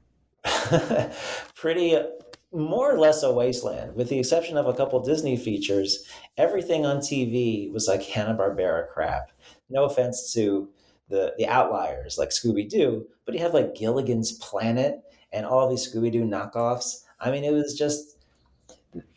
pretty 1.57 1.99
more 2.53 2.95
or 2.95 2.99
less 2.99 3.23
a 3.23 3.33
wasteland. 3.33 3.97
With 3.97 4.09
the 4.09 4.19
exception 4.19 4.57
of 4.57 4.67
a 4.67 4.75
couple 4.75 5.01
disney 5.01 5.37
features 5.37 6.07
everything 6.37 6.85
on 6.85 6.99
tv 6.99 7.73
was 7.73 7.89
like 7.89 8.03
hanna-barbera 8.03 8.89
crap. 8.89 9.33
No 9.71 9.85
offense 9.85 10.33
to 10.35 10.69
the 11.09 11.35
the 11.39 11.49
outliers 11.49 12.19
like 12.19 12.29
scooby-doo 12.29 13.07
but 13.25 13.35
you 13.35 13.41
have 13.41 13.55
like 13.55 13.75
gilligan's 13.75 14.33
planet 14.33 15.03
and 15.33 15.47
all 15.47 15.69
these 15.69 15.91
scooby-doo 15.91 16.25
knockoffs. 16.25 17.05
I 17.21 17.31
mean 17.31 17.45
it 17.45 17.53
was 17.53 17.77
just 17.77 18.19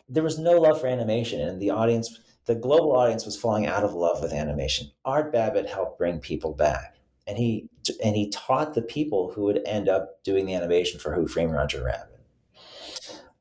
there 0.08 0.22
was 0.22 0.38
no 0.38 0.60
love 0.60 0.80
for 0.80 0.86
animation 0.86 1.40
and 1.40 1.60
the 1.60 1.70
audience 1.70 2.18
the 2.46 2.54
global 2.54 2.92
audience 2.92 3.24
was 3.24 3.36
falling 3.36 3.66
out 3.66 3.82
of 3.82 3.92
love 3.92 4.22
with 4.22 4.32
animation 4.32 4.90
art 5.04 5.32
babbitt 5.32 5.68
helped 5.68 5.98
bring 5.98 6.18
people 6.18 6.52
back 6.52 6.96
and 7.26 7.38
he 7.38 7.68
and 8.02 8.16
he 8.16 8.30
taught 8.30 8.74
the 8.74 8.82
people 8.82 9.32
who 9.32 9.42
would 9.42 9.62
end 9.66 9.88
up 9.88 10.22
doing 10.22 10.46
the 10.46 10.54
animation 10.54 11.00
for 11.00 11.14
Who 11.14 11.26
Framed 11.26 11.52
Roger 11.52 11.84
Rabbit. 11.84 12.20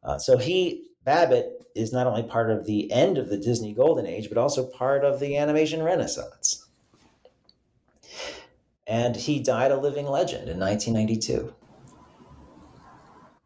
Uh, 0.03 0.17
so 0.17 0.37
he 0.37 0.83
Babbitt 1.03 1.63
is 1.75 1.93
not 1.93 2.07
only 2.07 2.23
part 2.23 2.49
of 2.49 2.65
the 2.65 2.91
end 2.91 3.17
of 3.17 3.29
the 3.29 3.37
Disney 3.37 3.73
Golden 3.73 4.07
Age, 4.07 4.29
but 4.29 4.37
also 4.37 4.65
part 4.65 5.03
of 5.03 5.19
the 5.19 5.37
animation 5.37 5.83
Renaissance. 5.83 6.65
And 8.87 9.15
he 9.15 9.39
died 9.39 9.71
a 9.71 9.79
living 9.79 10.05
legend 10.05 10.47
in 10.47 10.59
1992. 10.59 11.53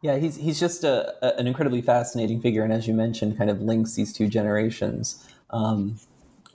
Yeah, 0.01 0.17
he's 0.17 0.37
he's 0.37 0.59
just 0.59 0.83
a, 0.83 1.13
a, 1.25 1.39
an 1.39 1.47
incredibly 1.47 1.81
fascinating 1.81 2.41
figure, 2.41 2.63
and 2.63 2.71
as 2.71 2.87
you 2.87 2.93
mentioned, 2.93 3.37
kind 3.37 3.49
of 3.49 3.61
links 3.61 3.95
these 3.95 4.13
two 4.13 4.27
generations, 4.27 5.27
um, 5.49 5.99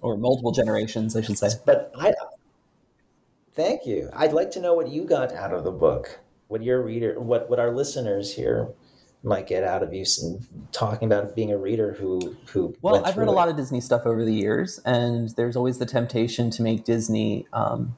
or 0.00 0.16
multiple 0.16 0.52
generations, 0.52 1.14
I 1.14 1.20
should 1.20 1.36
say. 1.38 1.48
But 1.66 1.92
I, 1.98 2.14
Thank 3.54 3.86
you. 3.86 4.10
I'd 4.12 4.32
like 4.32 4.50
to 4.52 4.60
know 4.60 4.74
what 4.74 4.88
you 4.88 5.04
got 5.04 5.32
out 5.32 5.52
of 5.52 5.64
the 5.64 5.70
book. 5.70 6.18
What 6.48 6.62
your 6.62 6.82
reader, 6.82 7.18
what 7.20 7.48
what 7.48 7.58
our 7.58 7.70
listeners 7.70 8.34
here 8.34 8.68
might 9.22 9.46
get 9.46 9.64
out 9.64 9.82
of 9.82 9.94
you 9.94 10.04
talking 10.72 11.10
about 11.10 11.34
being 11.34 11.52
a 11.52 11.56
reader 11.56 11.92
who 11.92 12.36
who. 12.48 12.74
Well, 12.82 13.04
I've 13.04 13.16
read 13.16 13.28
a 13.28 13.32
lot 13.32 13.48
of 13.48 13.56
Disney 13.56 13.80
stuff 13.80 14.02
over 14.06 14.24
the 14.24 14.34
years, 14.34 14.80
and 14.84 15.30
there's 15.30 15.56
always 15.56 15.78
the 15.78 15.86
temptation 15.86 16.50
to 16.50 16.62
make 16.62 16.84
Disney 16.84 17.46
um, 17.52 17.96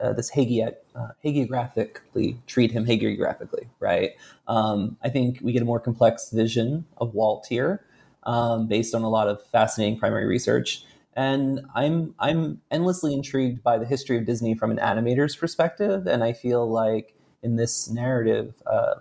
uh, 0.00 0.12
this 0.12 0.30
hagi- 0.30 0.62
uh, 0.62 1.08
hagiographically 1.24 2.38
treat 2.46 2.70
him 2.70 2.84
hagiographically, 2.84 3.66
right? 3.80 4.12
Um, 4.46 4.96
I 5.02 5.08
think 5.08 5.38
we 5.42 5.52
get 5.52 5.62
a 5.62 5.66
more 5.66 5.80
complex 5.80 6.30
vision 6.30 6.86
of 6.98 7.14
Walt 7.14 7.46
here, 7.48 7.84
um, 8.24 8.66
based 8.66 8.94
on 8.94 9.02
a 9.02 9.08
lot 9.08 9.28
of 9.28 9.42
fascinating 9.42 9.98
primary 9.98 10.26
research 10.26 10.84
and 11.16 11.62
I'm 11.74 12.14
I'm 12.18 12.60
endlessly 12.70 13.14
intrigued 13.14 13.62
by 13.62 13.78
the 13.78 13.86
history 13.86 14.18
of 14.18 14.26
Disney 14.26 14.54
from 14.54 14.70
an 14.70 14.76
animator's 14.76 15.34
perspective, 15.34 16.06
and 16.06 16.22
I 16.22 16.34
feel 16.34 16.70
like 16.70 17.14
in 17.42 17.56
this 17.56 17.88
narrative, 17.88 18.54
uh, 18.66 18.96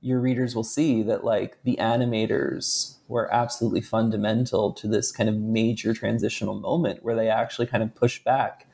your 0.00 0.20
readers 0.20 0.54
will 0.54 0.64
see 0.64 1.02
that 1.02 1.24
like 1.24 1.58
the 1.64 1.76
animators 1.80 2.94
were 3.08 3.32
absolutely 3.34 3.80
fundamental 3.80 4.72
to 4.72 4.86
this 4.86 5.10
kind 5.10 5.28
of 5.28 5.34
major 5.34 5.92
transitional 5.92 6.54
moment 6.54 7.02
where 7.02 7.16
they 7.16 7.28
actually 7.28 7.66
kind 7.66 7.82
of 7.82 7.94
push 7.94 8.22
back 8.22 8.68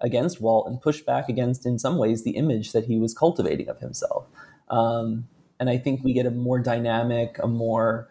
against 0.00 0.40
Walt 0.40 0.66
and 0.66 0.80
push 0.80 1.00
back 1.00 1.28
against, 1.28 1.66
in 1.66 1.78
some 1.78 1.98
ways, 1.98 2.24
the 2.24 2.32
image 2.32 2.72
that 2.72 2.86
he 2.86 2.98
was 2.98 3.14
cultivating 3.14 3.68
of 3.68 3.78
himself. 3.80 4.26
Um, 4.68 5.28
and 5.58 5.68
I 5.68 5.76
think 5.76 6.02
we 6.02 6.12
get 6.12 6.26
a 6.26 6.30
more 6.30 6.58
dynamic, 6.58 7.36
a 7.42 7.46
more 7.46 8.08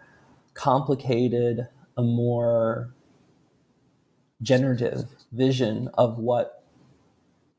complicated, 0.53 1.67
a 1.97 2.03
more 2.03 2.93
generative 4.41 5.05
vision 5.31 5.89
of 5.95 6.17
what 6.17 6.63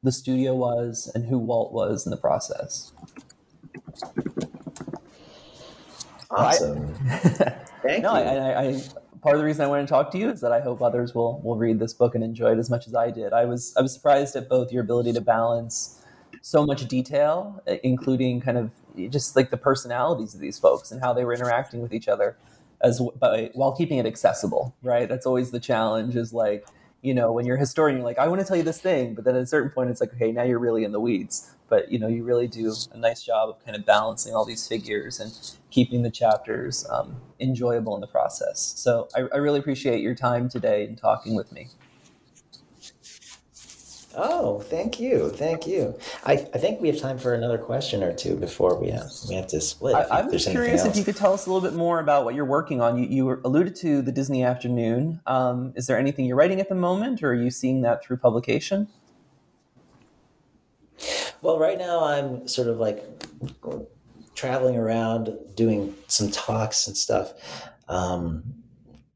the 0.03 0.12
studio 0.12 0.55
was 0.55 1.11
and 1.14 1.26
who 1.26 1.39
Walt 1.39 1.72
was 1.72 2.07
in 2.07 2.11
the 2.11 2.16
process. 2.16 2.93
Awesome. 6.31 6.95
Thank 7.83 8.03
no, 8.03 8.16
you. 8.16 8.24
I, 8.24 8.35
I, 8.35 8.68
I, 8.68 8.83
part 9.23 9.35
of 9.35 9.41
the 9.41 9.45
reason 9.45 9.64
I 9.64 9.68
wanted 9.68 9.83
to 9.83 9.89
talk 9.89 10.11
to 10.12 10.18
you 10.18 10.31
is 10.31 10.41
that 10.41 10.53
I 10.53 10.61
hope 10.61 10.83
others 10.83 11.14
will 11.14 11.41
will 11.41 11.57
read 11.57 11.79
this 11.79 11.93
book 11.93 12.14
and 12.14 12.25
enjoy 12.25 12.53
it 12.53 12.59
as 12.59 12.71
much 12.71 12.87
as 12.87 12.95
I 12.95 13.11
did. 13.11 13.33
I 13.33 13.45
was 13.45 13.75
I 13.77 13.83
was 13.83 13.93
surprised 13.93 14.37
at 14.37 14.49
both 14.49 14.73
your 14.73 14.83
ability 14.83 15.12
to 15.12 15.21
balance 15.21 16.03
so 16.43 16.64
much 16.64 16.87
detail, 16.89 17.62
uh, 17.68 17.77
including 17.83 18.41
kind 18.41 18.59
of 18.59 18.71
just 19.11 19.37
like 19.37 19.51
the 19.51 19.57
personalities 19.57 20.35
of 20.35 20.41
these 20.41 20.59
folks 20.59 20.91
and 20.91 21.01
how 21.01 21.12
they 21.12 21.25
were 21.25 21.35
interacting 21.35 21.81
with 21.81 21.93
each 21.93 22.09
other, 22.09 22.37
as 22.81 23.01
by, 23.18 23.51
while 23.55 23.73
keeping 23.73 23.99
it 23.99 24.07
accessible, 24.07 24.75
right? 24.83 25.09
That's 25.09 25.27
always 25.27 25.51
the 25.51 25.61
challenge. 25.61 26.16
Is 26.16 26.33
like 26.33 26.66
you 27.03 27.14
know 27.14 27.33
when 27.33 27.47
you're 27.47 27.57
a 27.57 27.61
historian, 27.61 27.99
you're 27.99 28.07
like, 28.07 28.18
I 28.18 28.29
want 28.29 28.41
to 28.41 28.47
tell 28.47 28.57
you 28.57 28.62
this 28.62 28.81
thing, 28.81 29.14
but 29.14 29.25
then 29.25 29.37
at 29.37 29.43
a 29.43 29.47
certain 29.47 29.71
point, 29.71 29.91
it's 29.91 30.01
like, 30.01 30.14
okay, 30.14 30.33
now 30.33 30.43
you're 30.43 30.59
really 30.59 30.85
in 30.85 30.93
the 30.93 31.01
weeds. 31.01 31.51
But 31.71 31.91
you 31.91 31.99
know, 31.99 32.09
you 32.09 32.25
really 32.25 32.49
do 32.49 32.75
a 32.93 32.99
nice 32.99 33.23
job 33.23 33.49
of 33.49 33.64
kind 33.64 33.77
of 33.77 33.87
balancing 33.87 34.35
all 34.35 34.45
these 34.45 34.68
figures 34.68 35.21
and 35.21 35.33
keeping 35.71 36.03
the 36.03 36.11
chapters 36.11 36.87
um, 36.91 37.16
enjoyable 37.39 37.95
in 37.95 38.03
the 38.03 38.07
process. 38.07 38.75
So 38.77 39.09
I, 39.16 39.21
I 39.33 39.37
really 39.39 39.61
appreciate 39.61 40.03
your 40.03 40.14
time 40.14 40.51
today 40.51 40.85
and 40.85 40.99
talking 40.99 41.35
with 41.35 41.53
me. 41.53 41.68
Oh, 44.16 44.59
thank 44.59 44.99
you, 44.99 45.31
thank 45.31 45.68
you. 45.68 45.97
I, 46.25 46.33
I 46.33 46.59
think 46.59 46.81
we 46.81 46.89
have 46.89 46.99
time 46.99 47.16
for 47.16 47.33
another 47.33 47.59
question 47.59 48.03
or 48.03 48.12
two 48.12 48.35
before 48.35 48.77
we 48.77 48.91
have 48.91 49.09
we 49.29 49.37
have 49.37 49.47
to 49.49 49.61
split. 49.61 49.95
I, 49.95 50.21
am 50.21 50.31
just 50.33 50.51
curious 50.51 50.85
if 50.85 50.97
you 50.97 51.05
could 51.05 51.14
tell 51.14 51.33
us 51.33 51.47
a 51.47 51.53
little 51.53 51.66
bit 51.66 51.77
more 51.77 52.01
about 52.01 52.25
what 52.25 52.35
you're 52.35 52.45
working 52.45 52.81
on. 52.81 52.99
You, 52.99 53.09
you 53.09 53.41
alluded 53.45 53.77
to 53.77 54.03
the 54.03 54.11
Disney 54.11 54.43
Afternoon. 54.43 55.21
Um, 55.27 55.73
is 55.77 55.87
there 55.87 55.97
anything 55.97 56.25
you're 56.25 56.37
writing 56.37 56.61
at 56.61 56.68
the 56.68 56.75
moment, 56.75 57.23
or 57.23 57.31
are 57.31 57.35
you 57.35 57.51
seeing 57.51 57.83
that 57.83 58.03
through 58.03 58.16
publication? 58.16 58.89
Well, 61.43 61.59
right 61.59 61.78
now 61.78 62.05
I'm 62.05 62.47
sort 62.47 62.68
of 62.68 62.78
like 62.78 63.05
traveling 64.34 64.76
around 64.76 65.36
doing 65.55 65.95
some 66.07 66.30
talks 66.30 66.86
and 66.86 66.97
stuff, 66.97 67.32
um, 67.88 68.43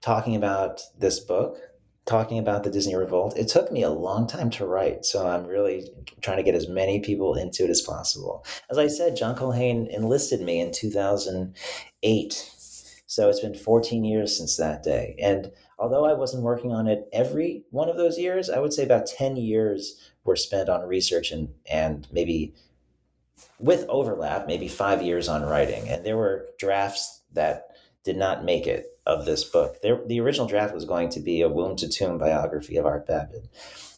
talking 0.01 0.37
about 0.37 0.83
this 0.99 1.21
book 1.21 1.59
talking 2.07 2.39
about 2.39 2.65
the 2.65 2.71
Disney 2.71 2.95
Revolt. 2.95 3.37
It 3.37 3.49
took 3.49 3.73
me 3.73 3.83
a 3.83 3.91
long 3.91 4.27
time 4.27 4.51
to 4.51 4.67
write, 4.67 5.05
so 5.05 5.27
I'm 5.27 5.47
really 5.47 5.89
trying 6.21 6.37
to 6.37 6.43
get 6.43 6.55
as 6.55 6.69
many 6.69 7.01
people 7.01 7.35
into 7.35 7.65
it 7.65 7.71
as 7.71 7.81
possible. 7.81 8.45
As 8.71 8.77
I 8.79 8.89
said, 8.89 9.17
John 9.17 9.37
Culhane 9.37 9.89
enlisted 9.89 10.41
me 10.41 10.61
in 10.61 10.71
2008. 10.73 12.51
So 13.07 13.29
it's 13.29 13.41
been 13.41 13.55
14 13.55 14.05
years 14.05 14.37
since 14.37 14.57
that 14.57 14.83
day. 14.83 15.17
And 15.23 15.51
although 15.79 16.05
I 16.05 16.13
wasn't 16.13 16.43
working 16.43 16.73
on 16.73 16.87
it 16.87 17.09
every 17.13 17.65
one 17.71 17.89
of 17.89 17.97
those 17.97 18.19
years, 18.19 18.49
I 18.51 18.59
would 18.59 18.73
say 18.73 18.85
about 18.85 19.07
10 19.07 19.37
years 19.37 20.11
were 20.25 20.37
spent 20.37 20.69
on 20.69 20.89
research 20.89 21.31
and, 21.31 21.49
and 21.71 22.07
maybe 22.13 22.55
with 23.59 23.87
overlap, 23.89 24.47
maybe 24.47 24.69
five 24.69 25.03
years 25.03 25.29
on 25.29 25.43
writing. 25.43 25.89
And 25.89 26.05
there 26.05 26.17
were 26.17 26.47
drafts 26.59 27.23
that 27.33 27.69
did 28.05 28.17
not 28.17 28.45
make 28.45 28.67
it 28.67 28.99
of 29.07 29.25
this 29.25 29.45
book. 29.45 29.81
There, 29.83 30.01
the 30.07 30.21
original 30.21 30.47
draft 30.47 30.75
was 30.75 30.85
going 30.85 31.11
to 31.11 31.21
be 31.21 31.43
a 31.43 31.49
womb 31.49 31.77
to 31.77 31.89
tomb 31.89 32.19
biography 32.19 32.77
of 32.77 32.87
Art 32.87 33.07
Babbitt. 33.07 33.49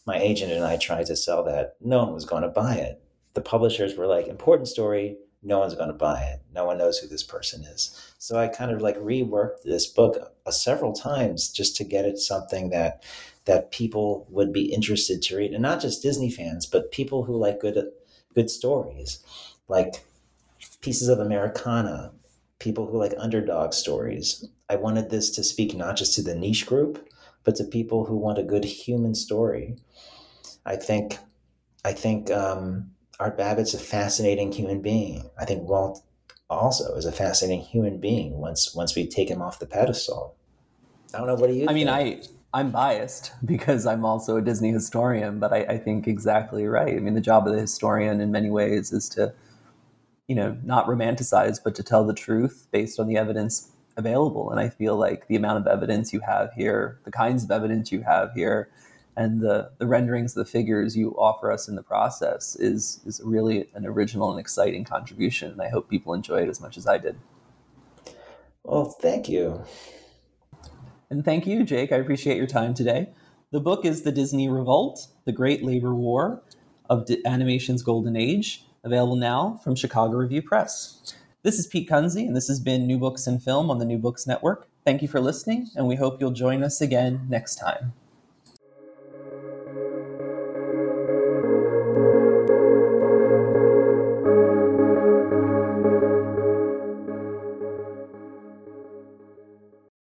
My 0.07 0.19
agent 0.19 0.53
and 0.53 0.65
I 0.65 0.77
tried 0.77 1.07
to 1.07 1.17
sell 1.17 1.43
that. 1.45 1.77
No 1.81 2.05
one 2.05 2.15
was 2.15 2.25
going 2.25 2.43
to 2.43 2.49
buy 2.49 2.77
it. 2.77 3.03
The 3.35 3.41
publishers 3.41 3.97
were 3.97 4.07
like, 4.07 4.29
important 4.29 4.69
story, 4.69 5.17
no 5.47 5.61
one's 5.61 5.75
going 5.75 5.89
to 5.89 5.95
buy 5.95 6.21
it. 6.23 6.41
No 6.53 6.67
one 6.67 6.79
knows 6.79 6.99
who 6.99 7.07
this 7.07 7.23
person 7.23 7.63
is. 7.63 8.13
So 8.19 8.37
I 8.37 8.49
kind 8.49 8.73
of 8.73 8.83
like 8.83 8.97
reworked 8.99 9.63
this 9.65 9.87
book 9.87 10.33
uh, 10.45 10.51
several 10.51 10.93
times 10.93 11.51
just 11.51 11.77
to 11.77 11.85
get 11.85 12.05
it 12.05 12.19
something 12.19 12.71
that 12.71 13.05
that 13.45 13.71
people 13.71 14.27
would 14.29 14.53
be 14.53 14.75
interested 14.75 15.23
to 15.23 15.37
read, 15.37 15.53
and 15.53 15.63
not 15.63 15.81
just 15.81 16.03
Disney 16.03 16.31
fans, 16.31 16.67
but 16.67 16.91
people 16.91 17.23
who 17.25 17.37
like 17.37 17.61
good 17.61 17.79
good 18.35 18.51
stories, 18.51 19.23
like 19.69 20.05
pieces 20.81 21.09
of 21.09 21.21
Americana, 21.21 22.13
people 22.59 22.87
who 22.87 22.99
like 22.99 23.15
underdog 23.17 23.73
stories. 23.73 24.45
I 24.69 24.75
wanted 24.75 25.11
this 25.11 25.31
to 25.31 25.45
speak 25.45 25.77
not 25.77 25.97
just 25.97 26.15
to 26.15 26.23
the 26.23 26.35
niche 26.35 26.67
group, 26.67 27.09
but 27.45 27.55
to 27.57 27.65
people 27.65 28.05
who 28.05 28.17
want 28.17 28.39
a 28.39 28.43
good 28.43 28.65
human 28.65 29.15
story. 29.15 29.77
I 30.65 30.75
think, 30.75 31.19
I 31.85 31.93
think 31.93 32.33
um, 32.33 32.91
Art 33.19 33.37
Babbitt's 33.37 33.75
a 33.75 33.79
fascinating 33.79 34.53
human 34.53 34.83
being. 34.83 35.31
I 35.39 35.45
think 35.45 35.69
Walt 35.69 36.03
also 36.51 36.95
is 36.97 37.07
a 37.07 37.13
fascinating 37.13 37.63
human 37.63 37.99
being. 37.99 38.39
Once 38.39 38.75
once 38.75 38.95
we 38.95 39.07
take 39.07 39.31
him 39.31 39.43
off 39.43 39.59
the 39.59 39.67
pedestal. 39.67 40.35
I 41.15 41.19
don't 41.19 41.27
know. 41.27 41.35
What 41.35 41.49
do 41.49 41.55
you? 41.55 41.65
I 41.65 41.73
think? 41.73 41.77
mean, 41.77 41.89
I 41.89 42.23
I'm 42.53 42.71
biased 42.71 43.33
because 43.45 43.87
I'm 43.87 44.05
also 44.05 44.37
a 44.37 44.43
Disney 44.43 44.71
historian, 44.71 45.39
but 45.39 45.53
I, 45.53 45.59
I 45.65 45.79
think 45.79 46.07
exactly 46.07 46.67
right. 46.67 46.95
I 46.95 47.01
mean, 47.01 47.15
the 47.15 47.21
job 47.21 47.47
of 47.47 47.55
the 47.55 47.61
historian 47.61 48.21
in 48.21 48.31
many 48.31 48.51
ways 48.51 48.93
is 48.93 49.09
to 49.11 49.35
you 50.29 50.35
know, 50.35 50.57
not 50.65 50.87
romanticize, 50.87 51.61
but 51.63 51.75
to 51.77 51.83
tell 51.83 52.05
the 52.05 52.15
truth 52.15 52.67
based 52.73 52.99
on 52.99 53.07
the 53.07 53.17
evidence 53.17 53.71
available. 53.97 54.51
And 54.51 54.61
I 54.61 54.69
feel 54.69 54.97
like 54.97 55.29
the 55.29 55.37
amount 55.37 55.59
of 55.59 55.67
evidence 55.67 56.13
you 56.13 56.21
have 56.21 56.53
here, 56.55 56.99
the 57.05 57.13
kinds 57.13 57.45
of 57.45 57.51
evidence 57.51 57.93
you 57.93 58.03
have 58.03 58.33
here, 58.35 58.69
and 59.17 59.41
the, 59.41 59.71
the 59.79 59.87
renderings 59.87 60.37
of 60.37 60.45
the 60.45 60.51
figures 60.51 60.97
you 60.97 61.11
offer 61.13 61.51
us 61.51 61.69
in 61.69 61.75
the 61.75 61.83
process 61.83 62.55
is 62.57 63.01
is 63.07 63.21
really 63.25 63.69
an 63.75 63.87
original 63.87 64.31
and 64.31 64.39
exciting 64.39 64.85
contribution. 64.85 65.53
And 65.53 65.63
I 65.63 65.69
hope 65.69 65.89
people 65.89 66.13
enjoy 66.13 66.43
it 66.43 66.49
as 66.49 66.61
much 66.61 66.77
as 66.77 66.87
I 66.87 66.99
did. 66.99 67.17
Well, 68.63 68.85
thank 68.85 69.29
you. 69.29 69.65
And 71.09 71.25
thank 71.25 71.47
you, 71.47 71.65
Jake. 71.65 71.93
I 71.93 71.97
appreciate 71.97 72.37
your 72.37 72.49
time 72.49 72.75
today. 72.75 73.11
The 73.53 73.61
book 73.61 73.85
is 73.85 74.03
The 74.03 74.13
Disney 74.13 74.49
Revolt 74.49 75.07
The 75.25 75.33
Great 75.33 75.63
Labor 75.63 75.95
War 75.95 76.43
of 76.91 77.07
D- 77.07 77.23
Animation's 77.25 77.83
Golden 77.83 78.17
Age, 78.17 78.65
available 78.83 79.17
now 79.17 79.61
from 79.63 79.77
Chicago 79.77 80.17
Review 80.17 80.43
Press. 80.43 81.15
This 81.43 81.61
is 81.61 81.69
Pete 81.69 81.89
Kunze, 81.89 82.27
and 82.27 82.37
this 82.37 82.49
has 82.49 82.59
been 82.59 82.89
New 82.89 82.99
Books 82.99 83.29
and 83.29 83.41
Film 83.41 83.71
on 83.71 83.79
the 83.79 83.85
New 83.85 83.99
Books 83.99 84.27
Network. 84.27 84.67
Thank 84.85 85.01
you 85.01 85.07
for 85.07 85.21
listening, 85.21 85.69
and 85.77 85.87
we 85.87 85.95
hope 85.95 86.21
you'll 86.21 86.33
join 86.33 86.65
us 86.65 86.81
again 86.81 87.27
next 87.29 87.55
time. 87.55 87.93